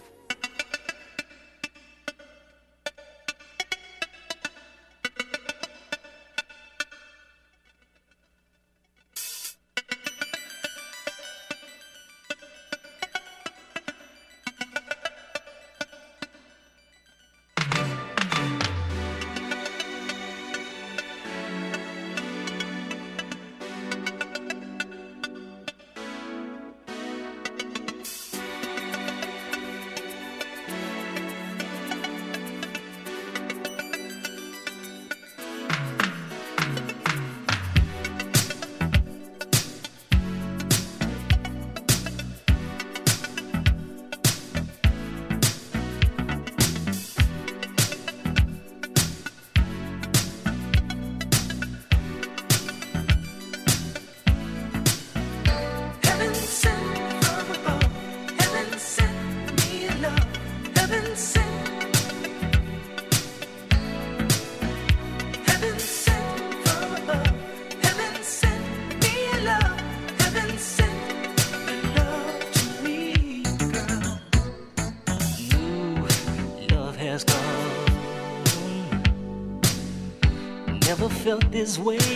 This 81.65 81.78
way 81.78 82.14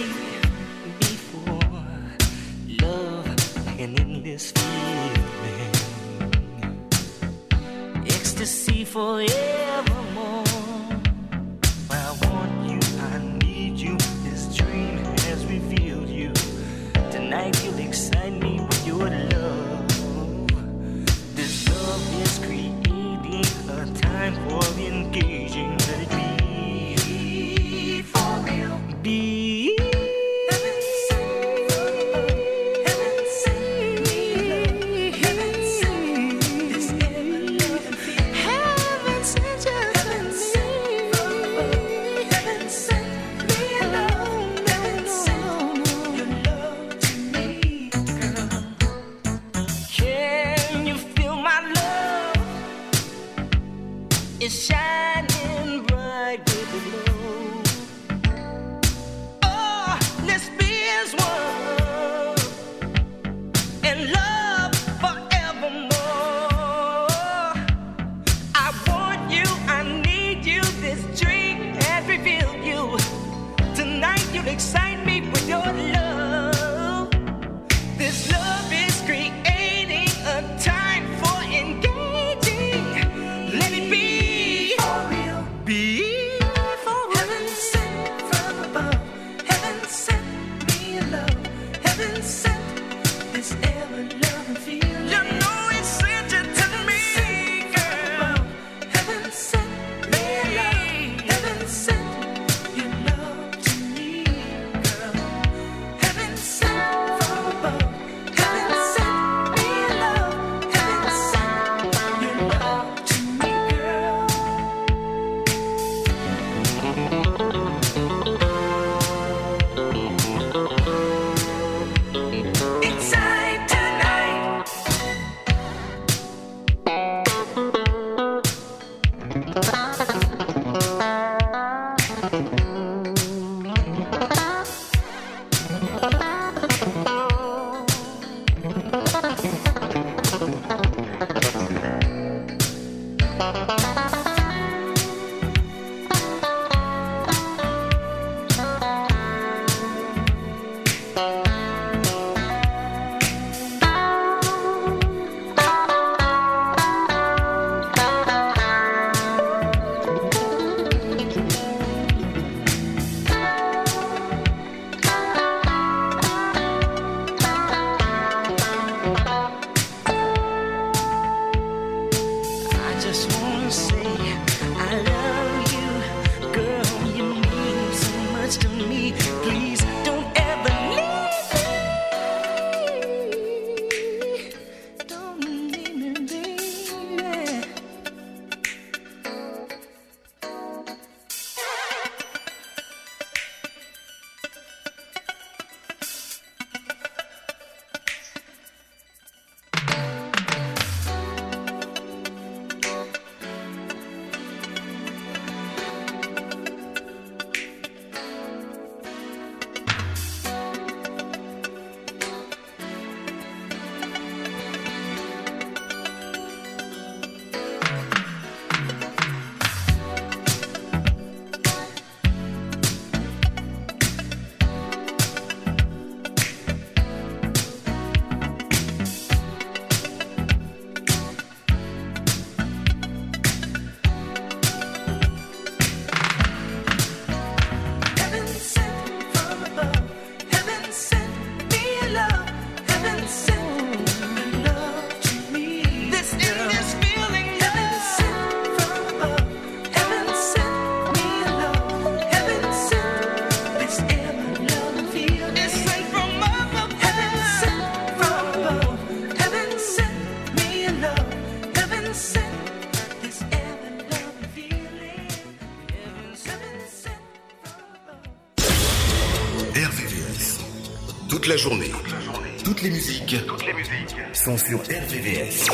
Toutes 272.88 273.66
les 273.66 273.72
musiques. 273.74 274.16
Sont 274.32 274.56
sur 274.56 274.78
RVVS. 274.78 275.66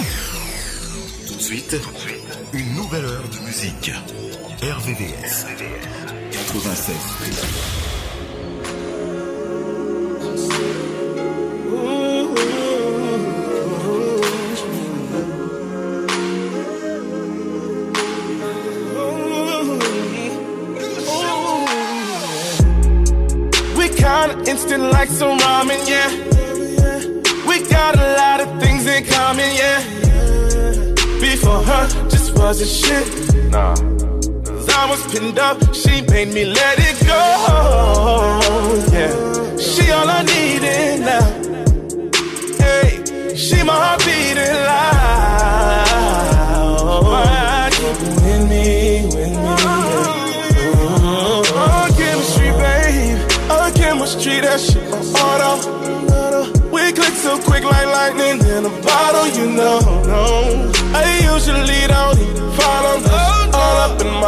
Tout 1.28 1.35
de 1.36 1.41
suite, 1.41 1.77
une 2.53 2.74
nouvelle 2.74 3.05
heure 3.05 3.28
de 3.28 3.47
musique. 3.47 3.93
RVVS. 4.61 5.47
96. 6.32 7.94
Just 32.65 32.85
shit. 32.85 33.07
Nah. 33.51 33.74
Cause 33.74 34.69
I 34.70 34.91
was 34.91 35.03
pinned 35.12 35.39
up, 35.39 35.74
she 35.74 36.01
made 36.03 36.28
me 36.28 36.45
let 36.45 36.78
it 36.78 37.07
go. 37.07 37.23
Yeah. 38.93 39.12
She 39.59 39.91
all 39.91 40.09
I 40.09 40.23
needed 40.23 41.01
now. 41.01 41.27
Hey, 42.65 42.89
she 43.36 43.62
my 43.62 43.73
heart 43.73 44.01
beating 44.07 44.59
loud. 44.70 45.95
Why 47.05 47.70
with 47.82 48.43
me, 48.49 48.66
with 49.15 49.31
me? 49.31 49.55
Oh, 51.57 51.86
chemistry, 51.99 52.51
babe. 52.62 53.19
Oh, 53.51 53.70
chemistry, 53.74 54.41
that 54.41 54.61
shit 54.61 54.86
on 54.93 55.05
auto. 55.23 55.53
We 56.70 56.93
click 56.93 57.15
so 57.15 57.39
quick 57.43 57.65
like 57.65 57.86
lightning 57.86 58.41
in 58.57 58.65
a 58.65 58.70
bottle, 58.82 59.28
you 59.39 59.47
know. 59.53 59.81
No. 60.07 60.73
I 60.97 61.05
usually 61.35 61.86
don't 61.89 62.14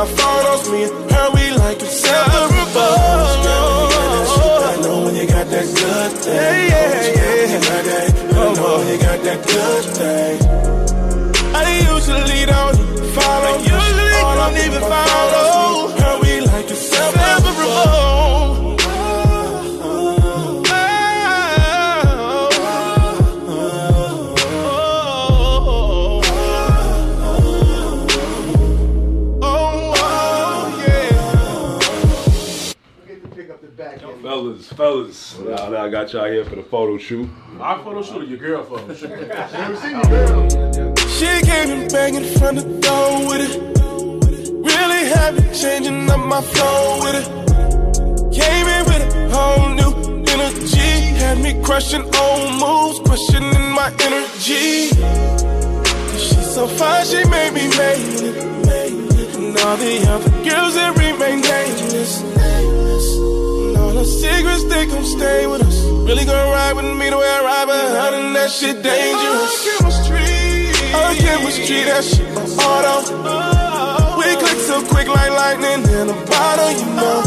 my 0.06 0.12
photos, 0.14 0.70
me 0.70 0.84
and 0.84 1.10
her, 1.10 1.30
we 1.34 1.50
like 1.56 1.80
inseparable. 1.80 2.80
I 4.68 4.76
know 4.82 5.04
when 5.04 5.14
you 5.16 5.26
got 5.26 5.46
that 5.48 5.66
good 5.66 6.12
thing. 6.22 6.34
Yeah, 6.34 6.66
yeah, 6.66 7.50
yeah. 7.50 7.60
I 8.30 8.54
know 8.54 8.78
when 8.78 8.88
you 8.88 8.98
got 8.98 9.20
that 9.22 9.40
good 9.46 9.84
thing. 9.96 10.36
I 11.54 11.58
usually 11.90 12.46
don't 12.46 12.78
follow. 13.14 13.58
Usually 13.58 14.16
All 14.22 14.36
don't 14.36 14.56
even 14.66 14.82
follow. 14.82 15.05
I 35.86 35.88
got 35.88 36.12
y'all 36.12 36.26
here 36.28 36.44
for 36.44 36.56
the 36.56 36.64
photo 36.64 36.98
shoot. 36.98 37.30
Our 37.60 37.78
photo 37.84 38.02
shoot 38.02 38.22
or 38.22 38.24
your 38.24 38.38
girl 38.38 38.64
photo 38.64 38.92
shoot? 38.94 39.08
She 41.16 41.46
came 41.46 41.70
in 41.70 41.86
banging 41.86 42.24
from 42.38 42.56
the 42.56 42.64
door 42.82 43.28
with 43.28 43.46
it. 43.46 43.54
Really 44.66 45.02
happy, 45.14 45.46
changing 45.54 46.10
up 46.10 46.26
my 46.26 46.42
flow 46.42 46.98
with 47.04 47.14
it. 47.22 47.26
Came 48.34 48.66
in 48.66 48.84
with 48.90 49.14
a 49.14 49.30
whole 49.30 49.68
new 49.78 50.24
energy. 50.26 50.90
Had 51.22 51.38
me 51.38 51.54
crushing 51.62 52.02
old 52.02 52.50
moves, 52.58 52.98
questioning 53.06 53.70
my 53.70 53.94
energy. 54.00 54.88
She's 56.18 56.50
so 56.52 56.66
fine, 56.66 57.06
she 57.06 57.22
made 57.30 57.52
me 57.54 57.68
made 57.78 58.24
it. 58.26 59.36
And 59.36 59.56
all 59.58 59.76
the 59.76 60.04
other 60.10 60.30
girls 60.50 60.74
that 60.74 60.98
remain 60.98 61.42
nameless. 61.42 62.22
And 62.22 63.76
all 63.76 63.92
the 63.92 64.04
secrets, 64.04 64.64
they 64.64 64.86
gon' 64.86 65.04
stay 65.04 65.46
with 65.46 65.62
us. 65.62 65.75
Really 66.06 66.24
gon' 66.24 66.50
ride 66.52 66.74
with 66.76 66.86
me 66.86 67.10
the 67.10 67.18
way 67.18 67.26
I 67.26 67.40
ride 67.42 67.66
but 67.66 68.14
and 68.14 68.36
that 68.36 68.48
shit 68.48 68.80
dangerous. 68.80 69.26
All 69.26 69.58
chemistry, 69.66 70.22
all 70.94 71.14
chemistry, 71.18 71.82
that 71.90 72.04
shit 72.06 72.30
my 72.30 72.46
auto. 72.62 73.10
We 74.14 74.30
click 74.38 74.58
so 74.70 74.86
quick 74.86 75.08
like 75.08 75.32
lightning 75.34 75.82
in 75.82 76.06
a 76.06 76.18
bottle, 76.30 76.72
you 76.78 76.86
know. 76.94 77.26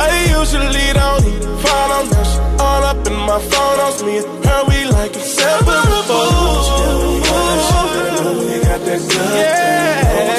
I 0.00 0.08
usually 0.32 0.88
don't 0.96 1.24
even 1.28 1.54
follow 1.60 2.08
that 2.08 2.26
shit 2.32 2.40
all 2.56 2.82
up 2.88 3.04
in 3.04 3.16
my 3.28 3.36
photos. 3.36 4.00
Me 4.02 4.16
and 4.16 4.44
her, 4.48 4.60
we 4.64 4.78
like 4.88 5.12
inseparable. 5.12 6.24
Yeah, 9.36 9.68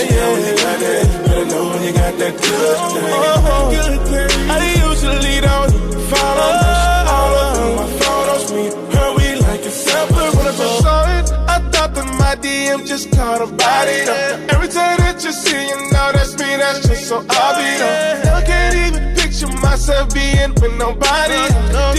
yeah, 0.02 0.10
yeah. 0.10 0.50
Oh, 3.22 3.46
oh, 3.54 3.70
I 4.50 4.66
usually 4.82 5.38
don't 5.42 5.79
I'm 12.72 12.86
just 12.86 13.12
caught 13.12 13.42
about 13.42 13.58
body. 13.58 14.02
up. 14.02 14.54
Every 14.54 14.68
time 14.68 14.98
that 14.98 15.24
you 15.24 15.32
see 15.32 15.68
you 15.70 15.76
know 15.92 16.12
that's 16.14 16.34
me, 16.38 16.56
that's 16.56 16.88
just 16.88 17.08
so 17.08 17.18
obvious. 17.18 17.82
I 18.28 18.44
can't 18.46 18.76
even 18.76 19.16
picture 19.16 19.48
myself 19.62 20.14
being 20.14 20.54
with 20.62 20.78
nobody. 20.78 21.34
Else. 21.34 21.99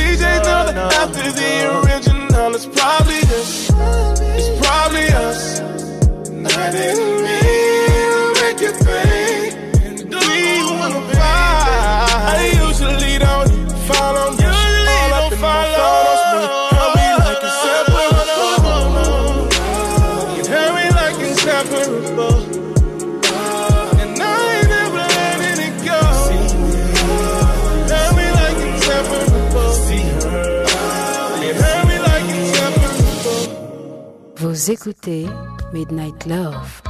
Vous 34.61 34.71
écoutez 34.73 35.27
Midnight 35.73 36.27
Love. 36.27 36.90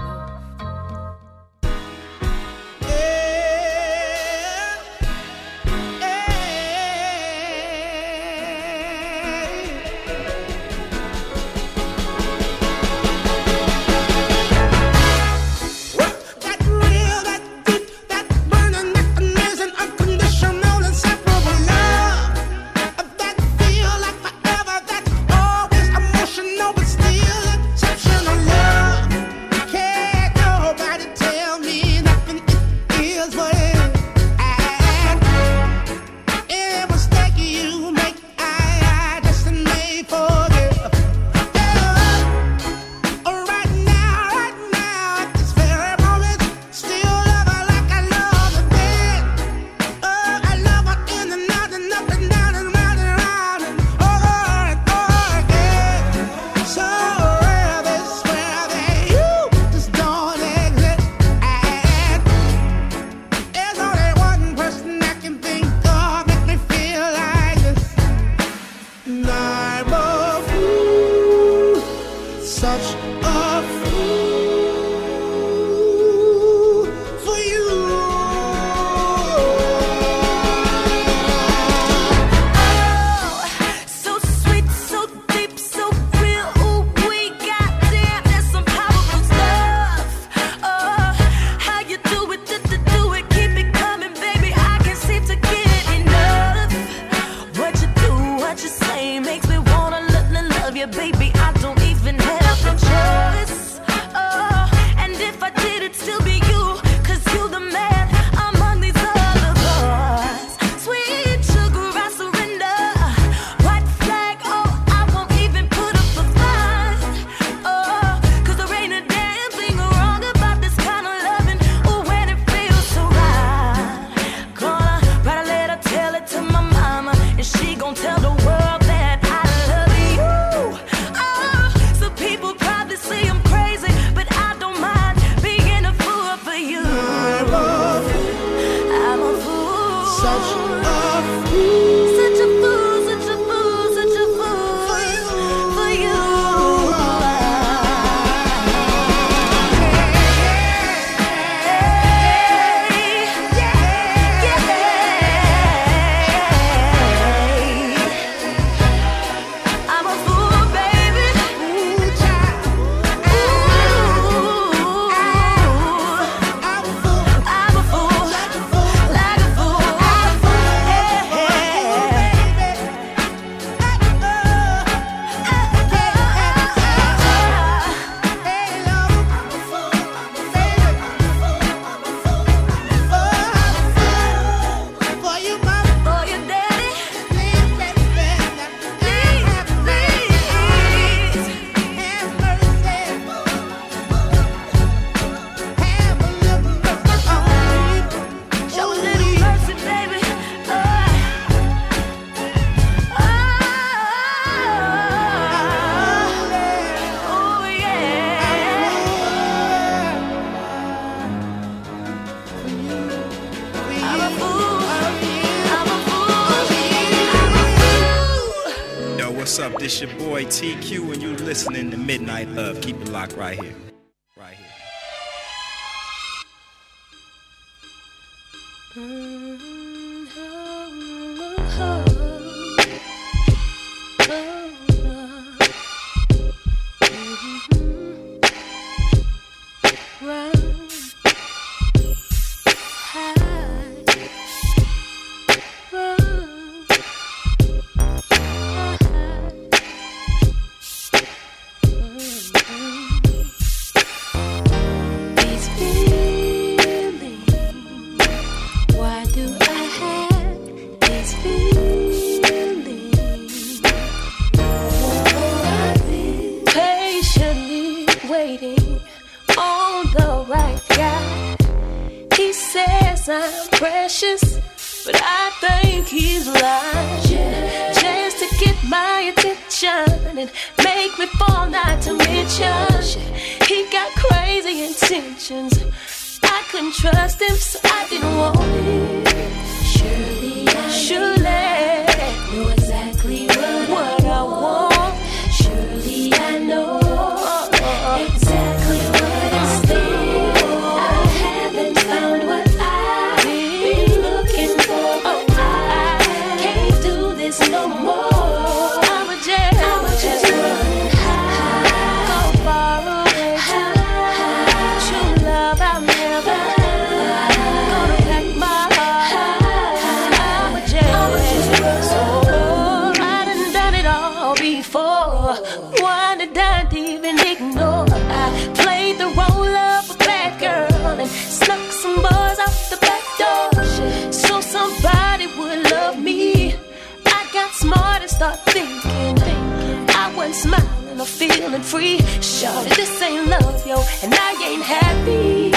and 341.81 341.87
free. 341.87 342.19
Shorty, 342.41 342.91
this 342.91 343.23
ain't 343.23 343.47
love, 343.49 343.87
yo, 343.87 343.97
and 344.23 344.35
I 344.35 344.51
ain't 344.69 344.83
happy. 344.83 345.73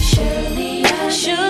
Surely, 0.00 0.84
I 0.84 1.08
surely. 1.08 1.49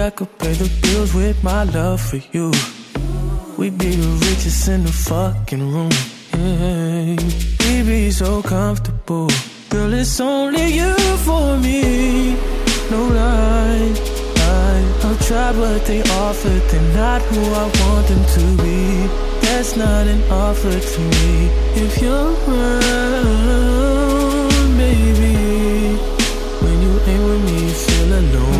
I 0.00 0.08
could 0.08 0.38
pay 0.38 0.52
the 0.54 0.68
bills 0.80 1.12
with 1.12 1.44
my 1.44 1.64
love 1.64 2.00
for 2.00 2.20
you. 2.32 2.50
We'd 3.58 3.76
be 3.76 3.90
the 3.90 4.08
richest 4.26 4.66
in 4.68 4.82
the 4.84 4.92
fucking 4.92 5.72
room. 5.72 5.90
Yeah. 6.32 7.16
We'd 7.60 7.86
be 7.86 8.10
so 8.10 8.40
comfortable. 8.40 9.28
Girl, 9.68 9.92
it's 9.92 10.18
only 10.20 10.68
you 10.80 10.94
for 11.26 11.58
me. 11.58 12.34
No 12.90 13.08
lie, 13.18 13.92
lie. 14.40 14.84
I've 15.04 15.20
tried 15.26 15.56
what 15.58 15.84
they 15.84 16.00
offered. 16.02 16.62
They're 16.70 16.94
not 16.96 17.20
who 17.22 17.42
I 17.62 17.64
want 17.80 18.06
them 18.08 18.24
to 18.36 18.44
be. 18.62 19.06
That's 19.42 19.72
not 19.76 20.06
an 20.06 20.22
offer 20.32 20.80
to 20.92 21.00
me. 21.14 21.50
If 21.84 22.00
you're 22.00 22.32
around, 22.48 23.68
baby. 24.78 25.36
When 26.62 26.76
you 26.84 26.92
ain't 27.10 27.24
with 27.28 27.42
me, 27.44 27.56
you 27.66 27.74
feel 27.84 28.10
alone. 28.20 28.59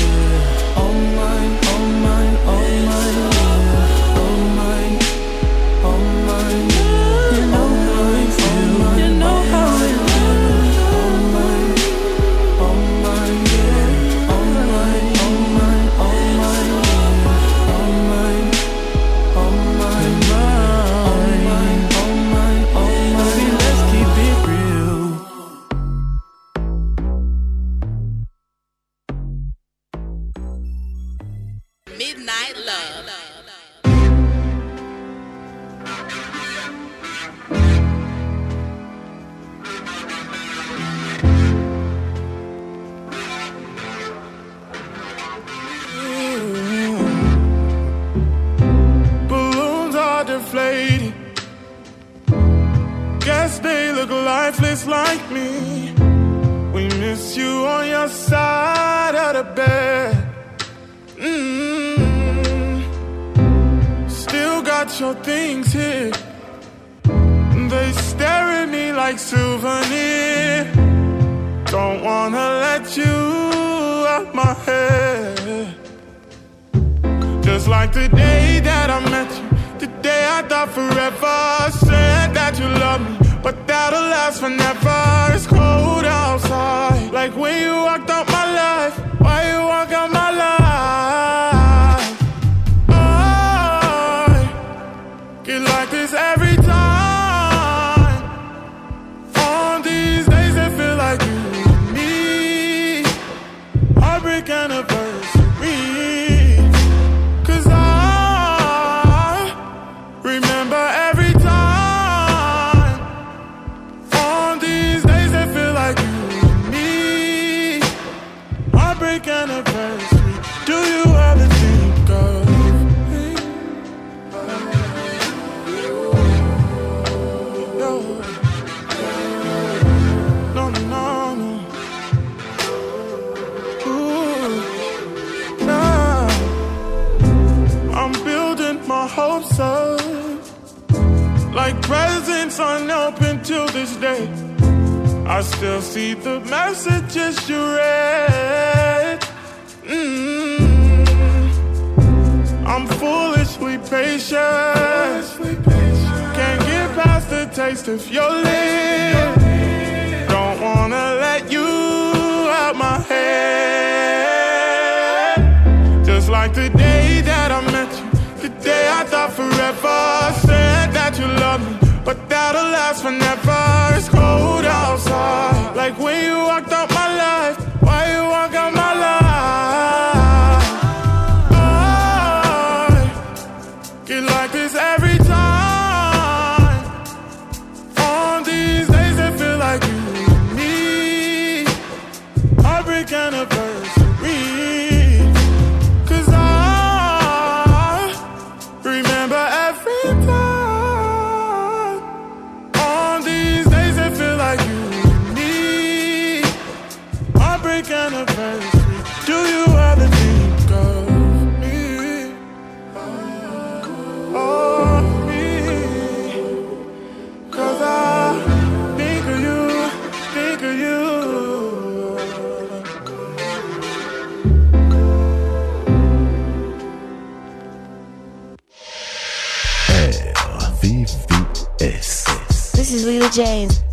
This 233.41 233.49
James. 233.49 233.83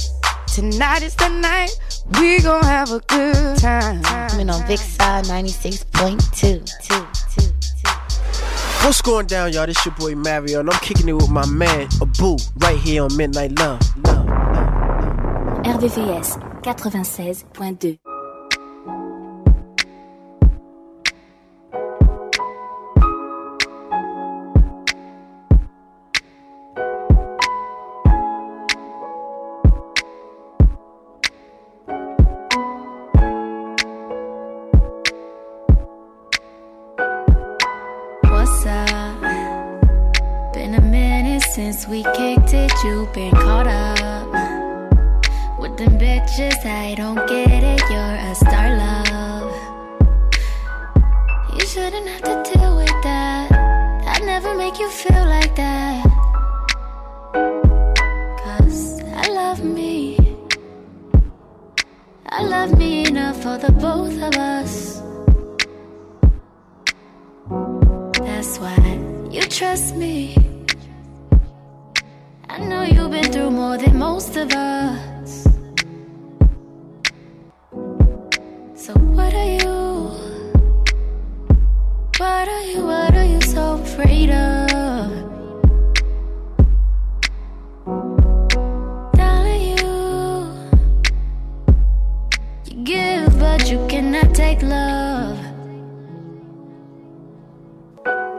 Tonight 0.47 1.03
is 1.03 1.15
the 1.15 1.29
night 1.29 1.71
we 2.21 2.41
gon' 2.41 2.63
have 2.65 2.91
a 2.91 3.01
good 3.01 3.59
time. 3.59 4.03
Coming 4.03 4.51
on 4.51 4.67
Big 4.67 4.79
Side 4.79 5.25
96.2. 5.25 6.33
Two, 6.37 6.61
two, 6.83 7.07
two. 7.35 7.91
What's 8.85 9.01
going 9.01 9.27
down, 9.27 9.53
y'all? 9.53 9.67
This 9.67 9.85
your 9.87 9.95
boy 9.95 10.15
Mario, 10.15 10.61
and 10.61 10.71
I'm 10.71 10.79
kicking 10.81 11.09
it 11.09 11.15
with 11.15 11.31
my 11.31 11.47
man, 11.47 11.89
Abu, 12.03 12.37
right 12.59 12.79
here 12.79 13.05
on 13.05 13.17
Midnight 13.17 13.59
Love. 13.59 13.81
RVVS 15.65 16.63
96.2. 16.63 17.98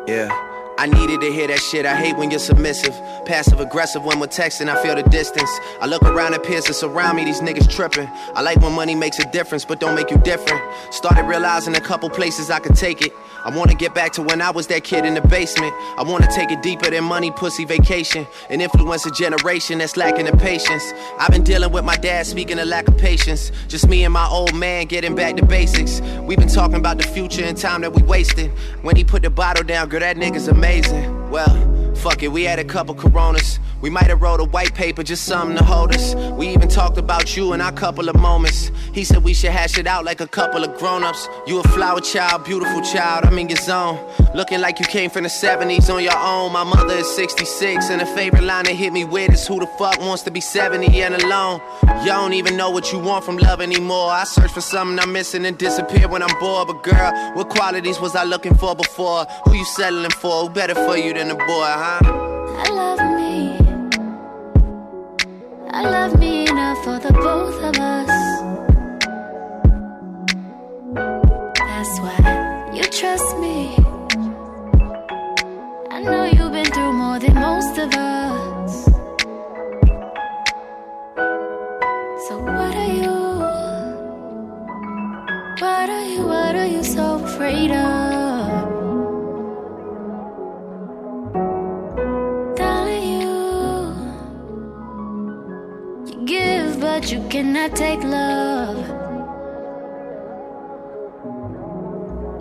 Yeah. 0.10 0.49
I 0.80 0.86
needed 0.86 1.20
to 1.20 1.30
hear 1.30 1.46
that 1.48 1.60
shit. 1.60 1.86
I 1.86 1.94
hate 1.94 2.16
when 2.16 2.32
you're 2.32 2.40
submissive. 2.40 2.94
Passive 3.26 3.60
aggressive 3.60 4.06
when 4.06 4.18
we're 4.18 4.28
texting, 4.28 4.70
I 4.70 4.82
feel 4.82 4.96
the 4.96 5.04
distance. 5.04 5.50
I 5.82 5.88
look 5.88 6.02
around 6.04 6.36
at 6.36 6.44
peers 6.44 6.68
that's 6.68 6.84
around 6.84 7.18
me, 7.18 7.26
these 7.26 7.42
niggas 7.42 7.70
tripping. 7.70 8.08
I 8.34 8.42
like 8.42 8.62
when 8.62 8.72
money 8.72 8.96
makes 8.96 9.20
a 9.20 9.30
difference, 9.30 9.66
but 9.66 9.82
don't 9.82 9.94
make 9.94 10.10
you 10.10 10.18
different. 10.20 10.64
Started 10.92 11.24
realizing 11.24 11.76
a 11.76 11.82
couple 11.82 12.10
places 12.10 12.50
I 12.50 12.60
could 12.60 12.78
take 12.78 13.02
it. 13.02 13.12
I 13.44 13.54
wanna 13.54 13.76
get 13.76 13.94
back 13.94 14.14
to 14.14 14.22
when 14.22 14.42
I 14.42 14.52
was 14.52 14.68
that 14.68 14.86
kid 14.86 15.04
in 15.04 15.16
the 15.16 15.22
basement. 15.22 15.74
I 15.98 16.04
wanna 16.04 16.30
take 16.34 16.50
it 16.50 16.62
deeper 16.62 16.90
than 16.90 17.04
money, 17.04 17.30
pussy, 17.32 17.66
vacation. 17.66 18.26
And 18.50 18.62
influence 18.62 19.06
a 19.06 19.12
generation 19.12 19.80
that's 19.80 19.98
lacking 19.98 20.28
the 20.28 20.38
patience. 20.38 20.94
I've 21.20 21.32
been 21.32 21.44
dealing 21.44 21.74
with 21.74 21.84
my 21.84 21.98
dad 21.98 22.26
speaking 22.26 22.58
of 22.58 22.70
lack 22.70 22.88
of 22.88 22.98
patience. 22.98 23.52
Just 23.68 23.90
me 23.90 24.06
and 24.06 24.14
my 24.14 24.28
old 24.28 24.56
man 24.56 24.86
getting 24.86 25.14
back 25.14 25.36
to 25.36 25.46
basics. 25.46 26.00
We've 26.22 26.40
been 26.40 26.48
talking 26.48 26.78
about 26.78 27.00
the 27.00 27.08
future 27.08 27.44
and 27.44 27.58
time 27.58 27.82
that 27.82 27.92
we 27.92 28.02
wasted. 28.02 28.50
When 28.82 28.96
he 28.96 29.04
put 29.04 29.24
the 29.24 29.30
bottle 29.30 29.66
down, 29.66 29.90
girl, 29.90 30.00
that 30.00 30.16
nigga's 30.16 30.48
amazing. 30.70 31.32
Well, 31.32 31.96
fuck 31.96 32.22
it, 32.22 32.28
we 32.28 32.44
had 32.44 32.60
a 32.60 32.64
couple 32.64 32.94
coronas. 32.94 33.60
We 33.82 33.90
might 33.90 34.08
have 34.08 34.22
wrote 34.22 34.42
a 34.42 34.44
white 34.44 34.74
paper, 34.74 35.04
just 35.04 35.24
something 35.24 35.58
to 35.58 35.64
hold 35.64 35.96
us. 35.96 36.14
We 36.34 36.50
even 36.50 36.68
talked 36.68 36.98
about 36.98 37.38
you 37.38 37.54
in 37.54 37.62
our 37.62 37.72
couple 37.72 38.10
of 38.10 38.16
moments. 38.16 38.72
He 38.94 39.06
said 39.06 39.24
we 39.24 39.34
should 39.34 39.52
hash 39.52 39.78
it 39.78 39.88
out 39.88 40.04
like 40.04 40.20
a 40.20 40.28
couple 40.28 40.64
of 40.64 40.78
grown-ups. 40.78 41.30
You 41.48 41.60
a 41.60 41.64
flower 41.70 42.02
child, 42.02 42.44
beautiful 42.44 42.82
child, 42.82 43.26
I'm 43.26 43.38
in 43.40 43.48
your 43.48 43.58
zone. 43.58 43.98
Looking 44.36 44.60
like 44.60 44.80
you 44.80 44.86
came 44.86 45.10
from 45.10 45.24
the 45.24 45.30
70s 45.30 45.94
on 45.94 46.04
your 46.04 46.18
own. 46.18 46.52
My 46.52 46.66
mother 46.66 46.96
is 46.96 47.10
66, 47.16 47.90
and 47.90 48.02
the 48.02 48.06
favorite 48.06 48.44
line 48.44 48.66
that 48.66 48.76
hit 48.76 48.92
me 48.92 49.06
with 49.06 49.32
is 49.32 49.48
who 49.48 49.60
the 49.60 49.68
fuck 49.78 49.98
wants 50.00 50.24
to 50.24 50.32
be 50.32 50.42
70 50.42 51.02
and 51.02 51.16
alone? 51.16 51.62
You 52.02 52.08
don't 52.08 52.34
even 52.34 52.58
know 52.58 52.70
what 52.70 52.92
you 52.92 53.00
want 53.00 53.24
from 53.24 53.38
love 53.38 53.62
anymore. 53.62 54.12
I 54.12 54.26
search 54.26 54.52
for 54.52 54.62
something 54.62 55.00
I'm 55.00 55.14
missing 55.14 55.46
and 55.46 55.58
disappear 55.58 56.10
when 56.10 56.22
I'm 56.22 56.40
bored. 56.40 56.68
But 56.68 56.84
girl, 56.84 57.34
what 57.34 57.50
qualities 57.50 58.00
was 58.00 58.16
I 58.16 58.26
looking 58.26 58.56
for 58.56 58.76
before? 58.76 59.26
Who 59.46 59.56
you 59.56 59.66
settling 59.66 60.12
for? 60.12 60.44
Who 60.44 60.50
better 60.50 60.76
for 60.76 60.98
you 60.98 61.14
than 61.14 61.32
a 61.32 61.36
boy, 61.36 61.46
huh? 61.48 63.09
I 65.72 65.84
love 65.84 66.20
me. 66.20 66.48
Enough 66.50 66.84
for 66.84 67.00
the 67.00 67.14
both 67.14 67.58
of 67.64 67.76
us. 67.78 68.10
That's 71.58 72.00
why 72.00 72.72
you 72.74 72.84
trust 72.84 73.38
me. 73.38 73.76
I 75.92 76.02
know 76.02 76.26
you've 76.26 76.52
been 76.52 76.66
through 76.66 76.94
more 76.94 77.20
than 77.20 77.36
most 77.36 77.78
of 77.78 77.94
us. 77.94 78.86
So 82.28 82.38
what 82.40 82.76
are 82.84 82.94
you? 83.02 83.18
What 85.62 85.90
are 85.90 86.06
you? 86.14 86.22
What 86.26 86.56
are 86.56 86.68
you 86.68 86.84
so 86.84 87.24
afraid 87.24 87.72
of? 87.72 87.99
But 97.00 97.10
you 97.14 97.22
cannot 97.30 97.74
take 97.78 98.04
love. 98.04 98.99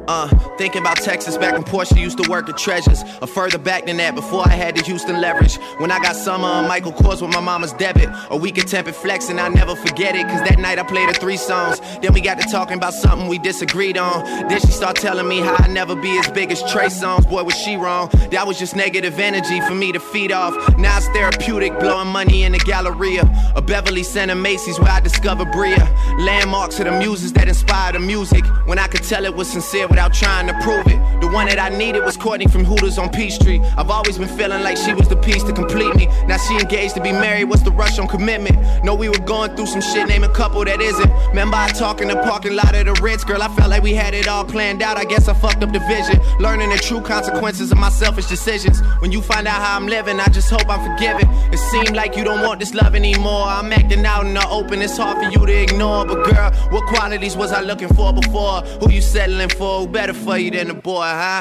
Uh, 0.09 0.27
thinking 0.57 0.81
about 0.81 0.97
Texas 0.97 1.37
back 1.37 1.53
when 1.53 1.63
Portia 1.63 1.99
used 1.99 2.17
to 2.17 2.31
work 2.31 2.49
at 2.49 2.57
Treasures. 2.57 3.05
Or 3.21 3.27
further 3.27 3.59
back 3.59 3.85
than 3.85 3.99
that, 3.99 4.15
before 4.15 4.43
I 4.43 4.53
had 4.53 4.75
the 4.75 4.83
Houston 4.85 5.21
leverage. 5.21 5.57
When 5.77 5.91
I 5.91 5.99
got 5.99 6.17
summer 6.17 6.47
on 6.47 6.67
Michael 6.67 6.93
Kors 6.93 7.21
with 7.21 7.35
my 7.35 7.41
mama's 7.41 7.75
debit. 7.75 8.09
A 8.31 8.37
week 8.37 8.57
of 8.57 8.65
tempered 8.65 8.95
flex, 8.95 9.29
and 9.29 9.39
I 9.39 9.49
never 9.51 9.77
forget 9.77 10.17
it. 10.17 10.27
Cause 10.27 10.41
that 10.49 10.59
night 10.59 10.79
I 10.79 10.83
played 10.85 11.09
her 11.09 11.13
three 11.13 11.37
songs. 11.37 11.81
Then 12.01 12.15
we 12.15 12.23
got 12.23 12.41
to 12.41 12.49
talking 12.51 12.79
about 12.79 12.95
something 12.95 13.29
we 13.29 13.39
disagreed 13.39 13.99
on. 13.99 14.25
Then 14.49 14.59
she 14.61 14.69
start 14.69 14.97
telling 14.97 15.29
me 15.29 15.41
how 15.41 15.57
I 15.59 15.69
never 15.69 15.95
be 15.95 16.19
as 16.19 16.31
big 16.31 16.51
as 16.53 16.63
Trey 16.73 16.87
Songz. 16.87 17.29
Boy, 17.29 17.43
was 17.43 17.55
she 17.55 17.77
wrong. 17.77 18.09
That 18.31 18.47
was 18.47 18.59
just 18.59 18.75
negative 18.75 19.19
energy 19.21 19.61
for 19.61 19.75
me 19.75 19.93
to 19.93 20.01
feed 20.01 20.33
off. 20.33 20.55
Now 20.79 20.97
it's 20.97 21.09
therapeutic, 21.09 21.79
blowing 21.81 22.09
money 22.09 22.45
in 22.45 22.53
the 22.53 22.59
Galleria. 22.61 23.31
A 23.55 23.61
Beverly 23.61 24.05
Center 24.05 24.35
Macy's 24.35 24.81
where 24.81 24.91
I 24.91 25.01
discovered 25.01 25.53
Bria. 25.53 25.87
Landmarks 26.19 26.79
of 26.79 26.87
the 26.87 26.93
muses 26.93 27.35
that 27.35 27.47
inspire 27.47 27.93
the 27.93 27.99
music. 27.99 28.47
When 28.65 28.79
I 28.79 28.87
could 28.87 29.03
tell 29.03 29.27
it 29.27 29.35
was 29.35 29.51
sincere 29.51 29.87
without 29.99 30.15
trying 30.15 30.47
to 30.47 30.55
prove 30.63 30.87
it. 30.87 30.99
The 31.21 31.27
one 31.27 31.47
that 31.49 31.59
I 31.59 31.77
needed 31.77 32.05
was 32.05 32.17
Courtney 32.17 32.47
from 32.47 32.65
Hooters 32.65 32.99
on 32.99 33.11
Peachtree. 33.11 33.59
I've 33.77 33.91
always 33.91 34.17
been 34.17 34.29
feeling 34.29 34.63
like 34.63 34.77
she 34.77 34.95
was 34.95 35.09
the 35.09 35.17
piece 35.17 35.43
to 35.43 35.53
complete 35.53 35.93
me. 35.97 36.07
Now 36.29 36.37
she 36.37 36.55
engaged 36.55 36.95
to 36.95 37.03
be 37.03 37.11
married, 37.11 37.47
what's 37.47 37.63
the 37.63 37.73
rush 37.73 37.99
on 37.99 38.07
commitment? 38.07 38.85
Know 38.85 38.95
we 38.95 39.09
were 39.09 39.19
going 39.27 39.57
through 39.57 39.67
some 39.67 39.81
shit, 39.81 40.07
name 40.07 40.23
a 40.23 40.29
couple 40.29 40.65
that 40.65 40.81
isn't. 40.81 41.11
Remember 41.31 41.57
I 41.57 41.71
talk 41.71 42.01
in 42.01 42.07
the 42.07 42.15
parking 42.15 42.55
lot 42.55 42.77
of 42.77 42.87
the 42.87 42.93
Ritz, 43.03 43.25
girl, 43.25 43.43
I 43.43 43.49
felt 43.57 43.71
like 43.71 43.83
we 43.83 43.93
had 43.93 44.15
it 44.15 44.29
all 44.29 44.45
planned 44.45 44.83
out. 44.83 44.97
I 44.97 45.05
guess 45.05 45.27
I 45.27 45.35
fucked 45.35 45.65
up 45.65 45.73
the 45.73 45.81
vision. 45.81 46.21
Learning 46.39 46.71
the 46.71 46.79
true 46.79 47.01
consequences 47.01 47.73
of 47.73 47.79
my 47.79 47.91
selfish 47.91 48.27
decisions. 48.27 48.81
When 49.01 49.11
you 49.11 49.21
find 49.21 49.49
out 49.49 49.61
how 49.61 49.77
I'm 49.77 49.89
living, 49.89 50.21
I 50.21 50.29
just 50.29 50.49
hope 50.49 50.69
I'm 50.69 50.83
forgiven. 50.93 51.29
It 51.53 51.59
seemed 51.73 51.97
like 51.97 52.17
you 52.17 52.23
don't 52.23 52.43
want 52.47 52.61
this 52.61 52.73
love 52.73 52.95
anymore. 52.95 53.47
I'm 53.47 53.73
acting 53.73 54.07
out 54.07 54.27
in 54.27 54.35
the 54.35 54.49
open, 54.49 54.81
it's 54.81 54.97
hard 54.97 55.19
for 55.19 55.29
you 55.29 55.45
to 55.45 55.63
ignore. 55.63 56.07
But 56.07 56.23
girl, 56.25 56.53
what 56.71 56.87
qualities 56.87 57.37
was 57.37 57.51
I 57.51 57.63
looking 57.63 57.89
for 57.89 58.13
before? 58.13 58.61
Who 58.81 58.93
you 58.93 59.03
settling 59.03 59.49
for? 59.49 59.88
Better 59.91 60.13
for 60.13 60.37
you 60.37 60.51
than 60.51 60.71
a 60.71 60.75
boy, 60.75 61.01
huh? 61.01 61.41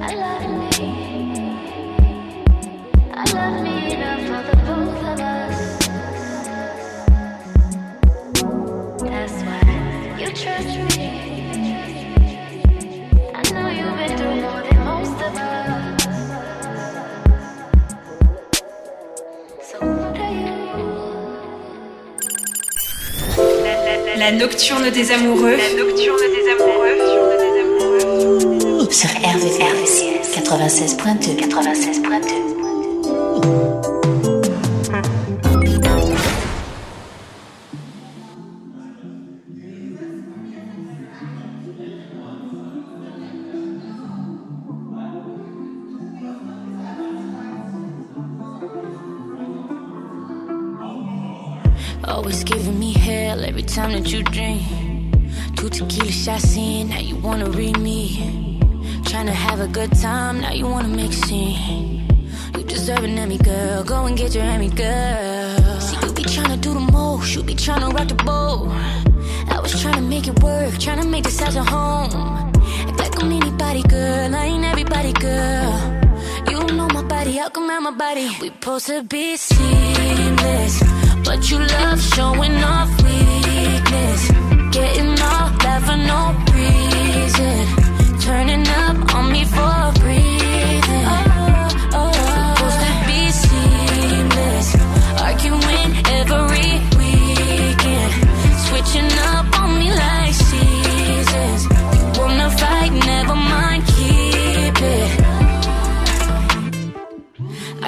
I 0.00 0.14
love 0.14 0.42
me. 0.80 0.88
I 3.12 3.24
love 3.34 3.62
me 3.62 3.92
enough 3.94 4.20
for 4.20 4.42
the 4.48 4.56
both 4.64 5.02
of 5.04 5.20
us. 5.20 5.58
That's 9.02 9.42
why 9.44 9.60
you 10.18 10.28
trust 10.32 10.96
me. 10.96 11.08
I 13.34 13.42
know 13.52 13.68
you've 13.68 13.96
been 13.98 14.40
more 14.40 14.62
than 14.62 14.78
most 14.86 15.18
of 15.20 15.36
us. 15.36 15.52
La 24.16 24.30
nocturne 24.32 24.90
des 24.90 25.10
amoureux. 25.12 25.56
La 25.56 25.70
nocturne 25.76 26.26
des 26.34 26.48
amoureux. 26.52 27.41
sur 28.90 29.08
96.2 29.08 31.36
Always 52.04 52.44
giving 52.44 52.78
me 52.78 52.92
hell 52.92 53.44
every 53.44 53.62
time 53.62 53.92
that 53.92 54.12
you 54.12 54.22
drink. 54.24 54.62
Two 55.56 55.68
tequila 55.68 56.10
shots 56.10 56.56
in, 56.56 56.88
now 56.88 56.98
you 56.98 57.16
wanna 57.16 57.48
read 57.50 57.78
me. 57.78 58.51
Tryna 59.12 59.34
have 59.34 59.60
a 59.60 59.68
good 59.68 59.92
time, 60.00 60.40
now 60.40 60.52
you 60.52 60.66
wanna 60.66 60.88
make 60.88 61.10
a 61.10 61.26
scene. 61.26 62.08
You 62.56 62.64
deserve 62.64 63.04
an 63.04 63.18
Emmy, 63.18 63.36
girl. 63.36 63.84
Go 63.84 64.06
and 64.06 64.16
get 64.16 64.34
your 64.34 64.42
Emmy, 64.42 64.70
girl. 64.70 65.80
See, 65.80 65.98
you 66.02 66.12
be 66.14 66.22
tryna 66.22 66.58
do 66.62 66.72
the 66.72 66.80
most, 66.80 67.34
you 67.34 67.42
be 67.42 67.54
tryna 67.54 67.92
rock 67.92 68.08
the 68.08 68.14
boat. 68.14 68.70
I 69.50 69.60
was 69.60 69.74
tryna 69.74 70.08
make 70.08 70.28
it 70.28 70.42
work, 70.42 70.72
tryna 70.84 71.06
make 71.10 71.24
this 71.24 71.38
house 71.38 71.56
a 71.56 71.62
home. 71.62 72.10
Act 72.88 72.98
like 72.98 73.22
I'm 73.22 73.30
anybody, 73.30 73.82
girl. 73.82 74.34
I 74.34 74.46
ain't 74.46 74.64
everybody, 74.64 75.12
girl. 75.12 75.74
You 76.48 76.74
know 76.74 76.88
my 76.88 77.02
body, 77.02 77.32
how 77.32 77.50
come 77.50 77.68
I'm 77.68 77.82
my 77.82 77.90
body? 77.90 78.30
We 78.40 78.48
supposed 78.48 78.86
to 78.86 79.02
be 79.02 79.36
seamless, 79.36 80.82
but 81.22 81.50
you 81.50 81.58
love 81.58 82.00
showing 82.00 82.56
off 82.64 82.88
weakness. 83.04 84.30
Getting 84.72 85.12
all 85.20 85.50
that 85.64 85.82
no 86.08 86.20
reason. 86.54 87.81
Turning 88.22 88.68
up 88.68 89.14
on 89.16 89.32
me 89.32 89.44
for 89.44 89.92
breathing. 90.00 91.06
Oh, 91.10 91.90
oh, 91.98 92.08
we 92.08 92.22
supposed 92.54 92.80
to 92.86 92.92
be 93.08 93.20
seamless, 93.42 94.68
arguing 95.20 95.90
every 96.20 96.70
weekend. 96.98 98.12
Switching 98.66 99.12
up 99.34 99.51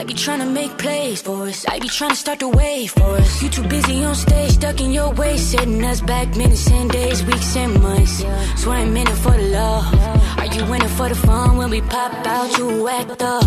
I 0.04 0.06
be 0.06 0.12
tryna 0.12 0.52
make 0.52 0.76
plays 0.76 1.22
for 1.22 1.46
us. 1.46 1.64
I 1.66 1.78
be 1.78 1.88
tryna 1.88 2.14
start 2.14 2.40
the 2.40 2.48
wave 2.48 2.90
for 2.90 3.16
us. 3.16 3.42
You 3.42 3.48
too 3.48 3.66
busy 3.66 4.04
on 4.04 4.14
stage, 4.14 4.50
stuck 4.50 4.78
in 4.78 4.92
your 4.92 5.10
way, 5.14 5.38
setting 5.38 5.82
us 5.82 6.02
back 6.02 6.36
minutes 6.36 6.70
and 6.70 6.90
days, 6.90 7.24
weeks 7.24 7.56
and 7.56 7.82
months. 7.82 8.22
So 8.60 8.70
I 8.70 8.80
ain't 8.80 8.90
in 8.90 9.08
it 9.08 9.16
for 9.24 9.32
the 9.32 9.48
love. 9.48 10.38
Are 10.38 10.44
you 10.44 10.74
in 10.74 10.82
it 10.82 10.90
for 10.90 11.08
the 11.08 11.14
fun? 11.14 11.56
When 11.56 11.70
we 11.70 11.80
pop 11.80 12.12
out, 12.26 12.58
you 12.58 12.86
act 12.86 13.22
up. 13.22 13.44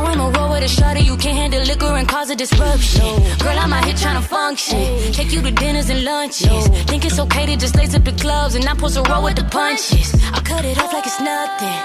How 0.00 0.06
am 0.06 0.18
I 0.18 0.30
roll 0.30 0.50
with 0.52 0.64
a 0.64 0.68
shorty? 0.68 1.02
You 1.02 1.14
can't 1.18 1.36
handle 1.36 1.62
liquor 1.62 1.92
and 2.00 2.08
cause 2.08 2.30
a 2.30 2.34
disruption. 2.34 3.04
Girl, 3.38 3.58
I'm 3.58 3.70
out 3.70 3.84
here 3.84 3.92
to 3.92 4.22
function. 4.22 5.12
Take 5.12 5.30
you 5.30 5.42
to 5.42 5.50
dinners 5.50 5.90
and 5.90 6.04
lunches. 6.04 6.68
Think 6.88 7.04
it's 7.04 7.18
okay 7.18 7.44
to 7.44 7.54
just 7.58 7.76
lace 7.76 7.94
up 7.94 8.04
the 8.04 8.12
gloves 8.12 8.54
and 8.54 8.64
not 8.64 8.76
supposed 8.76 8.96
to 8.96 9.02
roll 9.12 9.24
with 9.24 9.36
the 9.36 9.44
punches. 9.44 10.14
I 10.32 10.40
cut 10.40 10.64
it 10.64 10.78
off 10.78 10.90
like 10.94 11.04
it's 11.04 11.20
nothing. 11.20 11.80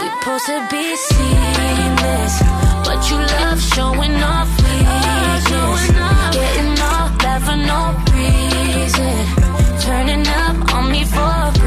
We 0.00 0.06
supposed 0.18 0.46
to 0.46 0.58
be 0.68 0.84
seamless, 0.96 2.34
but 2.86 2.98
you 3.08 3.18
love 3.38 3.60
showing 3.62 4.16
off 4.34 4.50
weakness. 4.66 5.44
Getting 6.34 6.74
all 6.90 7.08
that 7.22 7.38
for 7.46 7.58
no 7.70 7.80
reason. 8.18 9.14
Turning 9.86 10.26
up 10.26 10.74
on 10.74 10.90
me 10.90 11.04
for 11.04 11.59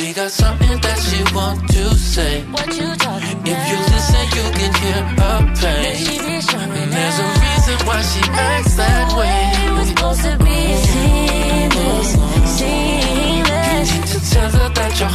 She 0.00 0.14
got 0.14 0.30
something 0.30 0.80
that 0.80 0.98
she 0.98 1.34
want 1.34 1.68
to 1.70 1.94
say. 1.94 2.42
What 2.50 2.66
you 2.74 2.94
talking 2.96 3.38
about? 3.38 3.48
If 3.48 3.68
you 3.70 3.76
listen, 3.94 4.09
you 4.36 4.44
can 4.58 4.72
hear 4.82 5.02
her 5.20 5.38
pain. 5.60 5.96
She 5.96 6.14
be 6.26 6.40
showing 6.40 6.72
And 6.82 6.92
there's 6.92 7.18
a 7.18 7.28
reason 7.44 7.76
why 7.86 8.00
she 8.10 8.22
acts 8.32 8.74
that 8.76 9.08
way. 9.18 9.40
We're 9.74 9.84
supposed 9.92 10.22
to 10.28 10.34
be 10.44 10.58
seamless, 10.88 12.10
seamless. 12.56 13.86
You 13.92 14.00
need 14.00 14.08
to 14.14 14.18
tell 14.30 14.50
her 14.58 14.68
that 14.78 14.92
your 15.00 15.12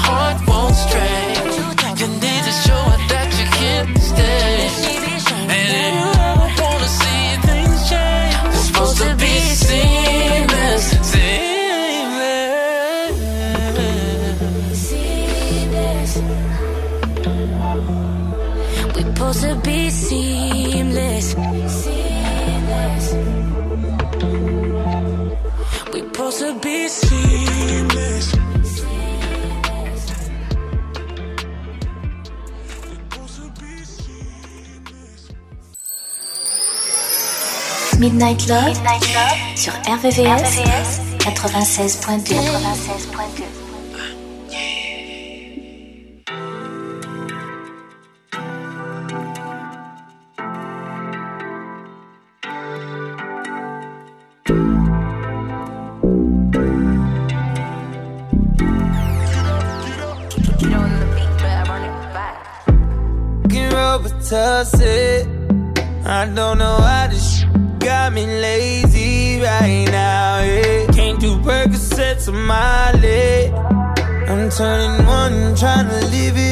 Midnight 38.16 38.48
Love, 38.48 38.78
sur 39.58 39.74
RVVS, 39.74 41.02
96.2. 41.20 42.36
Can 63.50 63.70
Robitussin. 63.72 65.28
I 66.08 66.26
don't 66.34 66.58
know 66.58 66.75
turning 74.58 75.06
one, 75.06 75.54
trying 75.56 75.90
to 75.90 76.00
live 76.08 76.38
it 76.38 76.45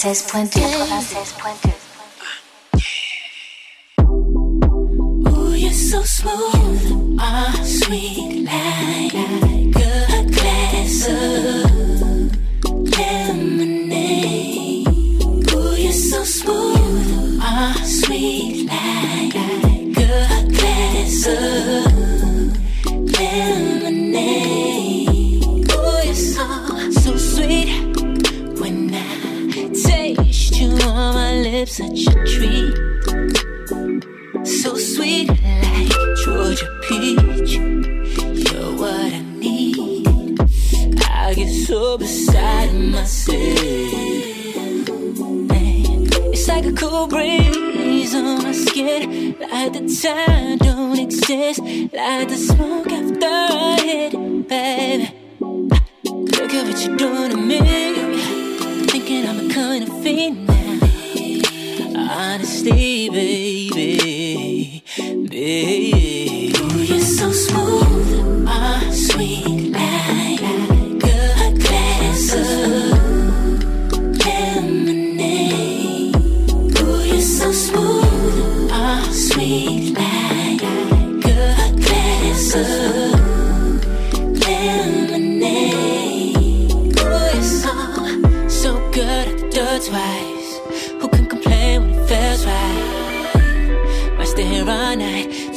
16.2 0.00 0.59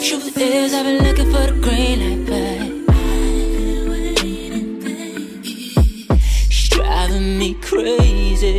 Truth 0.03 0.37
is, 0.37 0.73
I've 0.73 0.83
been 0.83 1.01
looking 1.01 1.31
for 1.31 1.45
the 1.47 1.53
green 1.61 1.99
light, 2.27 2.69
but 2.85 4.19
she's 6.51 6.69
driving 6.69 7.37
me 7.37 7.53
crazy. 7.61 8.49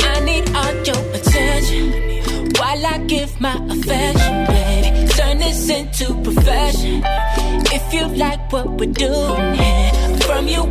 I 0.00 0.20
need 0.20 0.54
all 0.54 0.74
your 0.84 1.02
attention 1.14 2.52
while 2.58 2.86
I 2.86 2.98
give 3.06 3.40
my 3.40 3.54
affection. 3.70 4.46
Turn 5.16 5.38
this 5.38 5.70
into 5.70 6.12
profession. 6.22 7.02
If 7.72 7.94
you 7.94 8.06
like 8.18 8.52
what 8.52 8.68
we're 8.68 8.92
doing 8.92 9.54
here, 9.54 9.92
from 10.26 10.46
you 10.46 10.64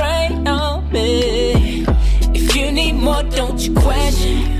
rain 0.00 0.48
on 0.48 0.90
me. 0.90 1.86
If 2.34 2.56
you 2.56 2.72
need 2.72 2.94
more, 2.94 3.22
don't 3.22 3.60
you 3.60 3.72
question. 3.74 4.57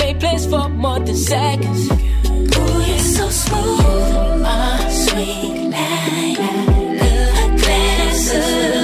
Made 0.00 0.18
plans 0.20 0.46
for 0.46 0.68
more 0.68 0.98
than 0.98 1.16
seconds. 1.16 1.90
Ooh, 1.90 2.82
you're 2.88 2.98
so 2.98 3.28
smooth, 3.28 3.80
You 4.14 4.44
are 4.44 4.90
sweet 4.90 5.70
like 5.74 6.38
A 6.38 7.56
glass 7.60 8.34
of 8.34 8.79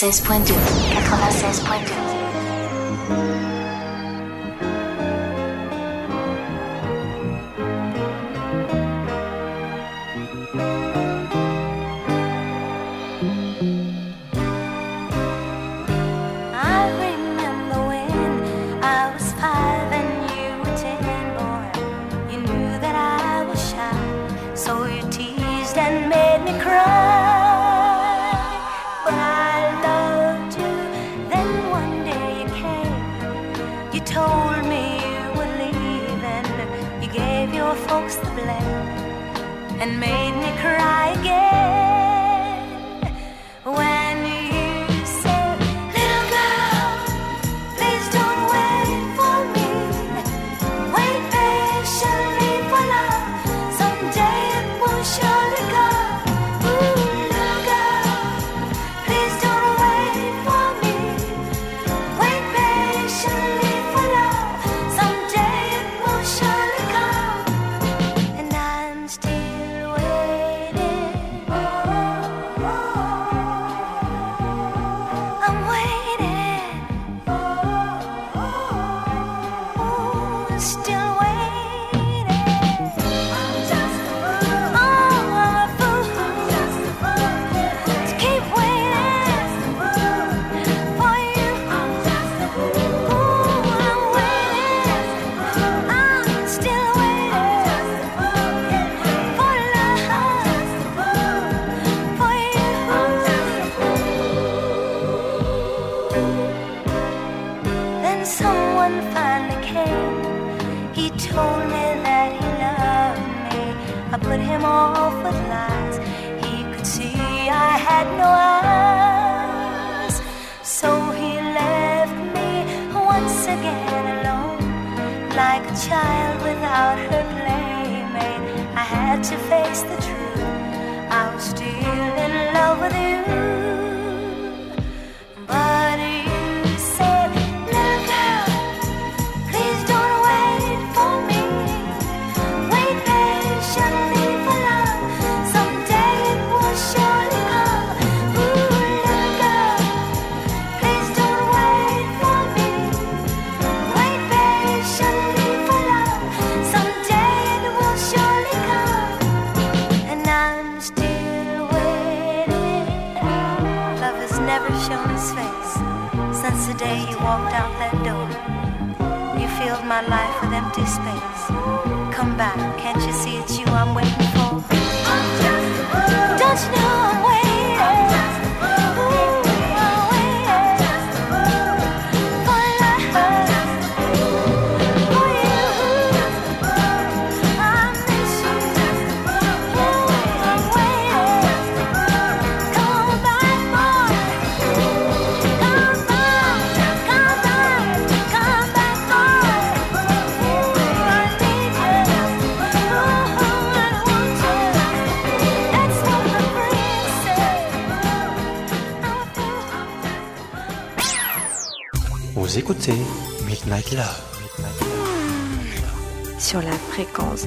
96.2. 0.00 0.54
96.2. 0.54 1.99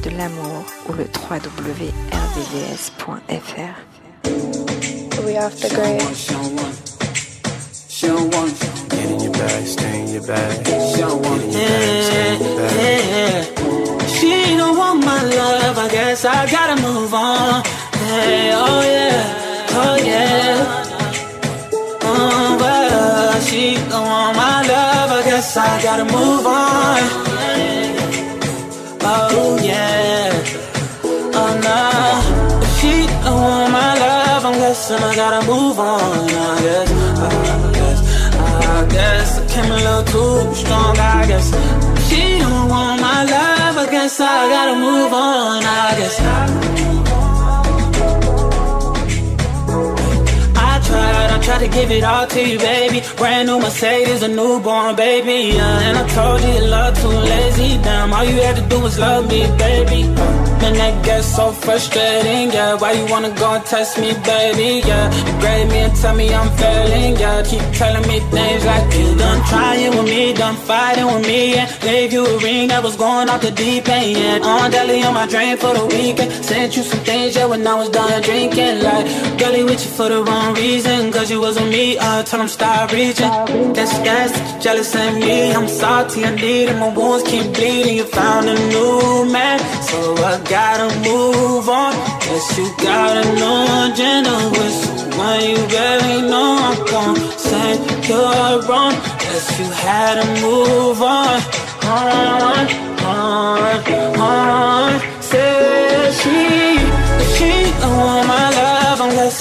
de 0.03 0.09
l'amour 0.17 0.65
ou 0.89 0.93
le 0.93 1.05
www.rdvs.fr. 1.05 1.93
We 5.25 5.37
off 5.37 5.55
the 5.61 5.69
grid. 5.69 6.01
She 7.87 8.07
don't 8.07 8.33
want 8.35 8.59
Get 8.89 9.09
in 9.11 9.19
your 9.21 9.31
bag, 9.31 9.65
stay 9.65 10.01
in 10.01 10.07
your 10.09 10.27
bag. 10.27 10.65
She 14.15 14.57
don't 14.57 14.77
want 14.77 15.05
my 15.05 15.23
love, 15.23 15.77
I 15.77 15.87
guess 15.89 16.25
I 16.25 16.45
gotta 16.51 16.81
move 16.81 17.13
on. 17.13 17.63
Hey, 17.93 18.51
oh 18.53 18.81
yeah, 18.81 19.71
oh 19.81 19.95
yeah. 20.03 20.83
Oh, 22.01 22.57
well, 22.59 23.41
she 23.41 23.75
don't 23.75 24.05
want 24.05 24.35
my 24.35 24.67
love, 24.67 25.11
I 25.11 25.21
guess 25.23 25.55
I 25.55 25.81
gotta 25.81 26.05
move 26.05 26.45
on. 26.45 26.62
On. 35.83 36.29
I 36.29 36.61
guess, 36.65 36.91
I 37.19 37.71
guess, 37.77 37.99
I 38.35 38.87
guess 38.95 39.39
I 39.39 39.43
came 39.53 39.71
a 39.71 39.75
little 39.75 40.03
too 40.13 40.55
strong. 40.55 40.97
I 40.97 41.27
guess 41.27 41.47
she 42.07 42.39
don't 42.39 42.69
want 42.69 43.01
my 43.01 43.23
love. 43.23 43.77
I 43.77 43.91
guess 43.91 44.19
I 44.19 44.49
gotta 44.49 44.75
move 44.75 45.13
on. 45.13 45.63
I 45.63 45.95
guess. 45.97 47.02
Tried 51.43 51.59
to 51.59 51.67
give 51.67 51.91
it 51.91 52.03
all 52.03 52.25
to 52.25 52.39
you, 52.49 52.57
baby. 52.57 53.01
Brand 53.17 53.47
new 53.47 53.59
Mercedes, 53.59 54.23
a 54.23 54.27
newborn 54.27 54.95
baby. 54.95 55.55
Yeah, 55.55 55.87
and 55.87 55.97
I 55.97 56.07
told 56.07 56.41
you 56.41 56.67
love 56.67 56.99
too 57.01 57.07
lazy. 57.07 57.77
Damn, 57.83 58.13
all 58.13 58.23
you 58.23 58.41
had 58.41 58.55
to 58.55 58.65
do 58.69 58.79
was 58.79 58.97
love 58.97 59.27
me, 59.27 59.41
baby. 59.57 60.03
And 60.65 60.77
that 60.77 61.03
gets 61.03 61.27
so 61.35 61.51
frustrating, 61.51 62.49
yeah. 62.51 62.75
Why 62.75 62.93
you 62.93 63.05
wanna 63.11 63.31
go 63.35 63.53
and 63.55 63.65
test 63.65 63.99
me, 63.99 64.13
baby? 64.23 64.81
Yeah, 64.87 65.11
you 65.27 65.33
grade 65.41 65.67
me 65.67 65.79
and 65.79 65.95
tell 65.95 66.15
me 66.15 66.33
I'm 66.33 66.49
failing, 66.57 67.17
yeah. 67.17 67.43
Keep 67.43 67.65
telling 67.73 68.07
me 68.07 68.19
things 68.31 68.63
like 68.65 68.87
you 68.97 69.15
done 69.17 69.41
trying 69.49 69.91
with 69.97 70.05
me, 70.05 70.33
done 70.33 70.55
fighting 70.55 71.07
with 71.07 71.27
me, 71.27 71.55
yeah. 71.55 71.67
Gave 71.81 72.13
you 72.13 72.25
a 72.25 72.37
ring 72.39 72.69
that 72.69 72.81
was 72.81 72.95
going 72.95 73.27
off 73.29 73.41
the 73.41 73.51
deep 73.51 73.89
end, 73.89 74.17
yeah. 74.17 74.47
On 74.47 74.71
deli 74.71 75.03
on 75.03 75.13
my 75.13 75.27
drain 75.27 75.57
for 75.57 75.73
the 75.73 75.85
weekend. 75.85 76.31
Sent 76.45 76.77
you 76.77 76.83
some 76.83 76.99
things, 77.01 77.35
yeah, 77.35 77.45
when 77.45 77.67
I 77.67 77.75
was 77.75 77.89
done 77.89 78.21
drinking. 78.21 78.83
Like, 78.87 79.05
girlie 79.37 79.63
with 79.63 79.83
you 79.83 79.91
for 79.91 80.07
the 80.07 80.23
wrong 80.23 80.55
reason, 80.55 81.11
cause 81.11 81.29
you 81.29 81.32
was 81.35 81.57
on 81.57 81.69
me, 81.69 81.97
uh, 81.97 82.23
told 82.23 82.41
them 82.41 82.47
stop 82.47 82.91
reaching. 82.91 83.31
That's 83.73 83.93
gas, 84.07 84.31
jealous 84.63 84.93
of 84.95 85.15
me. 85.15 85.53
I'm 85.53 85.67
salty, 85.67 86.25
I 86.25 86.35
need 86.35 86.69
it, 86.69 86.77
my 86.77 86.93
wounds 86.95 87.23
keep 87.29 87.53
bleeding. 87.53 87.95
You 87.97 88.05
found 88.05 88.49
a 88.49 88.55
new 88.73 89.25
man, 89.31 89.59
so 89.89 90.15
I 90.31 90.41
gotta 90.49 90.87
move 91.07 91.69
on. 91.69 91.93
Guess 92.25 92.57
you 92.57 92.67
got 92.77 93.13
a 93.21 93.25
new 93.39 93.93
agenda 93.93 94.35
with 94.55 94.75
someone 94.83 95.41
you 95.49 95.61
barely 95.73 96.21
know. 96.29 96.57
I'm 96.69 96.85
gon' 96.91 97.15
say 97.37 97.69
you're 98.07 98.61
wrong. 98.67 98.93
Guess 99.23 99.59
you 99.59 99.65
had 99.85 100.13
to 100.21 100.25
move 100.41 101.01
on. 101.01 101.41
On, 101.83 102.65
on, 103.03 104.19
on. 104.19 105.01
Say 105.21 106.11
she, 106.19 106.29
she 106.29 106.31
don't 106.31 106.31
want 106.31 106.53
my 106.53 106.62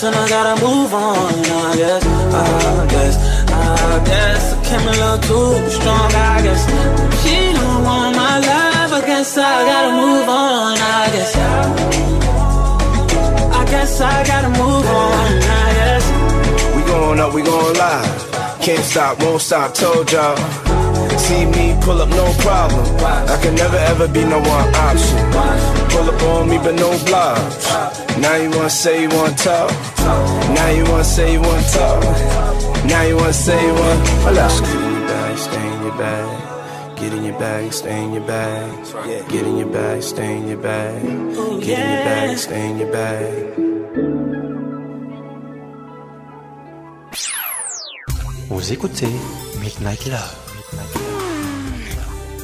I'm 0.04 0.14
I 0.14 0.28
gotta 0.28 0.60
move 0.64 0.92
on. 0.94 1.32
I 1.32 1.76
guess, 1.76 2.04
I 2.04 2.86
guess, 2.90 3.16
I 3.52 4.04
guess 4.04 4.52
I 4.52 4.64
came 4.64 4.88
a 4.88 4.90
little 4.90 5.18
too 5.18 5.70
strong. 5.70 6.12
I 6.12 6.42
guess 6.42 6.62
she 7.22 7.52
don't 7.52 7.84
want 7.84 8.16
my 8.16 8.38
love. 8.40 8.92
I 8.94 9.00
guess 9.06 9.38
I 9.38 9.64
gotta 9.64 9.92
move 10.02 10.28
on. 10.28 10.76
I 10.76 11.08
guess, 11.12 11.36
I 13.54 13.64
guess 13.70 14.00
I 14.00 14.24
gotta 14.26 14.48
move 14.48 14.86
on. 14.86 15.42
I 15.60 15.72
guess. 15.78 16.04
We 16.74 16.82
going 16.82 17.20
up, 17.20 17.32
we 17.32 17.42
going 17.42 17.76
live. 17.76 18.60
Can't 18.60 18.84
stop, 18.84 19.22
won't 19.22 19.40
stop, 19.40 19.72
told 19.72 20.10
y'all. 20.10 20.81
See 21.18 21.44
me 21.46 21.74
pull 21.80 22.00
up, 22.02 22.08
no 22.10 22.26
problem. 22.44 22.84
I 23.28 23.38
can 23.42 23.54
never 23.54 23.76
ever 23.76 24.06
be 24.08 24.24
no 24.24 24.38
one 24.38 24.74
option. 24.74 25.16
Pull 25.90 26.10
up 26.10 26.22
on 26.22 26.48
me, 26.48 26.58
but 26.58 26.74
no 26.74 26.90
blobs. 27.06 27.64
Now 28.18 28.36
you 28.36 28.50
wanna 28.50 28.68
say 28.70 29.02
you 29.02 29.08
wanna 29.08 29.34
talk. 29.36 29.70
Now 30.56 30.68
you 30.70 30.84
wanna 30.84 31.04
say 31.04 31.32
you 31.32 31.40
wanna 31.40 31.62
talk. 31.70 32.02
Now 32.86 33.02
you 33.02 33.16
wanna 33.16 33.32
say 33.32 33.58
you 33.66 33.72
wanna. 33.72 34.06
Hold 34.24 34.38
up. 34.38 34.52
Get 34.52 34.72
in 34.74 34.92
your 34.94 35.08
bag, 35.08 35.38
stay 35.42 35.64
in 35.74 35.82
your 35.82 35.96
bag. 35.96 36.52
Get 36.98 37.12
in 37.12 37.24
your 37.24 37.38
bag, 37.38 37.72
stay 37.72 38.04
in 38.04 38.12
your 38.12 38.26
bag. 38.26 38.70
Get 39.30 39.46
in 39.46 39.56
your 39.58 39.68
bag, 39.68 40.02
stay 40.02 40.36
in 40.36 40.48
your 40.48 40.58
bag. 40.58 41.02
Oh, 41.36 41.58
Get 41.60 41.78
in 41.78 41.88
your 41.94 42.04
bag, 42.04 42.38
stay 42.38 42.70
in 42.70 42.78
your 42.78 42.92
bag. 42.92 43.54
Vous 48.48 48.72
écoutez 48.72 49.12
Midnight 49.60 50.06
Love. 50.06 50.51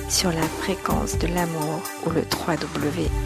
Sur 0.08 0.31
la 0.32 0.42
fréquence 0.42 1.18
de 1.18 1.26
l'amour 1.28 1.82
ou 2.07 2.10
le 2.10 2.23
www.rdvs.fr. 2.23 3.18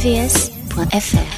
rvvs.fr. 0.00 1.29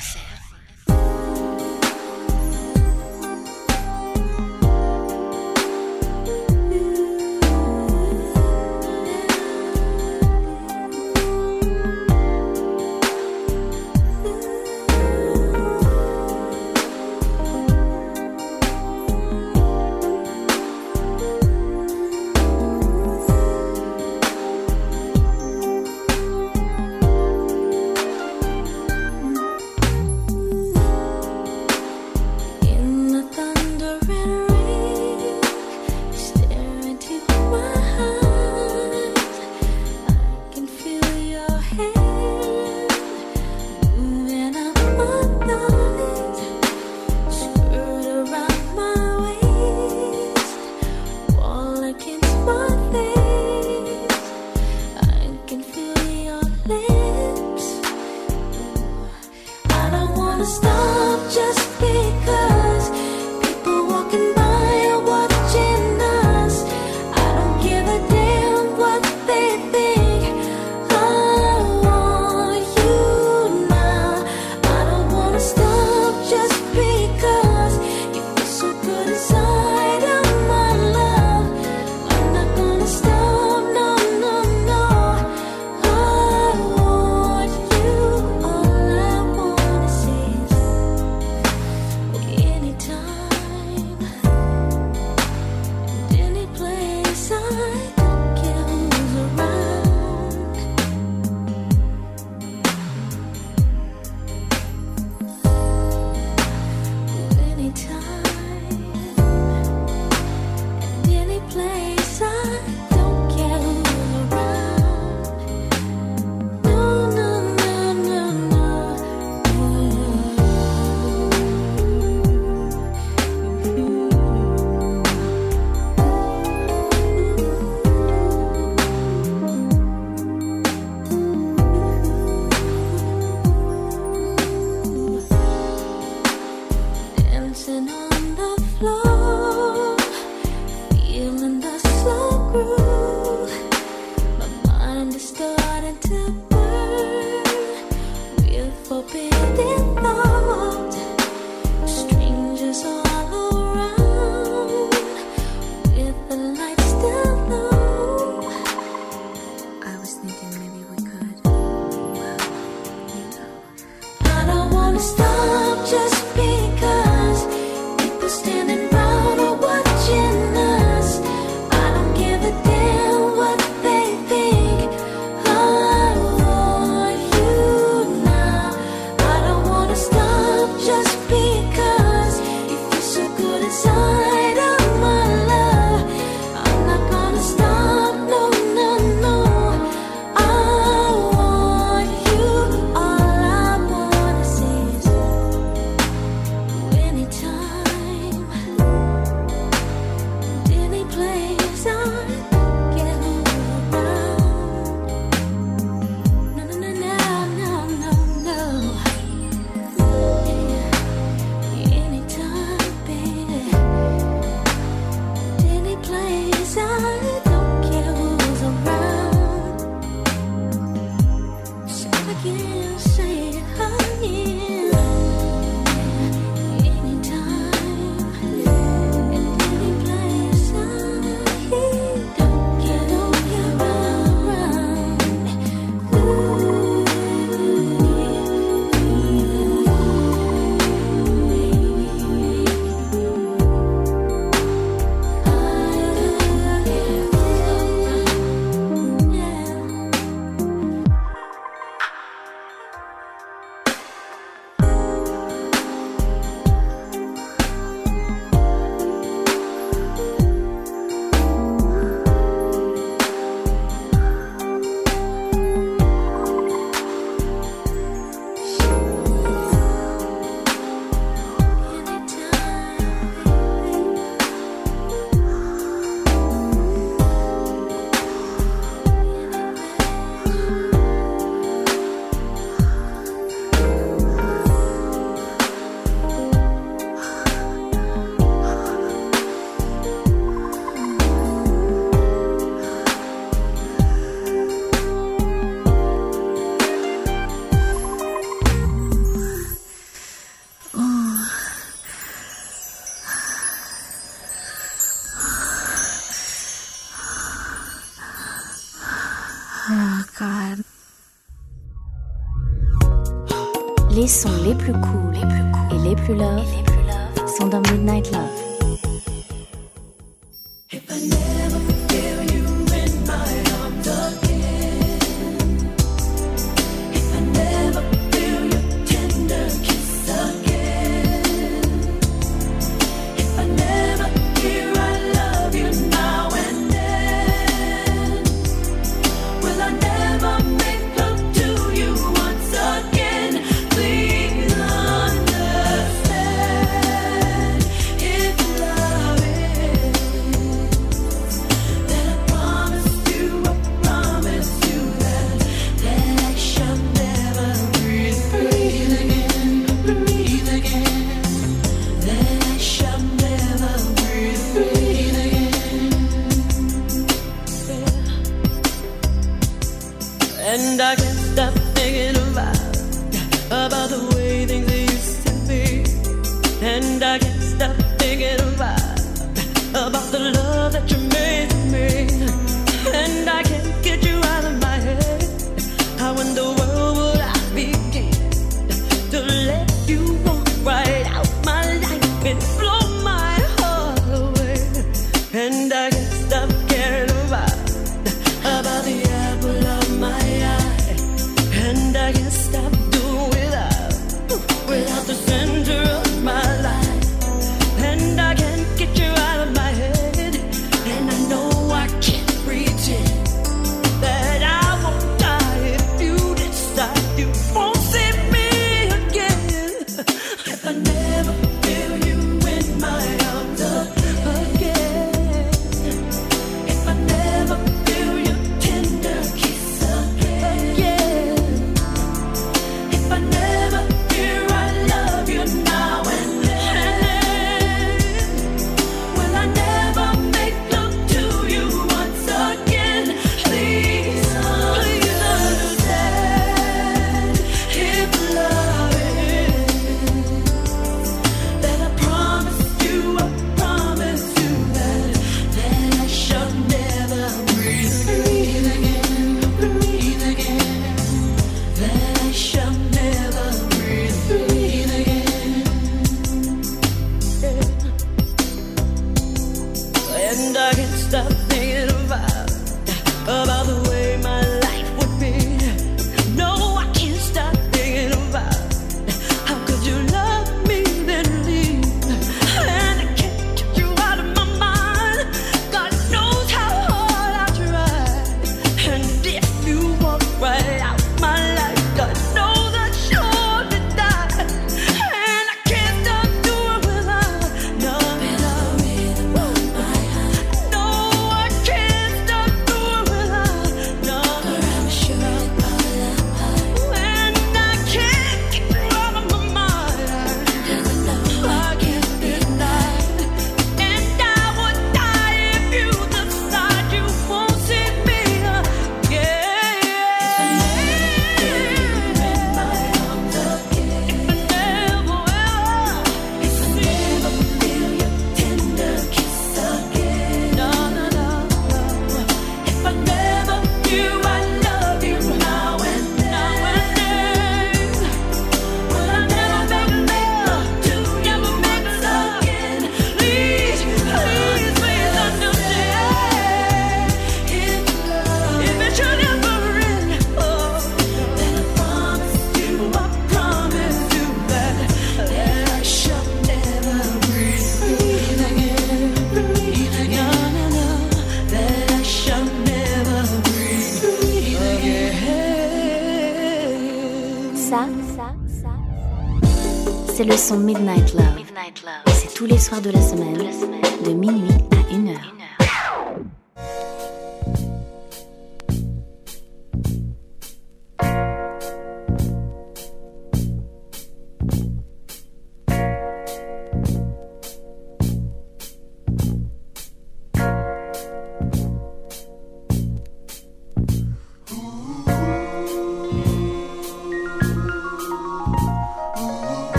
son 570.62 570.78
Midnight 570.78 571.34
Love. 571.34 571.56
Midnight 571.56 572.04
Love. 572.04 572.34
C'est 572.34 572.54
tous 572.54 572.66
les 572.66 572.78
soirs 572.78 573.00
de 573.00 573.10
la 573.10 573.20
semaine. 573.20 573.71